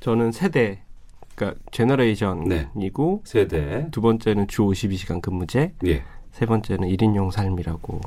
[0.00, 0.82] 저는 세대,
[1.34, 3.88] 그러니까 제너레이션이고 세대.
[3.90, 6.04] 두 번째는 주 52시간 근무제, 예.
[6.30, 8.00] 세 번째는 1인용 삶이라고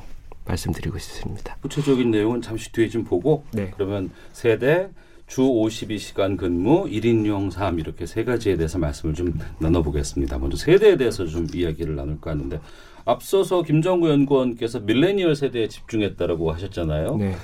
[0.45, 1.57] 말씀드리고 있습니다.
[1.61, 3.71] 구체적인 내용은 잠시 뒤에 좀 보고 네.
[3.73, 4.89] 그러면 세대
[5.27, 10.37] 주 52시간 근무 1인용 삶 이렇게 세 가지에 대해서 말씀을 좀 나눠보겠습니다.
[10.37, 12.59] 먼저 세대에 대해서 좀 이야기를 나눌까 하는데
[13.07, 17.17] 앞서서 김정구 연구원께서 밀레니얼 세대에 집중했다라고 하셨잖아요.
[17.17, 17.35] 네.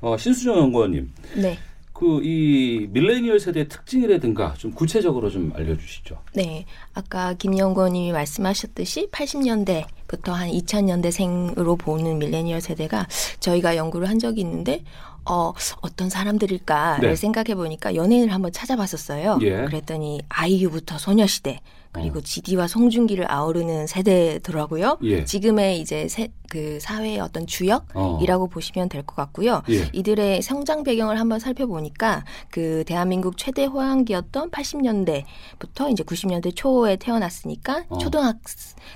[0.00, 1.58] 어, 신수정 연구원님, 네.
[1.92, 6.18] 그이 밀레니얼 세대의 특징이라든가 좀 구체적으로 좀 알려주시죠.
[6.34, 6.64] 네.
[6.94, 13.06] 아까 김 연구원님이 말씀하셨듯이 80년대부터 한 2000년대생으로 보는 밀레니얼 세대가
[13.38, 14.82] 저희가 연구를 한 적이 있는데
[15.24, 15.52] 어,
[15.82, 17.16] 어떤 사람들일까를 네.
[17.16, 19.38] 생각해 보니까 연예인을 한번 찾아봤었어요.
[19.42, 19.64] 예.
[19.66, 21.60] 그랬더니 아이유부터 소녀시대
[21.92, 22.22] 그리고 어.
[22.22, 24.98] GD와 송중기를 아우르는 세대더라고요.
[25.02, 25.24] 예.
[25.24, 27.46] 지금의 이제 세, 그 사회의 어떤 어.
[27.46, 29.62] 주역이라고 보시면 될 것 같고요.
[29.68, 29.88] 예.
[29.92, 37.98] 이들의 성장 배경을 한번 살펴보니까 그 대한민국 최대 호황기였던 80년대부터 이제 90년대 초에 태어났으니까 어.
[37.98, 38.38] 초등학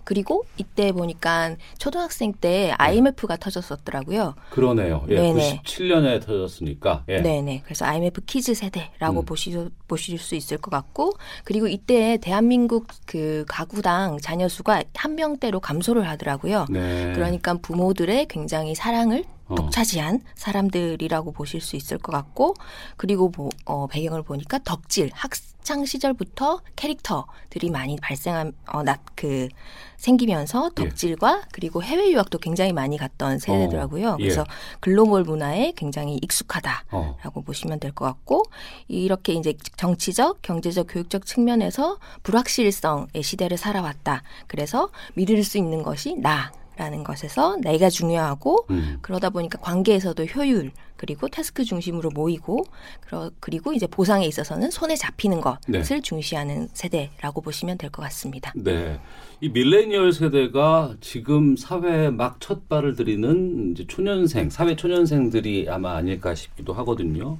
[0.05, 4.35] 그리고 이때 보니까 초등학생 때 IMF가 터졌었더라고요.
[4.51, 5.05] 그러네요.
[5.09, 5.63] 예, 네네.
[5.65, 7.05] 97년에 터졌으니까.
[7.09, 7.21] 예.
[7.21, 7.63] 네네.
[7.65, 9.25] 그래서 IMF 키즈 세대라고 음.
[9.25, 9.51] 보시,
[9.87, 11.13] 보실 수 있을 것 같고,
[11.45, 16.67] 그리고 이때 대한민국 그 가구당 자녀 수가 한 명대로 감소를 하더라고요.
[16.71, 17.13] 네.
[17.15, 19.36] 그러니까 부모들의 굉장히 사랑을 어.
[19.55, 22.55] 독차지한 사람들이라고 보실 수 있을 것 같고
[22.97, 29.49] 그리고 뭐, 어, 배경을 보니까 덕질 학창 시절부터 캐릭터들이 많이 발생한 어, 낫그
[29.97, 30.83] 생기면서 예.
[30.85, 34.09] 덕질과 그리고 해외 유학도 굉장히 많이 갔던 세대더라고요.
[34.11, 34.25] 어, 예.
[34.25, 34.45] 그래서
[34.81, 36.85] 글로벌 문화에 굉장히 익숙하다.
[36.91, 37.17] 어.
[37.23, 38.43] 라고 보시면 될 것 같고
[38.89, 44.23] 이렇게 이제 정치적, 경제적, 교육적 측면에서 불확실성의 시대를 살아왔다.
[44.49, 48.99] 그래서 믿을 수 있는 것이 나 라는 것에서 내가 중요하고 음.
[49.01, 52.65] 그러다 보니까 관계에서도 효율 그리고 태스크 중심으로 모이고
[53.01, 56.01] 그러, 그리고 이제 보상에 있어서는 손에 잡히는 것을 네.
[56.01, 58.53] 중시하는 세대라고 보시면 될 것 같습니다.
[58.57, 59.01] 네.
[59.41, 66.35] 이 밀레니얼 세대가 지금 사회에 막 첫 발을 들이는 이제 초년생, 사회 초년생들이 아마 아닐까
[66.35, 67.39] 싶기도 하거든요.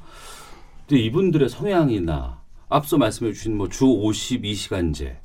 [0.89, 5.17] 근데 이분들의 성향이나 앞서 말씀해 주신 뭐 주 52시간제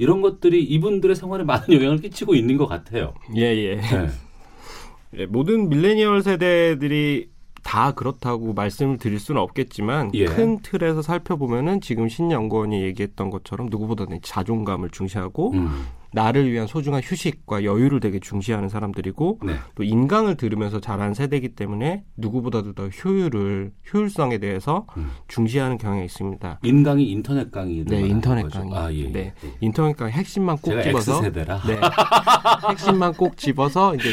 [0.00, 3.12] 이런 것들이 이분들의 생활에 많은 영향을 끼치고 있는 것 같아요.
[3.36, 3.76] 예, 예.
[3.76, 4.08] 네.
[5.18, 7.28] 예, 모든 밀레니얼 세대들이
[7.62, 10.24] 다 그렇다고 말씀을 드릴 수는 없겠지만 예.
[10.24, 15.84] 큰 틀에서 살펴보면은 지금 신연구원이 얘기했던 것처럼 누구보다는 자존감을 중시하고 음.
[16.12, 19.54] 나를 위한 소중한 휴식과 여유를 되게 중시하는 사람들이고 네.
[19.74, 25.10] 또 인강을 들으면서 자란 세대이기 때문에 누구보다도 더 효율을 효율성에 대해서 음.
[25.28, 26.60] 중시하는 경향이 있습니다.
[26.62, 28.48] 인강이 인터넷 강의를 네, 인터넷.
[28.48, 28.74] 강의.
[28.74, 29.10] 아, 예.
[29.10, 29.34] 네.
[29.44, 29.54] 예.
[29.60, 31.62] 인터넷 강의 핵심만 꼭 집어서 X 세대라.
[31.66, 31.80] 네.
[32.68, 34.10] 핵심만 꼭 집어서 이제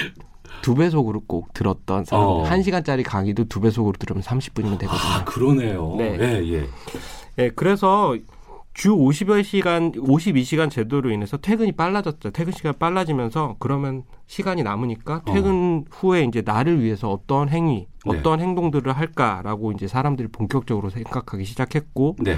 [0.61, 2.25] 두 배속으로 꼭 들었던 사람.
[2.25, 2.43] 어.
[2.43, 5.13] 한 시간짜리 강의도 두 배속으로 들으면 30분이면 되거든요.
[5.13, 5.95] 아, 그러네요.
[5.97, 6.17] 네.
[6.19, 6.67] 예, 예.
[7.35, 8.15] 네, 그래서
[8.77, 12.29] 주 50시간, 52시간 제도로 인해서 퇴근이 빨라졌죠.
[12.29, 18.19] 퇴근 시간 이 빨라지면서 그러면 시간이 남으니까 퇴근 후에 이제 나를 위해서 어떤 행위, 네.
[18.19, 22.37] 어떤 행동들을 할까라고 이제 사람들이 본격적으로 생각하기 시작했고 네.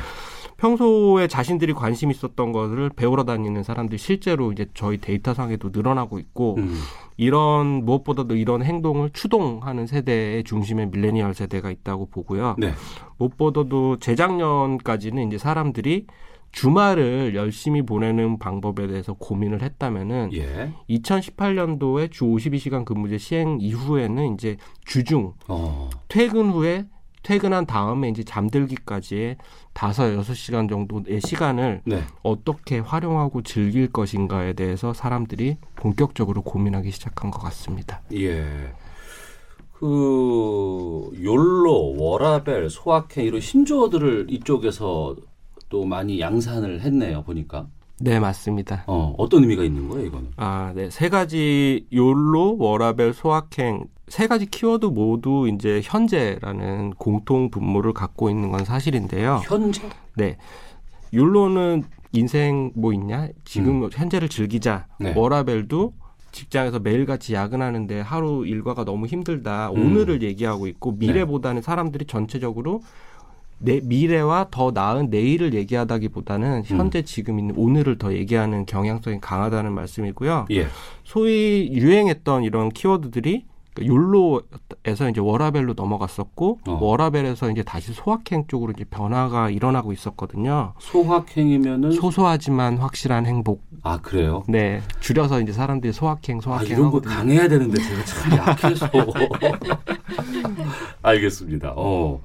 [0.59, 6.77] 평소에 자신들이 관심 있었던 것을 배우러 다니는 사람들이 실제로 이제 저희 데이터상에도 늘어나고 있고 음.
[7.15, 12.55] 이런 무엇보다도 이런 행동을 추동하는 세대의 중심에 밀레니얼 세대가 있다고 보고요.
[12.57, 12.73] 네.
[13.17, 16.07] 무엇보다도 재작년까지는 이제 사람들이
[16.51, 20.73] 주말을 열심히 보내는 방법에 대해서 고민을 했다면은 예.
[20.89, 25.89] 2018년도에 주 52시간 근무제 시행 이후에는 이제 주중 어.
[26.07, 26.87] 퇴근 후에
[27.23, 29.37] 퇴근한 다음에 이제 잠들기까지의
[29.73, 32.03] 다섯 여섯 시간 정도의 시간을 네.
[32.23, 38.01] 어떻게 활용하고 즐길 것인가에 대해서 사람들이 본격적으로 고민하기 시작한 것 같습니다.
[38.13, 38.73] 예.
[39.73, 45.15] 그 욜로, 워라벨, 소확행 이런 신조어들을 이쪽에서
[45.69, 47.23] 또 많이 양산을 했네요.
[47.23, 47.67] 보니까.
[48.01, 48.83] 네, 맞습니다.
[48.87, 50.31] 어, 어떤 의미가 있는 거예요, 이거는?
[50.37, 50.89] 아, 네.
[50.89, 58.51] 세 가지 욜로, 워라벨, 소확행 세 가지 키워드 모두 이제 현재라는 공통 분모를 갖고 있는
[58.51, 59.41] 건 사실인데요.
[59.45, 59.87] 현재?
[60.15, 60.37] 네.
[61.13, 63.29] 욜로는 인생 뭐 있냐?
[63.45, 64.87] 지금 현재를 즐기자.
[64.99, 65.05] 음.
[65.05, 65.13] 네.
[65.15, 65.93] 워라벨도
[66.31, 69.69] 직장에서 매일같이 야근하는데 하루 일과가 너무 힘들다.
[69.71, 69.79] 음.
[69.79, 72.81] 오늘을 얘기하고 있고 미래보다는 사람들이 전체적으로
[73.59, 80.47] 내 미래와 더 나은 내일을 얘기하다기보다는 현재 지금 있는 오늘을 더 얘기하는 경향성이 강하다는 말씀이고요.
[80.51, 80.67] 예.
[81.03, 86.79] 소위 유행했던 이런 키워드들이 그러니까 욜로에서 이제 워라벨로 넘어갔었고 어.
[86.81, 90.73] 워라벨에서 이제 다시 소확행 쪽으로 이제 변화가 일어나고 있었거든요.
[90.79, 93.63] 소확행이면은 소소하지만 확실한 행복.
[93.83, 94.43] 아, 그래요?
[94.47, 97.13] 네, 줄여서 이제 사람들이 소확행, 아, 소확행 이런 거 하거든요.
[97.13, 98.89] 강해야 되는데 제가 참 약해서.
[101.01, 101.73] 알겠습니다.
[101.75, 102.21] 어.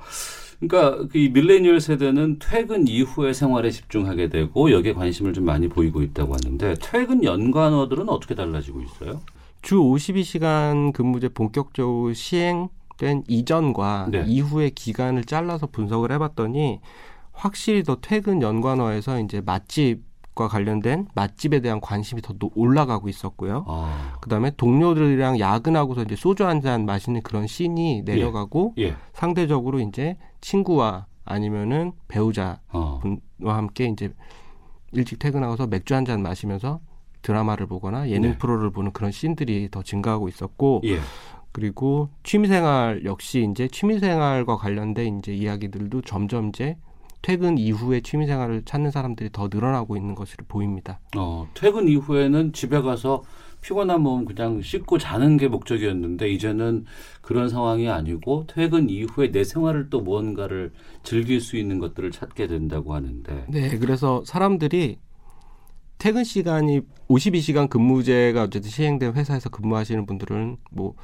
[0.69, 6.35] 그러니까 그이 밀레니얼 세대는 퇴근 이후의 생활에 집중하게 되고 여기에 관심을 좀 많이 보이고 있다고
[6.35, 9.21] 하는데 퇴근 연관어들은 어떻게 달라지고 있어요?
[9.62, 14.25] 주 52시간 근무제 본격적으로 시행된 이전과 네.
[14.27, 16.81] 이후의 기간을 잘라서 분석을 해봤더니
[17.33, 20.03] 확실히 더 퇴근 연관어에서 이제 맛집
[20.35, 23.64] 과 관련된 맛집에 대한 관심이 더 노- 올라가고 있었고요.
[23.68, 28.97] 아, 그다음에 동료들이랑 야근하고서 이제 소주 한 잔 마시는 그런 씬이 내려가고 예.
[29.12, 33.01] 상대적으로 이제 친구와 아니면은 배우자와 어.
[33.45, 34.12] 함께 이제
[34.93, 36.80] 일찍 퇴근하고서 맥주 한 잔 마시면서
[37.22, 38.39] 드라마를 보거나 예능 네.
[38.39, 40.99] 프로를 보는 그런 씬들이 더 증가하고 있었고 예.
[41.53, 46.76] 그리고 취미생활 역시 이제 취미생활과 관련된 이제 이야기들도 점점 이제
[47.25, 51.01] 퇴근 이후에 취미 생활을 찾는 사람들이 더 늘어나고 있는 것으로 보입니다.
[51.16, 53.22] 어, 퇴근 이후에는 집에 가서
[53.62, 56.85] 피곤한 몸 그냥 씻고 자는 게 목적이었는데 이제는
[57.22, 60.72] 그런 상황이 아니고 퇴근 이후에 내 생활을 또 무언가를
[61.03, 64.99] 즐길 수 있는 것들을 찾게 된다고 하는데 네, 그래서 사람들이
[65.97, 70.95] 퇴근 시간이 52시간 근무제가 어쨌든 시행된 회사에서 근무하시는 분들은 뭐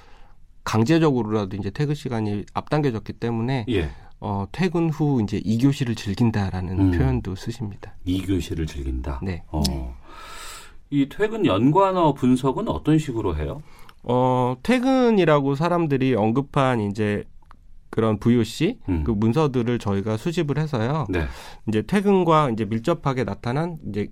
[0.65, 3.89] 강제적으로라도 이제 퇴근 시간이 앞당겨졌기 때문에 예.
[4.21, 6.91] 어, 퇴근 후 이제 이교시를 즐긴다라는 음.
[6.93, 7.95] 표현도 쓰십니다.
[8.05, 9.21] 이 교시를 즐긴다.
[9.23, 9.43] 네.
[9.51, 9.63] 어.
[10.91, 13.63] 이 퇴근 연관어 분석은 어떤 식으로 해요?
[14.03, 17.25] 어, 퇴근이라고 사람들이 언급한 이제
[17.89, 19.05] 그런 VOC 음.
[19.05, 21.07] 그 문서들을 저희가 수집을 해서요.
[21.09, 21.25] 네.
[21.67, 24.09] 이제 퇴근과 이제 밀접하게 나타난 이제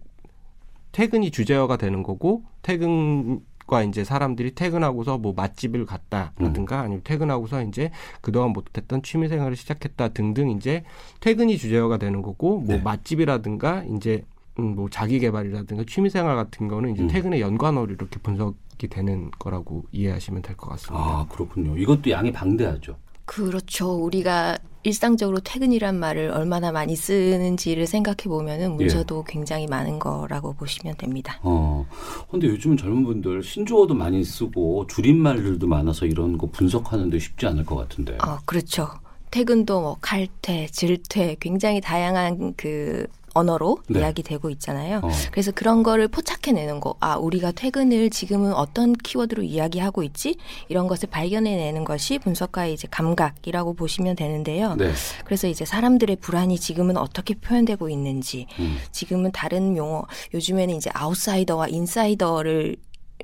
[0.92, 7.90] 퇴근이 주제어가 되는 거고 퇴근 과 이제 사람들이 퇴근하고서 뭐 맛집을 갔다라든가 아니면 퇴근하고서 이제
[8.22, 10.84] 그동안 못했던 취미 생활을 시작했다 등등 이제
[11.20, 12.82] 퇴근이 주제어가 되는 거고 뭐 네.
[12.82, 14.24] 맛집이라든가 이제
[14.58, 17.08] 음, 뭐 자기 개발이라든가 취미 생활 같은 거는 이제 음.
[17.08, 21.04] 퇴근의 연관어로 이렇게 분석이 되는 거라고 이해하시면 될 것 같습니다.
[21.04, 21.76] 아 그렇군요.
[21.76, 22.96] 이것도 양이 방대하죠.
[23.26, 23.92] 그렇죠.
[24.02, 31.38] 우리가 일상적으로 퇴근이란 말을 얼마나 많이 쓰는지를 생각해 보면은 문서도 굉장히 많은 거라고 보시면 됩니다.
[31.42, 31.86] 어.
[32.30, 37.76] 근데 요즘은 젊은 분들 신조어도 많이 쓰고 줄임말들도 많아서 이런 거 분석하는데 쉽지 않을 것
[37.76, 38.16] 같은데.
[38.22, 38.88] 어, 그렇죠.
[39.30, 44.00] 퇴근도 뭐 칼퇴, 질퇴 굉장히 다양한 그 언어로 네.
[44.00, 45.00] 이야기되고 있잖아요.
[45.02, 45.10] 어.
[45.30, 46.94] 그래서 그런 거를 포착해내는 거.
[47.00, 50.36] 아, 우리가 퇴근을 지금은 어떤 키워드로 이야기하고 있지?
[50.68, 54.74] 이런 것을 발견해내는 것이 분석가의 이제 감각이라고 보시면 되는데요.
[54.76, 54.92] 네.
[55.24, 58.78] 그래서 이제 사람들의 불안이 지금은 어떻게 표현되고 있는지, 음.
[58.92, 60.04] 지금은 다른 용어,
[60.34, 62.76] 요즘에는 이제 아웃사이더와 인사이더를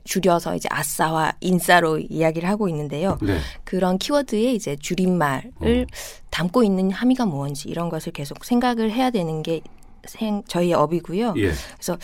[0.04, 3.18] 줄여서 이제 아싸와 인싸로 이야기를 하고 있는데요.
[3.22, 3.38] 네.
[3.64, 5.86] 그런 키워드의 이제 줄임말을
[6.30, 9.60] 담고 있는 함의가 뭔지 이런 것을 계속 생각을 해야 되는 게
[10.06, 11.34] 생, 저희의 업이고요.
[11.36, 11.52] 예.
[11.74, 11.98] 그래서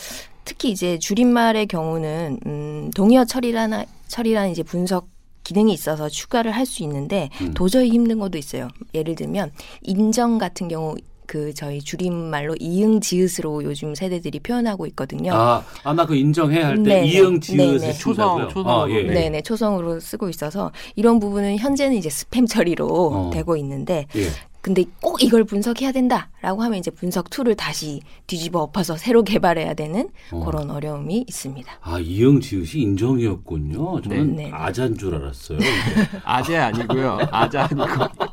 [0.45, 5.07] 특히 이제 줄임말의 경우는 음, 동의어 처리라나 처리라는 이제 분석
[5.43, 7.53] 기능이 있어서 추가를 할 수 있는데 음.
[7.53, 8.67] 도저히 힘든 것도 있어요.
[8.93, 10.95] 예를 들면 인정 같은 경우
[11.25, 15.31] 그 저희 줄임말로 이응 지읒으로 요즘 세대들이 표현하고 있거든요.
[15.33, 17.07] 아, 아마 그 인정해 할때 네네.
[17.07, 17.93] 이응 지읒을 네네.
[17.93, 18.47] 쓴다고요?
[18.47, 18.81] 초성, 초성으로.
[18.83, 19.03] 아, 예.
[19.03, 23.29] 네네 초성으로 쓰고 있어서 이런 부분은 현재는 이제 스팸 처리로 어.
[23.33, 24.27] 되고 있는데 예.
[24.61, 30.09] 근데 꼭 이걸 분석해야 된다라고 하면 이제 분석 툴을 다시 뒤집어 엎어서 새로 개발해야 되는
[30.31, 30.45] 어.
[30.45, 31.79] 그런 어려움이 있습니다.
[31.81, 34.01] 아, 이응 지읒이 인정이었군요.
[34.01, 34.43] 저는 네.
[34.45, 34.51] 네.
[34.53, 35.57] 아자인 줄 알았어요.
[36.23, 37.17] 아재 아니고요.
[37.31, 37.87] 아자 아니고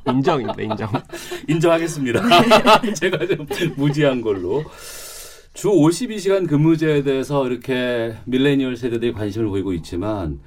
[0.07, 0.63] 인정입니다.
[0.63, 0.93] 인정.
[1.49, 2.23] 인정하겠습니다.
[2.95, 4.65] 제가 좀 무지한 걸로.
[5.55, 10.41] 주 52시간 근무제에 대해서 이렇게 밀레니얼 세대들이 관심을 보이고 있지만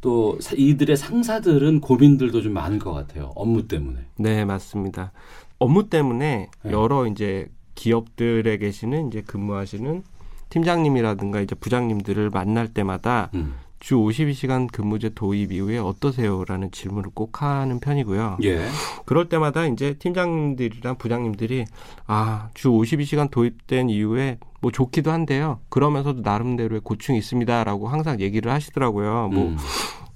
[0.00, 3.32] 또 사- 이들의 상사들은 고민들도 좀 많을 것 같아요.
[3.34, 3.98] 업무 때문에.
[4.16, 5.12] 네, 맞습니다.
[5.58, 6.70] 업무 때문에 네.
[6.72, 10.02] 여러 이제 기업들에 계시는 이제 근무하시는
[10.50, 13.54] 팀장님이라든가 이제 부장님들을 만날 때마다 음.
[13.80, 18.38] 주 52시간 근무제 도입 이후에 어떠세요라는 질문을 꼭 하는 편이고요.
[18.42, 18.66] 예.
[19.04, 21.64] 그럴 때마다 이제 팀장님들이랑 부장님들이
[22.06, 25.60] 아, 주 52시간 도입된 이후에 뭐 좋기도 한데요.
[25.68, 29.28] 그러면서도 나름대로의 고충이 있습니다라고 항상 얘기를 하시더라고요.
[29.28, 29.56] 뭐 음.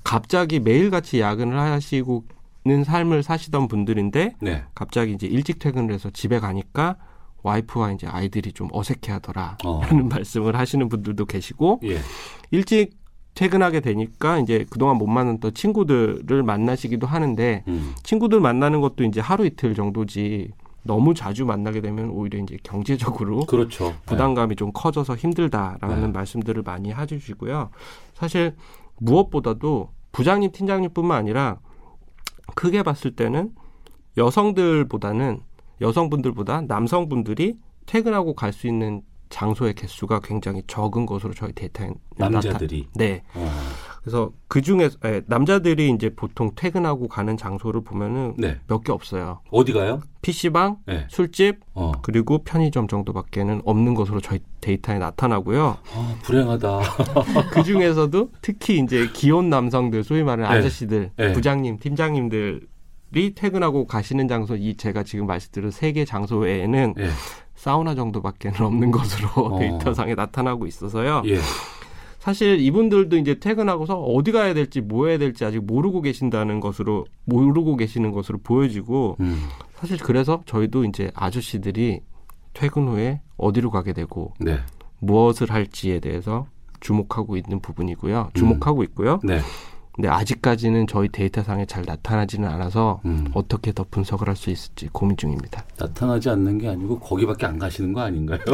[0.03, 2.25] 갑자기 매일같이 야근을 하시고
[2.65, 4.63] 는 삶을 사시던 분들인데 네.
[4.73, 6.97] 갑자기 이제 일찍 퇴근을 해서 집에 가니까
[7.43, 9.59] 와이프와 이제 아이들이 좀 어색해 하더라.
[9.65, 9.81] 어.
[9.83, 11.99] 라는 말씀을 하시는 분들도 계시고 예.
[12.53, 13.02] 일찍
[13.35, 17.95] 퇴근하게 되니까 이제 그동안 못 만났던 친구들을 만나시기도 하는데 음.
[18.03, 20.51] 친구들 만나는 것도 이제 하루 이틀 정도지
[20.85, 23.95] 너무 자주 만나게 되면 오히려 이제 경제적으로 그렇죠.
[24.05, 26.09] 부담감이 좀 커져서 힘들다라는 네.
[26.09, 27.71] 말씀들을 많이 해주시고요.
[28.15, 28.55] 사실
[28.99, 31.59] 무엇보다도 부장님, 팀장님뿐만 아니라
[32.55, 33.53] 크게 봤을 때는
[34.19, 35.41] 여성들보다는
[35.81, 37.57] 여성분들보다 남성분들이
[37.87, 39.03] 퇴근하고 갈 수 있는
[39.33, 42.83] 장소의 개수가 굉장히 적은 것으로 저희 데이터에 남자들이.
[42.83, 43.23] 나타- 네.
[43.35, 43.51] 어.
[44.03, 44.91] 그래서 그 중에
[45.27, 48.59] 남자들이 이제 보통 퇴근하고 가는 장소를 보면은 네.
[48.69, 49.41] 몇개 없어요.
[49.51, 50.01] 어디 가요?
[50.21, 51.07] PC방, 네.
[51.09, 51.93] 술집, 어.
[52.03, 55.79] 그리고 편의점 정도밖에는 없는 것으로 저희 데이터에 나타나고요.
[55.95, 56.81] 아, 불행하다.
[57.53, 60.59] 그 중에서도 특히 이제 기혼 남성들, 소위 말하는 네.
[60.59, 61.33] 아저씨들, 네.
[61.33, 62.67] 부장님, 팀장님들
[63.15, 67.09] 이 퇴근하고 가시는 장소, 이 제가 지금 말씀드린 세 개 장소 외에는 예.
[67.63, 69.55] 사우나 정도밖에 는 없는 것으로 어.
[69.61, 71.23] 데이터상에 나타나고 있어서요.
[71.27, 71.39] 예.
[72.19, 77.77] 사실 이분들도 이제 퇴근하고서 어디 가야 될지 뭐 해야 될지 아직 모르고 계신다는 것으로 모르고
[77.77, 79.45] 계시는 것으로 보여지고 음.
[79.75, 82.01] 사실 그래서 저희도 이제 아저씨들이
[82.53, 84.59] 퇴근 후에 어디로 가게 되고 네.
[84.99, 86.47] 무엇을 할지에 대해서
[86.81, 88.31] 주목하고 있는 부분이고요.
[88.35, 89.21] 주목하고 있고요.
[89.23, 89.41] 네.
[89.95, 93.27] 근데 아직까지는 저희 데이터상에 잘 나타나지는 않아서 음.
[93.35, 95.65] 어떻게 더 분석을 할 수 있을지 고민 중입니다.
[95.79, 98.39] 나타나지 않는 게 아니고 거기밖에 안 가시는 거 아닌가요?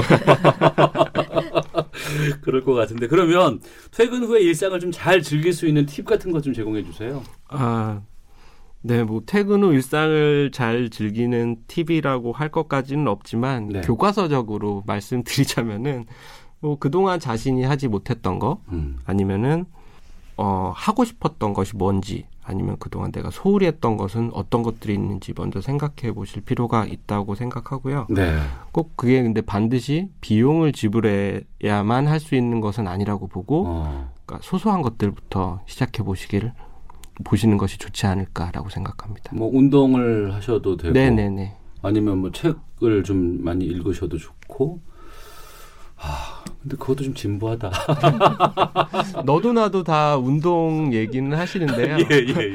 [2.42, 3.60] 그럴 것 같은데 그러면
[3.92, 7.22] 퇴근 후에 일상을 좀 잘 즐길 수 있는 팁 같은 것 좀 제공해 주세요.
[7.48, 8.00] 아,
[8.82, 13.80] 네, 뭐 퇴근 후 일상을 잘 즐기는 팁이라고 할 것까지는 없지만 네.
[13.82, 16.06] 교과서적으로 말씀드리자면은
[16.60, 18.98] 뭐 그동안 자신이 하지 못했던 거 음.
[19.04, 19.66] 아니면은
[20.38, 25.60] 어 하고 싶었던 것이 뭔지 아니면 그동안 내가 소홀히 했던 것은 어떤 것들이 있는지 먼저
[25.60, 28.06] 생각해 보실 필요가 있다고 생각하고요.
[28.08, 28.38] 네.
[28.72, 34.12] 꼭 그게 근데 반드시 비용을 지불해야만 할 수 있는 것은 아니라고 보고 어.
[34.24, 36.52] 그러니까 소소한 것들부터 시작해 보시기를
[37.24, 39.32] 보시는 것이 좋지 않을까라고 생각합니다.
[39.34, 41.56] 뭐 운동을 하셔도 되고 네네네.
[41.82, 44.80] 아니면 뭐 책을 좀 많이 읽으셔도 좋고.
[46.00, 47.70] 아, 근데 그것도 좀 진부하다.
[49.24, 51.98] 너도 나도 다 운동 얘기는 하시는데요.
[52.10, 52.54] 예, 예,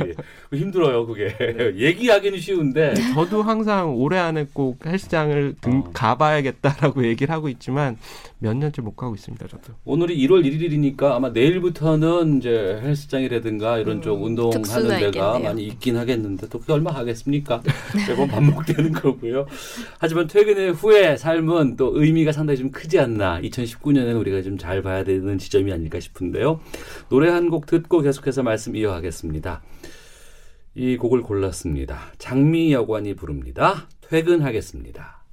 [0.51, 0.57] 예.
[0.57, 1.33] 힘들어요, 그게.
[1.77, 2.93] 얘기하기는 쉬운데.
[3.13, 5.91] 저도 항상 올해 안에 꼭 헬스장을 등- 어.
[5.93, 7.97] 가봐야겠다라고 얘기를 하고 있지만
[8.39, 9.47] 몇 년째 못 가고 있습니다.
[9.47, 9.73] 저도.
[9.85, 15.39] 오늘이 1월 1일이니까 아마 내일부터는 이제 헬스장이라든가 이런 쪽 운동하는 음, 데가 있겠네요.
[15.39, 17.63] 많이 있긴 하겠는데 또 그게 얼마 하겠습니까?
[18.09, 19.45] 매번 반복되는 거고요.
[19.97, 23.39] 하지만 퇴근 후의 삶은 또 의미가 상당히 좀 크지 않나.
[23.39, 26.59] 2019 년에는 우리가 좀 잘 봐야 되는 지점이 아닐까 싶은데요.
[27.09, 29.61] 노래 한 곡 듣고 계속해서 말씀 이어가겠습니다.
[30.75, 32.11] 이 곡을 골랐습니다.
[32.17, 33.87] 장미 여관이 부릅니다.
[34.01, 35.23] 퇴근하겠습니다.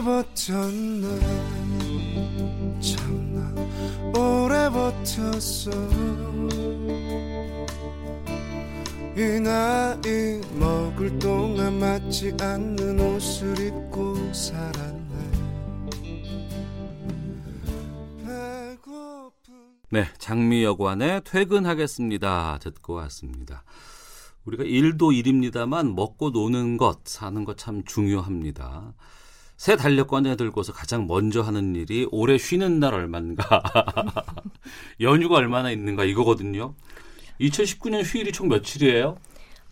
[0.00, 1.20] 버텼네
[2.80, 3.54] 참나
[4.18, 5.70] 오래 버텼어
[9.16, 15.06] 이 나이 먹을 동안 맞지 않는 옷을 입고 살았네
[19.88, 22.58] 네, 장미여관의 퇴근하겠습니다.
[22.60, 23.62] 듣고 왔습니다.
[24.44, 28.94] 우리가 일도 일입니다만 먹고 노는 것, 사는 것 참 중요합니다.
[29.56, 33.62] 새 달력관에 들고서 가장 먼저 하는 일이 올해 쉬는 날 얼마인가,
[35.00, 36.74] 연휴가 얼마나 있는가 이거거든요.
[37.40, 39.16] 2019년 휴일이 총 며칠이에요?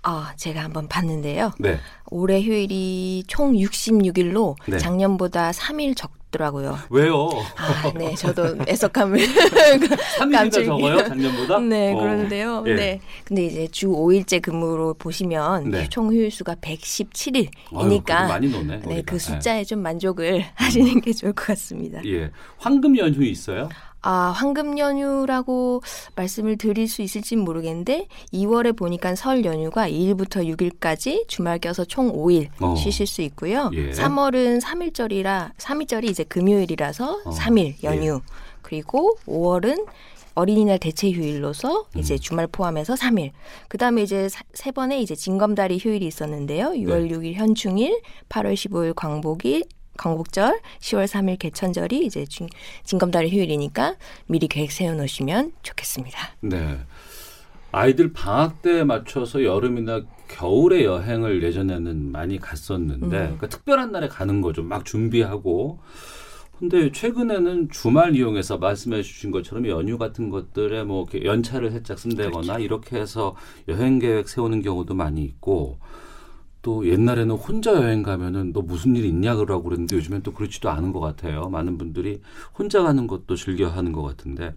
[0.03, 1.53] 아, 제가 한번 봤는데요.
[1.59, 1.79] 네.
[2.11, 4.79] 올해 휴일이 총 66일로 네.
[4.79, 6.79] 작년보다 3일 적 더라고요.
[6.91, 7.29] 왜요?
[7.57, 11.59] 아, 네, 저도 애석함을 3일이나 감출- 적어요, 작년보다?
[11.61, 11.97] 네, 어.
[11.99, 12.65] 그러는데요.
[12.67, 12.75] 예.
[12.75, 13.01] 네.
[13.25, 15.89] 근데 이제 주 5일째 근무로 보시면 네.
[15.89, 18.81] 총 휴일 수가 117일이니까 아유, 노네.
[18.81, 19.03] 네, 우리가.
[19.07, 22.01] 그 숫자에 좀 만족을 하시는 게 좋을 것 같습니다.
[22.05, 22.15] 예.
[22.25, 22.31] 예.
[22.59, 23.69] 황금 연휴 있어요?
[24.07, 25.83] 아, 황금 연휴라고
[26.15, 32.49] 말씀을 드릴 수 있을지 모르겠는데 2월에 보니까 설 연휴가 2일부터 6일까지 주말 껴서 총 5일
[32.61, 32.75] 어.
[32.77, 33.71] 쉬실 수 있고요.
[33.73, 33.93] 예.
[33.93, 37.31] 3월은 3일절이라 3일절이 이제 금요일이라서 어.
[37.31, 38.21] 3일 연휴.
[38.61, 39.87] 그리고 5월은
[40.35, 42.01] 어린이날 대체 휴일로서 음.
[42.01, 43.31] 이제 주말 포함해서 3일.
[43.69, 46.71] 그다음에 이제 사- 세 번의 이제 징검다리 휴일이 있었는데요.
[46.71, 47.17] 6월 네.
[47.17, 49.63] 6일 현충일, 8월 15일 광복일,
[49.97, 52.49] 광복절, 10월 3일 개천절이 이제 징,
[52.85, 56.19] 징검다리 휴일이니까 미리 계획 세워 놓으시면 좋겠습니다.
[56.41, 56.79] 네.
[57.73, 64.63] 아이들 방학 때에 맞춰서 여름이나 겨울에 여행을 예전에는 많이 갔었는데 그러니까 특별한 날에 가는 거죠.
[64.63, 65.81] 막 준비하고.
[66.59, 72.97] 근데 최근에는 주말 이용해서 말씀해 주신 것처럼 연휴 같은 것들에 뭐 연차를 살짝 쓴다거나 이렇게
[72.97, 73.35] 해서
[73.67, 75.79] 여행 계획 세우는 경우도 많이 있고
[76.65, 80.93] 또 옛날에는 혼자 여행 가면은 너 무슨 일 있냐 그러고 그랬는데 요즘엔 또 그렇지도 않은
[80.93, 81.51] 것 같아요.
[81.51, 82.21] 많은 분들이
[82.59, 84.55] 혼자 가는 것도 즐겨 하는 것 같은데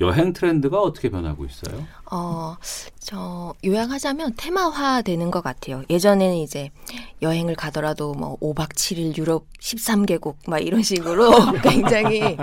[0.00, 1.86] 여행 트렌드가 어떻게 변하고 있어요?
[2.10, 2.56] 어,
[2.98, 5.84] 저 요약하자면 테마화 되는 것 같아요.
[5.88, 6.70] 예전에는 이제
[7.22, 11.30] 여행을 가더라도 뭐 5박 7일 유럽 13개국 막 이런 식으로
[11.62, 12.36] 굉장히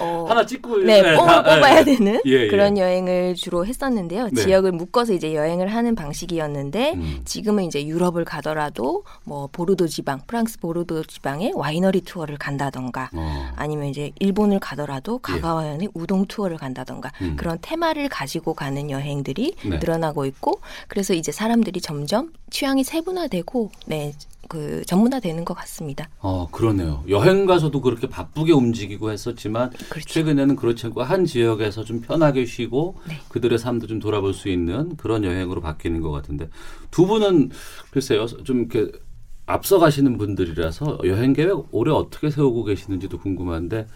[0.00, 1.96] 어, 하나 찍고 네, 네, 뽕을 다- 뽑아야 네.
[1.96, 2.48] 되는 예, 예.
[2.48, 4.30] 그런 여행을 주로 했었는데요.
[4.32, 4.42] 네.
[4.42, 7.20] 지역을 묶어서 이제 여행을 하는 방식이었는데 음.
[7.24, 13.52] 지금은 이제 유럽을 가더라도 뭐 보르도 지방, 프랑스 보르도 지방에 와이너리 투어를 간다던가 어.
[13.56, 17.36] 아니면 이제 일본을 가더라도 가가와현의 우동 투어를 간다던가 음.
[17.36, 19.78] 그런 테마를 가지고 가는 여행들이 네.
[19.78, 24.12] 늘어나고 있고 그래서 이제 사람들이 점점 취향이 세분화되고 네.
[24.48, 26.08] 그 전문화되는 것 같습니다.
[26.20, 27.04] 어, 그러네요.
[27.08, 30.08] 여행 가서도 그렇게 바쁘게 움직이고 했었지만 그렇죠.
[30.08, 33.18] 최근에는 그렇지 않고 한 지역에서 좀 편하게 쉬고 네.
[33.28, 36.48] 그들의 삶도 좀 돌아볼 수 있는 그런 여행으로 바뀌는 것 같은데
[36.90, 37.50] 두 분은
[37.90, 38.90] 글쎄요 좀 이렇게
[39.46, 43.86] 앞서 가시는 분들이라서 여행 계획 올해 어떻게 세우고 계시는지도 궁금한데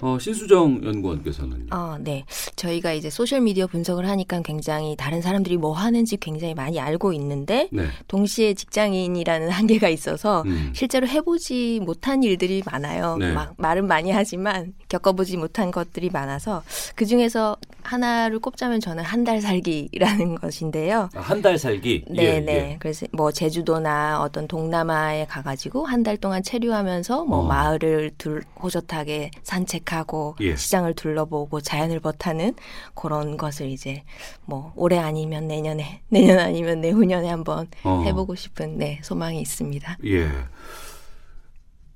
[0.00, 1.66] 어, 신수정 연구원께서는요.
[1.70, 2.24] 어, 네.
[2.56, 7.68] 저희가 이제 소셜 미디어 분석을 하니까 굉장히 다른 사람들이 뭐 하는지 굉장히 많이 알고 있는데
[7.72, 7.86] 네.
[8.08, 10.70] 동시에 직장인이라는 한계가 있어서 음.
[10.74, 13.16] 실제로 해보지 못한 일들이 많아요.
[13.18, 13.32] 네.
[13.32, 16.62] 막 말은 많이 하지만 겪어보지 못한 것들이 많아서
[16.94, 21.08] 그 중에서 하나를 꼽자면 저는 한 달 살기라는 것인데요.
[21.14, 22.04] 한달 살기.
[22.10, 22.52] 네, 예, 네.
[22.52, 22.76] 예.
[22.78, 27.42] 그래서 뭐 제주도나 어떤 동남아에 가가지고 한 달 동안 체류하면서 뭐 어.
[27.44, 30.56] 마을을 둘 호젓하게 산책하고 예.
[30.56, 32.54] 시장을 둘러보고 자연을 벗하는
[32.94, 34.02] 그런 것을 이제
[34.44, 38.02] 뭐 올해 아니면 내년에 내년 아니면 내후년에 한번 어.
[38.04, 39.98] 해보고 싶은 네 소망이 있습니다.
[40.04, 40.28] 예.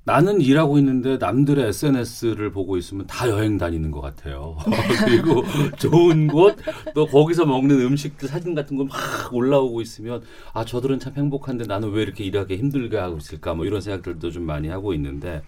[0.09, 4.57] 나는 일하고 있는데 남들의 SNS를 보고 있으면 다 여행 다니는 것 같아요.
[5.05, 5.45] 그리고
[5.77, 6.57] 좋은 곳,
[6.95, 10.23] 또 거기서 먹는 음식들 사진 같은 거 막 올라오고 있으면
[10.55, 14.45] 아 저들은 참 행복한데 나는 왜 이렇게 일하기 힘들게 하고 있을까 뭐 이런 생각들도 좀
[14.45, 15.43] 많이 하고 있는데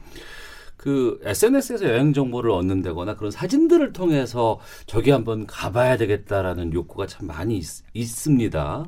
[0.76, 7.56] 그 SNS에서 여행 정보를 얻는다거나 그런 사진들을 통해서 저기 한번 가봐야 되겠다라는 욕구가 참 많이
[7.58, 8.84] 있, 있습니다.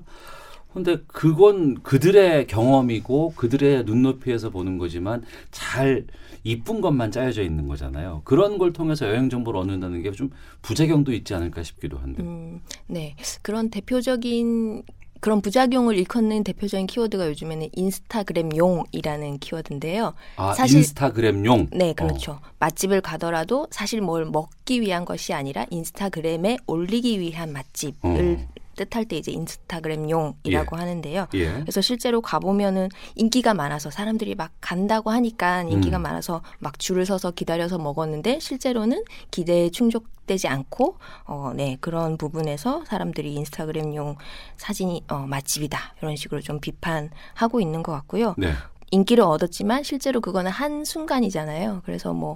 [0.73, 6.07] 근데 그건 그들의 경험이고 그들의 눈높이에서 보는 거지만 잘
[6.44, 8.23] 이쁜 것만 짜여져 있는 거잖아요.
[8.24, 10.31] 그런 걸 통해서 여행 정보를 얻는다는 게 좀
[10.62, 12.23] 부작용도 있지 않을까 싶기도 한데.
[12.23, 13.15] 음, 네.
[13.43, 14.82] 그런 대표적인
[15.20, 20.15] 그런 부작용을 일컫는 대표적인 키워드가 요즘에는 인스타그램용이라는 키워드인데요.
[20.36, 21.69] 아, 사실- 인스타그램용.
[21.73, 22.40] 네, 그렇죠.
[22.59, 28.53] 맛집을 가더라도 사실 뭘 먹기 위한 것이 아니라 인스타그램에 올리기 위한 맛집을 어.
[28.77, 31.27] 뜻할 때 이제 인스타그램용이라고 하는데요.
[31.35, 31.53] 예.
[31.61, 36.03] 그래서 실제로 가보면은 인기가 많아서 사람들이 막 간다고 하니까 인기가 음.
[36.03, 43.35] 많아서 막 줄을 서서 기다려서 먹었는데 실제로는 기대에 충족되지 않고 어, 네 그런 부분에서 사람들이
[43.35, 44.16] 인스타그램용
[44.57, 48.35] 사진이 어, 맛집이다 이런 식으로 좀 비판하고 있는 것 같고요.
[48.39, 48.53] 네.
[48.90, 51.82] 인기를 얻었지만 실제로 그거는 한 순간이잖아요.
[51.85, 52.35] 그래서 뭐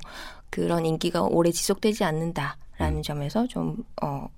[0.50, 3.02] 그런 인기가 오래 지속되지 않는다라는 음.
[3.02, 4.28] 점에서 좀 어,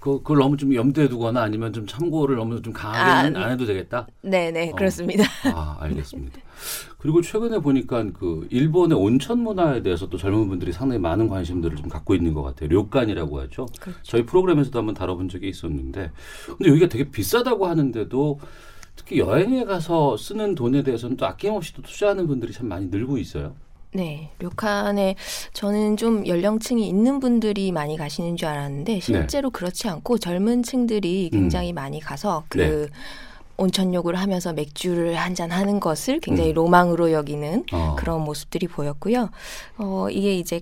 [0.00, 3.66] 그, 그걸 너무 좀 염두에 두거나 아니면 좀 참고를 너무 좀 강하게는 아, 안 해도
[3.66, 4.06] 되겠다.
[4.22, 4.74] 네네 어.
[4.76, 5.24] 그렇습니다.
[5.52, 6.40] 아, 알겠습니다.
[6.98, 11.88] 그리고 최근에 보니까 그 일본의 온천 문화에 대해서 또 젊은 분들이 상당히 많은 관심들을 좀
[11.88, 12.68] 갖고 있는 것 같아요.
[12.70, 13.66] 료칸이라고 하죠.
[13.80, 14.00] 그렇죠.
[14.02, 16.10] 저희 프로그램에서도 한번 다뤄본 적이 있었는데,
[16.46, 18.40] 근데 여기가 되게 비싸다고 하는데도
[18.96, 23.54] 특히 여행에 가서 쓰는 돈에 대해서는 또 아낌없이 또 투자하는 분들이 참 많이 늘고 있어요.
[23.92, 25.14] 네, 료칸에
[25.54, 31.72] 저는 좀 연령층이 있는 분들이 많이 가시는 줄 알았는데 실제로 그렇지 않고 젊은 층들이 굉장히
[31.72, 32.86] 많이 가서 그 네.
[33.56, 36.54] 온천욕을 하면서 맥주를 한 잔 하는 것을 굉장히 음.
[36.54, 37.96] 로망으로 여기는 어.
[37.98, 39.30] 그런 모습들이 보였고요.
[39.78, 40.60] 어, 이게 이제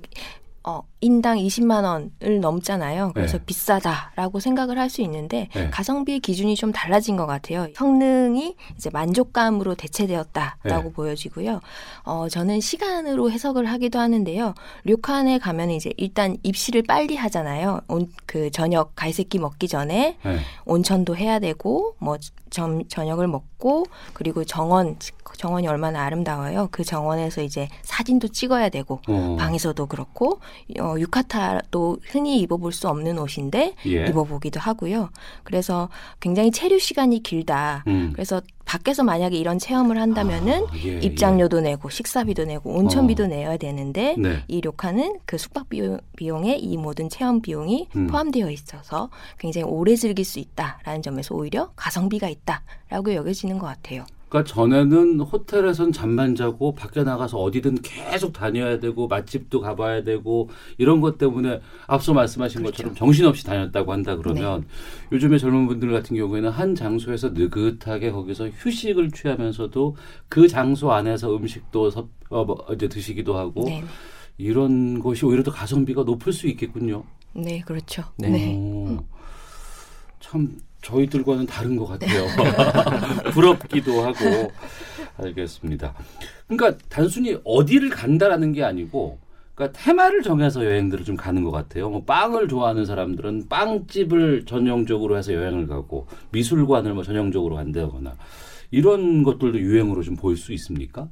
[0.68, 3.12] 어, 인당 20만 원을 넘잖아요.
[3.14, 3.44] 그래서 네.
[3.44, 5.68] 비싸다라고 생각을 할 수 있는데 네.
[5.70, 7.66] 가성비의 기준이 좀 달라진 것 같아요.
[7.74, 10.92] 성능이 이제 만족감으로 대체되었다라고 네.
[10.92, 11.60] 보여지고요.
[12.04, 14.54] 어, 저는 시간으로 해석을 하기도 하는데요.
[14.84, 17.80] 료칸에 가면 이제 일단 입시를 빨리 하잖아요.
[17.88, 20.38] 온, 그 저녁 갈새끼 먹기 전에 네.
[20.64, 22.16] 온천도 해야 되고 뭐
[22.50, 24.96] 점, 저녁을 먹고 그리고 정원
[25.36, 26.68] 정원이 얼마나 아름다워요.
[26.70, 29.36] 그 정원에서 이제 사진도 찍어야 되고 어.
[29.38, 30.40] 방에서도 그렇고
[30.80, 34.06] 어, 유카타도 흔히 입어볼 수 없는 옷인데 예.
[34.06, 35.10] 입어보기도 하고요.
[35.44, 35.88] 그래서
[36.20, 37.84] 굉장히 체류 시간이 길다.
[37.86, 38.10] 음.
[38.12, 44.16] 그래서 밖에서 만약에 이런 체험을 한다면은 아, 예, 입장료도 내고 식사비도 내고 온천비도 내야 되는데
[44.18, 44.20] 예.
[44.20, 44.42] 네.
[44.48, 48.06] 이 료칸은 그 숙박 비용, 비용 에 이 모든 체험 비용이 음.
[48.08, 54.04] 포함되어 있어서 굉장히 오래 즐길 수 있다라는 점에서 오히려 가성비가 있다라고 여겨지는 것 같아요.
[54.28, 61.00] 그러니까 전에는 호텔에선 잠만 자고 밖에 나가서 어디든 계속 다녀야 되고 맛집도 가봐야 되고 이런
[61.00, 62.72] 것 때문에 앞서 말씀하신 그렇죠.
[62.76, 64.66] 것처럼 정신없이 다녔다고 한다 그러면
[65.12, 69.96] 요즘에 젊은 분들 같은 경우에는 한 장소에서 느긋하게 거기서 휴식을 취하면서도
[70.28, 73.84] 그 장소 안에서 음식도 섭- 어, 뭐 이제 드시기도 하고 네,
[74.38, 77.04] 이런 것이 오히려 더 가성비가 높을 수 있겠군요.
[77.32, 78.02] 네 그렇죠.
[78.16, 78.30] 네.
[78.30, 78.54] 네.
[78.56, 79.04] 오,
[80.18, 82.26] 참 저희들과는 다른 것 같아요.
[83.32, 84.52] 부럽기도 하고
[85.18, 85.94] 알겠습니다.
[86.46, 89.18] 그러니까 단순히 어디를 간다라는 게 아니고
[89.54, 91.90] 그러니까 테마를 정해서 여행들을 좀 가는 것 같아요.
[91.90, 98.16] 뭐 빵을 좋아하는 사람들은 빵집을 전형적으로 해서 여행을 가고 미술관을 뭐 전형적으로 간다거나
[98.70, 101.08] 이런 것들도 유행으로 좀 보일 수 있습니까?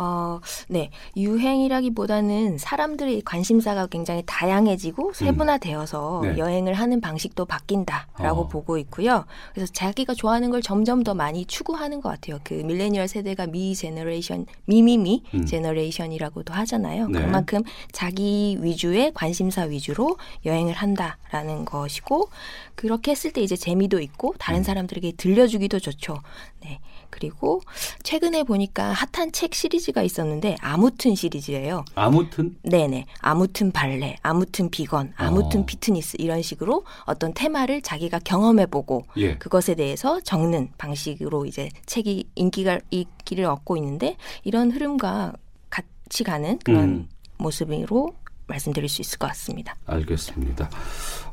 [0.00, 0.90] 어, 네.
[1.14, 6.38] 유행이라기보다는 사람들의 관심사가 굉장히 다양해지고 세분화되어서 네.
[6.38, 8.48] 여행을 하는 방식도 바뀐다라고 어.
[8.48, 9.26] 보고 있고요.
[9.52, 12.38] 그래서 자기가 좋아하는 걸 점점 더 많이 추구하는 것 같아요.
[12.44, 15.44] 그 밀레니얼 세대가 Me Generation, Me Me Me 음.
[15.44, 17.08] Generation이라고도 하잖아요.
[17.08, 17.20] 네.
[17.20, 17.62] 그만큼
[17.92, 20.16] 자기 위주의 관심사 위주로
[20.46, 22.30] 여행을 한다라는 것이고
[22.74, 24.64] 그렇게 했을 때 이제 재미도 있고 다른 음.
[24.64, 26.16] 사람들에게 들려주기도 좋죠.
[26.62, 26.80] 네.
[27.10, 27.60] 그리고
[28.02, 31.84] 최근에 보니까 핫한 책 시리즈가 있었는데 아무튼 시리즈예요.
[31.94, 33.06] 아무튼 네네.
[33.20, 35.66] 아무튼 발레, 아무튼 비건, 아무튼 어.
[35.66, 39.36] 피트니스 이런 식으로 어떤 테마를 자기가 경험해보고 예.
[39.36, 45.34] 그것에 대해서 적는 방식으로 이제 책이 인기가 인기를 얻고 있는데 이런 흐름과
[45.68, 47.08] 같이 가는 그런 음.
[47.38, 48.14] 모습으로
[48.46, 49.76] 말씀드릴 수 있을 것 같습니다.
[49.86, 50.68] 알겠습니다.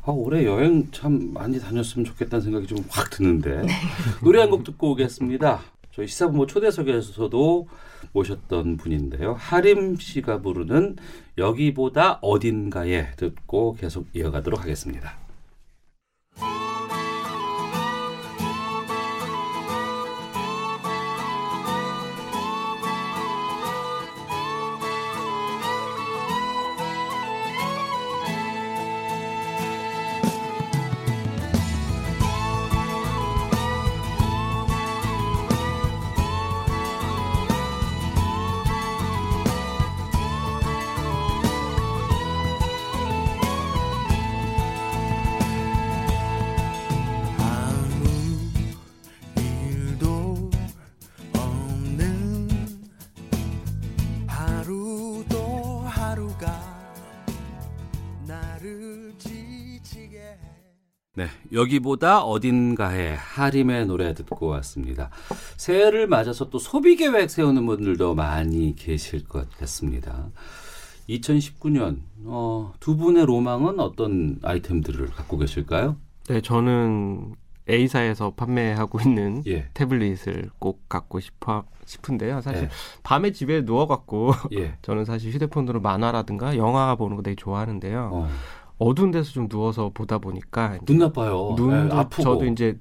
[0.08, 3.62] 아, 올해 여행 참 많이 다녔으면 좋겠다는 생각이 좀 확 드는데
[4.24, 5.60] 노래 한 곡 듣고 오겠습니다.
[5.92, 7.68] 저희 시사부모 초대석에서도
[8.12, 9.34] 모셨던 분인데요.
[9.38, 10.96] 하림 씨가 부르는
[11.36, 15.18] 여기보다 어딘가에 듣고 계속 이어가도록 하겠습니다.
[61.18, 65.10] 네, 여기보다 어딘가에 하림의 노래 듣고 왔습니다.
[65.56, 70.28] 새해를 맞아서 또 소비 계획 세우는 분들도 많이 계실 것 같습니다.
[71.08, 75.96] 2019년 어, 두 분의 로망은 어떤 아이템들을 갖고 계실까요?
[76.28, 77.34] 네, 저는
[77.68, 82.40] A사에서 판매하고 있는 예, 태블릿을 꼭 갖고 싶어 싶은데요.
[82.42, 82.68] 사실 예,
[83.02, 84.76] 밤에 집에 누워갖고 예.
[84.82, 88.10] 저는 사실 휴대폰으로 만화라든가 영화 보는 거 되게 좋아하는데요.
[88.12, 88.28] 어,
[88.78, 91.54] 어두운 데서 좀 누워서 보다 보니까 눈 나빠요.
[91.56, 92.22] 눈도 예, 아프고.
[92.22, 92.78] 저도 이제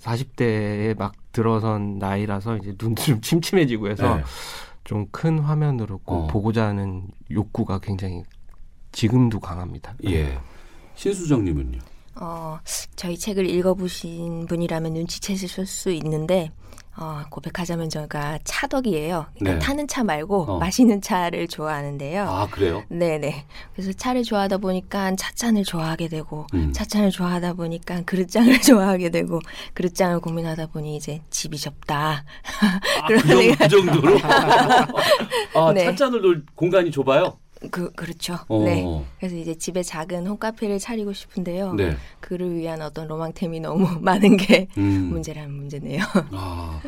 [0.00, 4.22] 40대에 막 들어선 나이라서 이제 눈도 좀 침침해지고 해서 네.
[4.84, 6.26] 좀큰 화면으로 꼭 어.
[6.26, 8.22] 보고자 하는 욕구가 굉장히
[8.92, 9.94] 지금도 강합니다.
[10.04, 10.38] 예.
[10.94, 11.78] 신수정님은요?
[12.18, 12.58] 어,
[12.94, 16.50] 저희 책을 읽어보신 분이라면 눈치채실 수 있는데
[16.98, 19.26] 어, 고백하자면 제가 차덕이에요.
[19.38, 19.58] 그러니까 네.
[19.58, 20.58] 타는 차 말고 어.
[20.58, 22.22] 마시는 차를 좋아하는데요.
[22.26, 22.84] 아 그래요?
[22.88, 23.44] 네네.
[23.74, 26.72] 그래서 차를 좋아하다 보니까 찻잔을 좋아하게 되고, 음.
[26.72, 29.40] 찻잔을 좋아하다 보니까 그릇장을 좋아하게 되고,
[29.74, 32.24] 그릇장을 고민하다 보니 이제 집이 좁다.
[32.62, 34.18] 아, 그런 그, 정도, 생각- 그 정도로?
[35.54, 35.84] 아, 네.
[35.84, 37.38] 찻잔을 놓을 공간이 좁아요?
[37.70, 38.38] 그, 그렇죠.
[38.48, 38.64] 어.
[38.64, 38.84] 네.
[39.18, 41.72] 그래서 이제 집에 작은 홈카페를 차리고 싶은데요.
[41.74, 41.96] 네.
[42.20, 45.08] 그를 위한 어떤 로망템이 너무 많은 게 음.
[45.12, 46.02] 문제라는 문제네요.
[46.32, 46.80] 아,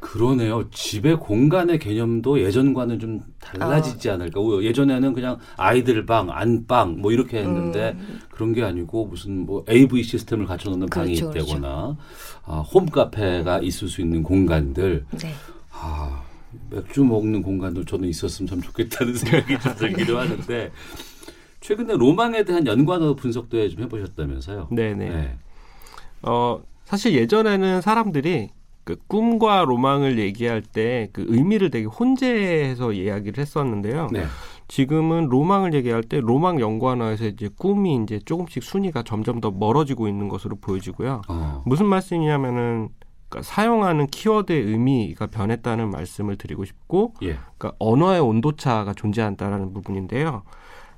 [0.00, 0.70] 그러네요.
[0.70, 4.14] 집의 공간의 개념도 예전과는 좀 달라지지 어.
[4.14, 4.40] 않을까.
[4.40, 8.20] 오, 예전에는 그냥 아이들 방, 안방 뭐 이렇게 했는데 음.
[8.30, 11.52] 그런 게 아니고 무슨 뭐 AV 시스템을 갖춰놓는 방이 그렇죠, 그렇죠.
[11.56, 11.96] 있다거나
[12.44, 15.04] 아, 홈카페가 있을 수 있는 공간들.
[15.18, 15.32] 네.
[15.72, 16.22] 아,
[16.70, 20.70] 맥주 먹는 공간도 저는 있었으면 참 좋겠다는 생각이 좀 들기도 하는데
[21.60, 24.68] 최근에 로망에 대한 연관어 분석도 좀 해보셨다면서요?
[24.70, 25.08] 네네.
[25.08, 25.36] 네.
[26.22, 28.50] 어, 사실 예전에는 사람들이
[28.84, 34.08] 그 꿈과 로망을 얘기할 때 그 의미를 되게 혼재해서 이야기를 했었는데요.
[34.10, 34.24] 네.
[34.68, 40.28] 지금은 로망을 얘기할 때 로망 연관어에서 이제 꿈이 이제 조금씩 순위가 점점 더 멀어지고 있는
[40.28, 41.22] 것으로 보여지고요.
[41.28, 41.62] 어.
[41.66, 42.88] 무슨 말씀이냐면은
[43.32, 47.38] 그러니까 사용하는 키워드의 의미가 변했다는 말씀을 드리고 싶고, 예.
[47.56, 50.42] 그러니까 언어의 온도차가 존재한다라는 부분인데요.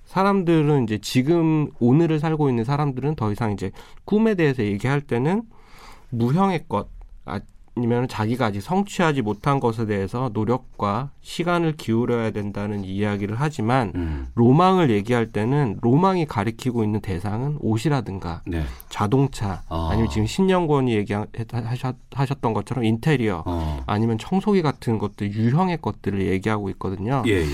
[0.04, 3.70] 사람들은 이제 지금 오늘을 살고 있는 사람들은 더 이상 이제
[4.04, 5.42] 꿈에 대해서 얘기할 때는
[6.10, 6.94] 무형의 것
[7.24, 7.40] 아
[7.76, 14.26] 니면 자기가 아직 성취하지 못한 것에 대해서 노력과 시간을 기울여야 된다는 이야기를 하지만 음.
[14.34, 18.62] 로망을 얘기할 때는 로망이 가리키고 있는 대상은 옷이라든가 네.
[18.88, 19.88] 자동차 아.
[19.90, 23.82] 아니면 지금 신년권이 얘기하셨던 것처럼 인테리어 어.
[23.86, 27.24] 아니면 청소기 같은 것들 유형의 것들을 얘기하고 있거든요.
[27.26, 27.46] 예, 예.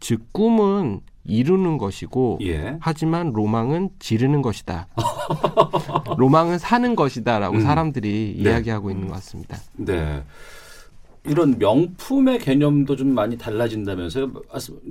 [0.00, 2.78] 즉 꿈은 이루는 것이고 예.
[2.80, 4.88] 하지만 로망은 지르는 것이다.
[6.16, 7.60] 로망은 사는 것이다라고 음.
[7.60, 8.50] 사람들이 네.
[8.50, 9.58] 이야기하고 있는 것 같습니다.
[9.76, 10.22] 네.
[11.24, 14.32] 이런 명품의 개념도 좀 많이 달라진다면서요?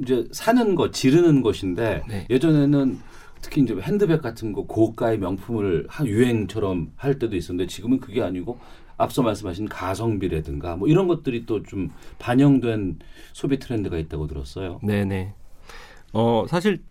[0.04, 2.28] 이제 사는 것, 지르는 것인데 네.
[2.30, 3.00] 예전에는
[3.42, 8.60] 특히 이제 핸드백 같은 거 고가의 명품을 한 유행처럼 할 때도 있었는데 지금은 그게 아니고
[8.98, 13.00] 앞서 말씀하신 가성비라든가 뭐 이런 것들이 또 좀 반영된
[13.34, 14.80] 소비 트렌드가 있다고 들었어요.
[14.84, 15.34] 네네.
[16.14, 16.84] 어 사실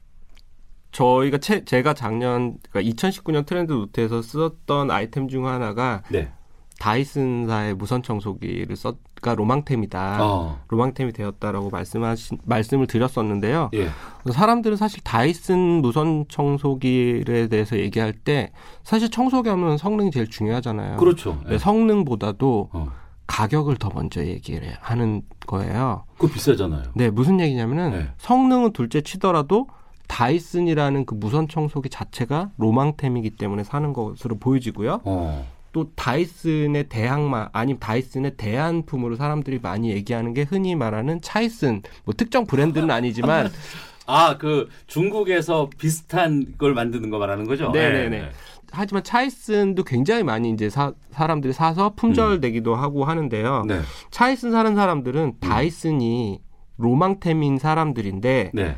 [0.92, 6.30] 저희가 채, 제가 작년 그러니까 2019년 트렌드 노트에서 썼던 아이템 중 하나가 네.
[6.78, 10.18] 다이슨사의 무선 청소기를 썼가 로망템이다.
[10.20, 10.60] 어.
[10.68, 13.70] 로망템이 되었다라고 말씀하신 말씀을 드렸었는데요.
[13.74, 13.88] 예.
[14.30, 18.52] 사람들은 사실 다이슨 무선 청소기에 대해서 얘기할 때
[18.82, 20.98] 사실 청소기 하면 성능이 제일 중요하잖아요.
[20.98, 21.40] 그렇죠.
[21.46, 21.58] 네, 예.
[21.58, 22.92] 성능보다도 어.
[23.26, 26.04] 가격을 더 먼저 얘기를 하는 거예요.
[26.18, 26.84] 그거 비싸잖아요.
[26.94, 28.08] 네, 무슨 얘기냐면은 네.
[28.18, 29.66] 성능은 둘째 치더라도
[30.08, 35.00] 다이슨이라는 그 무선 청소기 자체가 로망템이기 때문에 사는 것으로 보여지고요.
[35.04, 35.55] 어.
[35.76, 42.46] 또 다이슨의 대항마 아니면 다이슨의 대안품으로 사람들이 많이 얘기하는 게 흔히 말하는 차이슨 뭐 특정
[42.46, 43.50] 브랜드는 아니지만
[44.06, 47.72] 아, 그 중국에서 비슷한 걸 만드는 거 말하는 거죠?
[47.72, 48.30] 네네네.
[48.72, 53.64] 하지만 차이슨도 굉장히 많이 이제 사, 사람들이 사서 품절되기도 하고 하는데요.
[53.66, 53.80] 네.
[54.10, 56.40] 차이슨 사는 사람들은 다이슨이
[56.78, 58.76] 로망템인 사람들인데 네.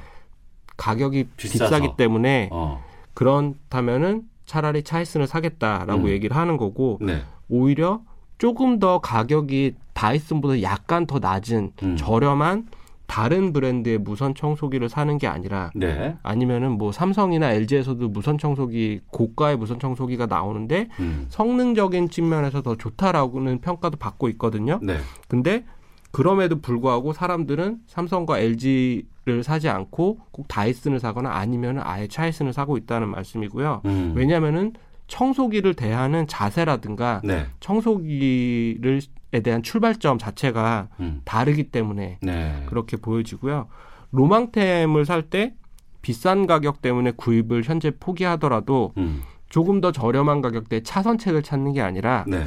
[0.77, 1.65] 가격이 비싸서.
[1.67, 2.83] 비싸기 때문에 어.
[3.15, 6.09] 그렇다면은 차라리 차이슨을 사겠다라고 음.
[6.09, 7.23] 얘기를 하는 거고 네.
[7.49, 8.01] 오히려
[8.39, 11.97] 조금 더 가격이 다이슨보다 약간 더 낮은 음.
[11.97, 12.69] 저렴한
[13.07, 16.17] 다른 브랜드의 무선 청소기를 사는 게 아니라 네.
[16.23, 21.27] 아니면은 뭐 삼성이나 LG에서도 무선 청소기 고가의 무선 청소기가 나오는데 음.
[21.29, 24.79] 성능적인 측면에서 더 좋다라고는 평가도 받고 있거든요.
[24.83, 24.97] 네.
[25.27, 25.65] 근데
[26.11, 32.79] 그럼에도 불구하고 사람들은 삼성과 LG 를 사지 않고 꼭 다이슨을 사거나 아니면 아예 차이슨을 사고
[32.79, 33.83] 있다는 말씀이고요.
[33.85, 34.13] 음.
[34.17, 34.73] 왜냐하면은
[35.07, 37.47] 청소기를 대하는 자세라든가 네.
[37.61, 39.03] 청소기를
[39.35, 41.21] 에 대한 출발점 자체가 음.
[41.27, 42.63] 다르기 때문에 네.
[42.67, 43.69] 그렇게 보여지고요.
[44.13, 45.53] 로망템을 살 때
[46.01, 49.23] 비싼 가격 때문에 구입을 현재 포기하더라도 음.
[49.51, 52.45] 조금 더 저렴한 가격대의 차선책을 찾는 게 아니라 네.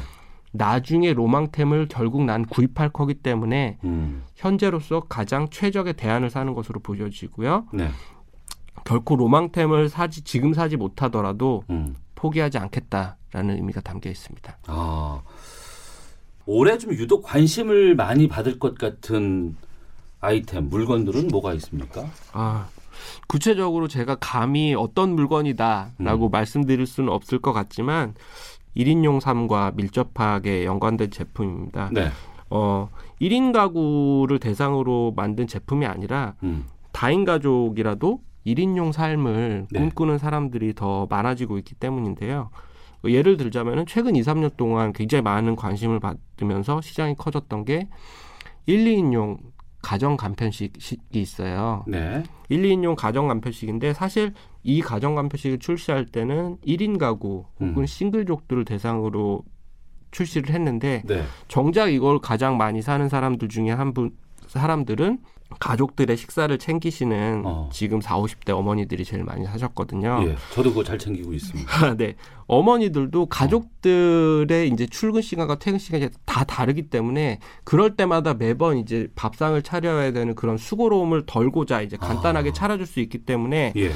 [0.52, 4.22] 나중에 로망템을 결국 난 구입할 거기 때문에 음.
[4.36, 7.66] 현재로서 가장 최적의 대안을 사는 것으로 보여지고요.
[7.72, 7.88] 네.
[8.84, 11.94] 결코 로망템을 사지 지금 사지 못하더라도 음.
[12.14, 14.58] 포기하지 않겠다라는 의미가 담겨 있습니다.
[14.66, 15.22] 아.
[16.44, 19.56] 올해 좀 유독 관심을 많이 받을 것 같은
[20.20, 22.06] 아이템, 물건들은 뭐가 있습니까?
[22.32, 22.68] 아,
[23.26, 26.30] 구체적으로 제가 감히 어떤 물건이다라고 음.
[26.30, 28.14] 말씀드릴 수는 없을 것 같지만
[28.76, 31.90] 1인용 삶과 밀접하게 연관된 제품입니다.
[31.92, 32.08] 네.
[32.50, 32.88] 어,
[33.20, 36.66] 1인 가구를 대상으로 만든 제품이 아니라 음.
[36.92, 39.78] 다인 가족이라도 1인용 삶을 네.
[39.78, 42.50] 꿈꾸는 사람들이 더 많아지고 있기 때문인데요.
[43.04, 47.88] 예를 들자면은 최근 2, 3년 동안 굉장히 많은 관심을 받으면서 시장이 커졌던 게
[48.66, 49.38] 1, 2인용
[49.82, 51.84] 가정 간편식이 있어요.
[51.88, 52.22] 네.
[52.48, 54.32] 1, 2인용 가정 간편식인데 사실
[54.62, 57.86] 이 가정 간편식을 출시할 때는 1인 가구 혹은 음.
[57.86, 59.42] 싱글족들을 대상으로
[60.12, 61.22] 출시를 했는데 네.
[61.48, 64.12] 정작 이걸 가장 많이 사는 사람들 중에 한 분
[64.46, 65.18] 사람들은
[65.58, 67.68] 가족들의 식사를 챙기시는 어.
[67.72, 70.24] 지금 4, 50대 어머니들이 제일 많이 사셨거든요.
[70.26, 70.36] 예.
[70.52, 71.94] 저도 그거 잘 챙기고 있습니다.
[71.96, 72.14] 네.
[72.46, 79.60] 어머니들도 가족들의 이제 출근 시간과 퇴근 시간이 다 다르기 때문에 그럴 때마다 매번 이제 밥상을
[79.62, 82.52] 차려야 되는 그런 수고로움을 덜고자 이제 간단하게 아.
[82.52, 83.92] 차려줄 수 있기 때문에 예.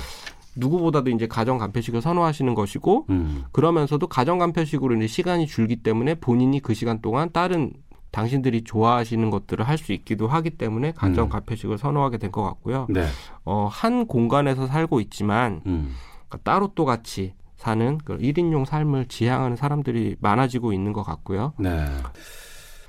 [0.56, 3.44] 누구보다도 이제 가정 간편식을 선호하시는 것이고 음.
[3.52, 7.72] 그러면서도 가정 간편식으로 이제 시간이 줄기 때문에 본인이 그 시간 동안 다른
[8.16, 11.28] 당신들이 좋아하시는 것들을 할 수 있기도 하기 때문에 가정 음.
[11.28, 12.86] 간편식을 선호하게 된 것 같고요.
[12.88, 13.06] 네.
[13.44, 15.94] 어, 한 공간에서 살고 있지만 음.
[16.26, 21.52] 그러니까 따로 또 같이 사는 그 1인용 삶을 지향하는 사람들이 많아지고 있는 것 같고요.
[21.58, 21.84] 네.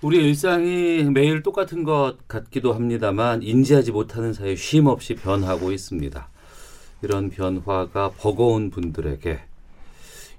[0.01, 6.29] 우리 일상이 매일 똑같은 것 같기도 합니다만 인지하지 못하는 사이에 쉼 없이 변하고 있습니다.
[7.03, 9.39] 이런 변화가 버거운 분들에게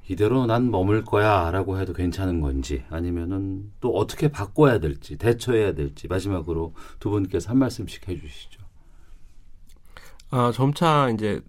[0.08, 6.08] 이대로 난 머물 거야 라고 해도 괜찮은 건지 아니면은 또 어떻게 바꿔야 될지 대처해야 될지
[6.08, 8.62] 마지막으로 두 분께서 한 말씀씩 해주시죠.
[10.30, 11.40] 아, 점차 이제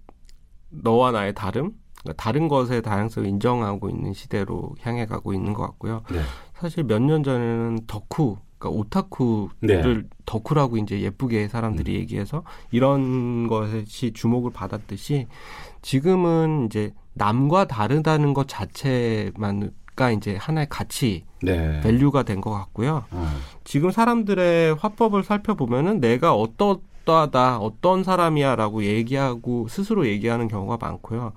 [0.69, 6.03] 너와 나의 다름, 그러니까 다른 것의 다양성을 인정하고 있는 시대로 향해 가고 있는 것 같고요.
[6.11, 6.22] 네.
[6.56, 10.03] 사실 몇 년 전에는 덕후, 그러니까 오타쿠를 네.
[10.26, 15.27] 덕후라고 이제 예쁘게 사람들이 얘기해서 이런 것이 주목을 받았듯이
[15.81, 21.82] 지금은 이제 남과 다르다는 것 자체만 가 이제 하나의 가치, 네.
[21.81, 23.04] value가 된 것 같고요.
[23.12, 23.28] 어.
[23.66, 31.34] 지금 사람들의 화법을 살펴보면은 내가 어떠하다, 어떤 사람이야라고 얘기하고 스스로 얘기하는 경우가 많고요.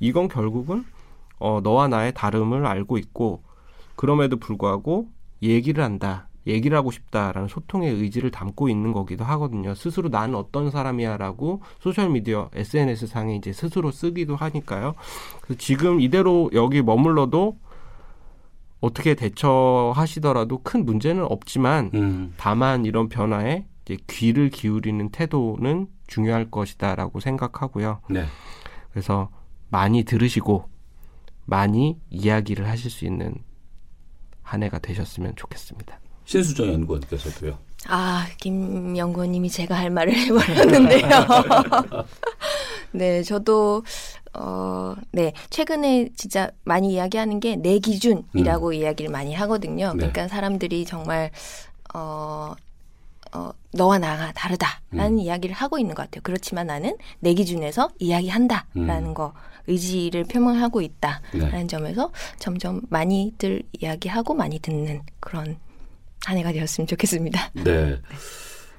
[0.00, 0.84] 이건 결국은
[1.38, 3.42] 어, 너와 나의 다름을 알고 있고
[3.94, 5.06] 그럼에도 불구하고
[5.42, 6.26] 얘기를 한다.
[6.46, 9.74] 얘기를 하고 싶다라는 소통의 의지를 담고 있는 거기도 하거든요.
[9.74, 14.94] 스스로 나는 어떤 사람이야라고 소셜 미디어, SNS 상에 이제 스스로 쓰기도 하니까요.
[15.42, 17.58] 그래서 지금 이대로 여기 머물러도
[18.80, 22.34] 어떻게 대처하시더라도 큰 문제는 없지만 음.
[22.38, 28.00] 다만 이런 변화에 이제 귀를 기울이는 태도는 중요할 것이다라고 생각하고요.
[28.08, 28.24] 네.
[28.90, 29.30] 그래서
[29.68, 30.64] 많이 들으시고
[31.44, 33.34] 많이 이야기를 하실 수 있는
[34.42, 36.00] 한 해가 되셨으면 좋겠습니다.
[36.34, 37.58] 신수정 연구원께서도요.
[37.88, 41.08] 아, 김 연구원님이 제가 할 말을 해버렸는데요.
[42.92, 43.82] 네, 저도,
[44.34, 49.88] 어, 네, 최근에 진짜 많이 이야기하는 게 내 기준이라고 이야기를 많이 하거든요.
[49.88, 49.96] 네.
[49.96, 51.32] 그러니까 사람들이 정말,
[51.94, 52.54] 어,
[53.32, 56.20] 어, 너와 나가 다르다라는 이야기를 하고 있는 것 같아요.
[56.22, 59.14] 그렇지만 나는 내 기준에서 이야기한다라는 음.
[59.14, 59.32] 거,
[59.66, 61.66] 의지를 표명하고 있다라는 네.
[61.66, 65.58] 점에서 점점 많이들 이야기하고 많이 듣는 그런
[66.26, 67.50] 한 해가 되었으면 좋겠습니다.
[67.64, 68.00] 네.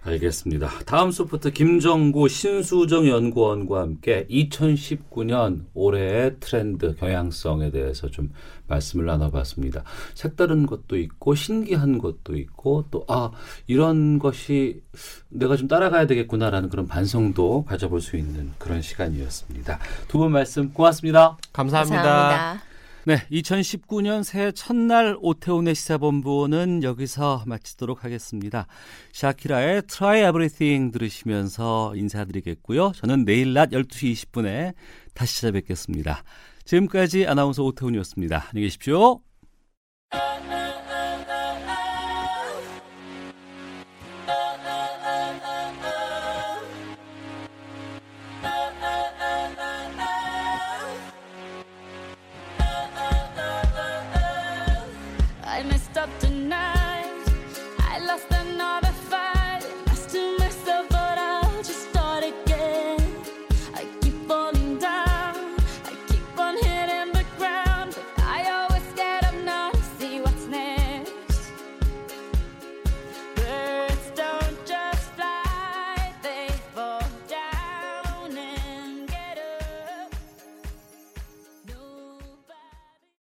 [0.03, 0.67] 알겠습니다.
[0.87, 8.31] 다음 수부터 김정구 신수정 연구원과 함께 2019년 올해의 트렌드 경향성에 대해서 좀
[8.65, 9.83] 말씀을 나눠봤습니다.
[10.15, 13.29] 색다른 것도 있고 신기한 것도 있고 또 아
[13.67, 14.81] 이런 것이
[15.29, 19.77] 내가 좀 따라가야 되겠구나라는 그런 반성도 가져볼 수 있는 그런 시간이었습니다.
[20.07, 21.37] 두 분 말씀 고맙습니다.
[21.53, 22.01] 감사합니다.
[22.01, 22.70] 감사합니다.
[23.03, 28.67] 네, 2019년 새해 첫날 오태훈의 시사본부는 여기서 마치도록 하겠습니다.
[29.13, 32.91] 샤키라의 Try Everything 들으시면서 인사드리겠고요.
[32.95, 34.75] 저는 내일 낮 12시 20분에
[35.15, 36.23] 다시 찾아뵙겠습니다.
[36.63, 38.49] 지금까지 아나운서 오태훈이었습니다.
[38.49, 39.21] 안녕히 계십시오.